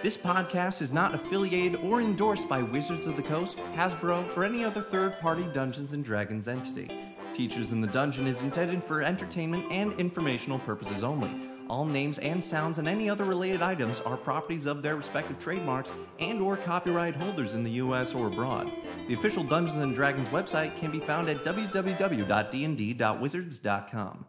This 0.00 0.16
podcast 0.16 0.80
is 0.80 0.92
not 0.92 1.12
affiliated 1.12 1.80
or 1.82 2.00
endorsed 2.00 2.48
by 2.48 2.62
Wizards 2.62 3.08
of 3.08 3.16
the 3.16 3.22
Coast, 3.22 3.58
Hasbro, 3.74 4.36
or 4.36 4.44
any 4.44 4.62
other 4.62 4.80
third 4.80 5.18
party 5.18 5.42
Dungeons 5.52 5.92
and 5.92 6.04
Dragons 6.04 6.46
entity. 6.46 6.88
Teachers 7.34 7.72
in 7.72 7.80
the 7.80 7.88
Dungeon 7.88 8.28
is 8.28 8.42
intended 8.42 8.84
for 8.84 9.02
entertainment 9.02 9.64
and 9.72 9.92
informational 9.94 10.60
purposes 10.60 11.02
only. 11.02 11.32
All 11.68 11.84
names 11.84 12.18
and 12.18 12.42
sounds 12.42 12.78
and 12.78 12.86
any 12.86 13.10
other 13.10 13.24
related 13.24 13.60
items 13.60 13.98
are 13.98 14.16
properties 14.16 14.66
of 14.66 14.84
their 14.84 14.94
respective 14.94 15.40
trademarks 15.40 15.90
and 16.20 16.40
or 16.40 16.56
copyright 16.56 17.16
holders 17.16 17.54
in 17.54 17.64
the 17.64 17.72
US 17.72 18.14
or 18.14 18.28
abroad. 18.28 18.70
The 19.08 19.14
official 19.14 19.42
Dungeons 19.42 19.80
and 19.80 19.96
Dragons 19.96 20.28
website 20.28 20.76
can 20.76 20.92
be 20.92 21.00
found 21.00 21.28
at 21.28 21.38
www.dnd.wizards.com. 21.38 24.26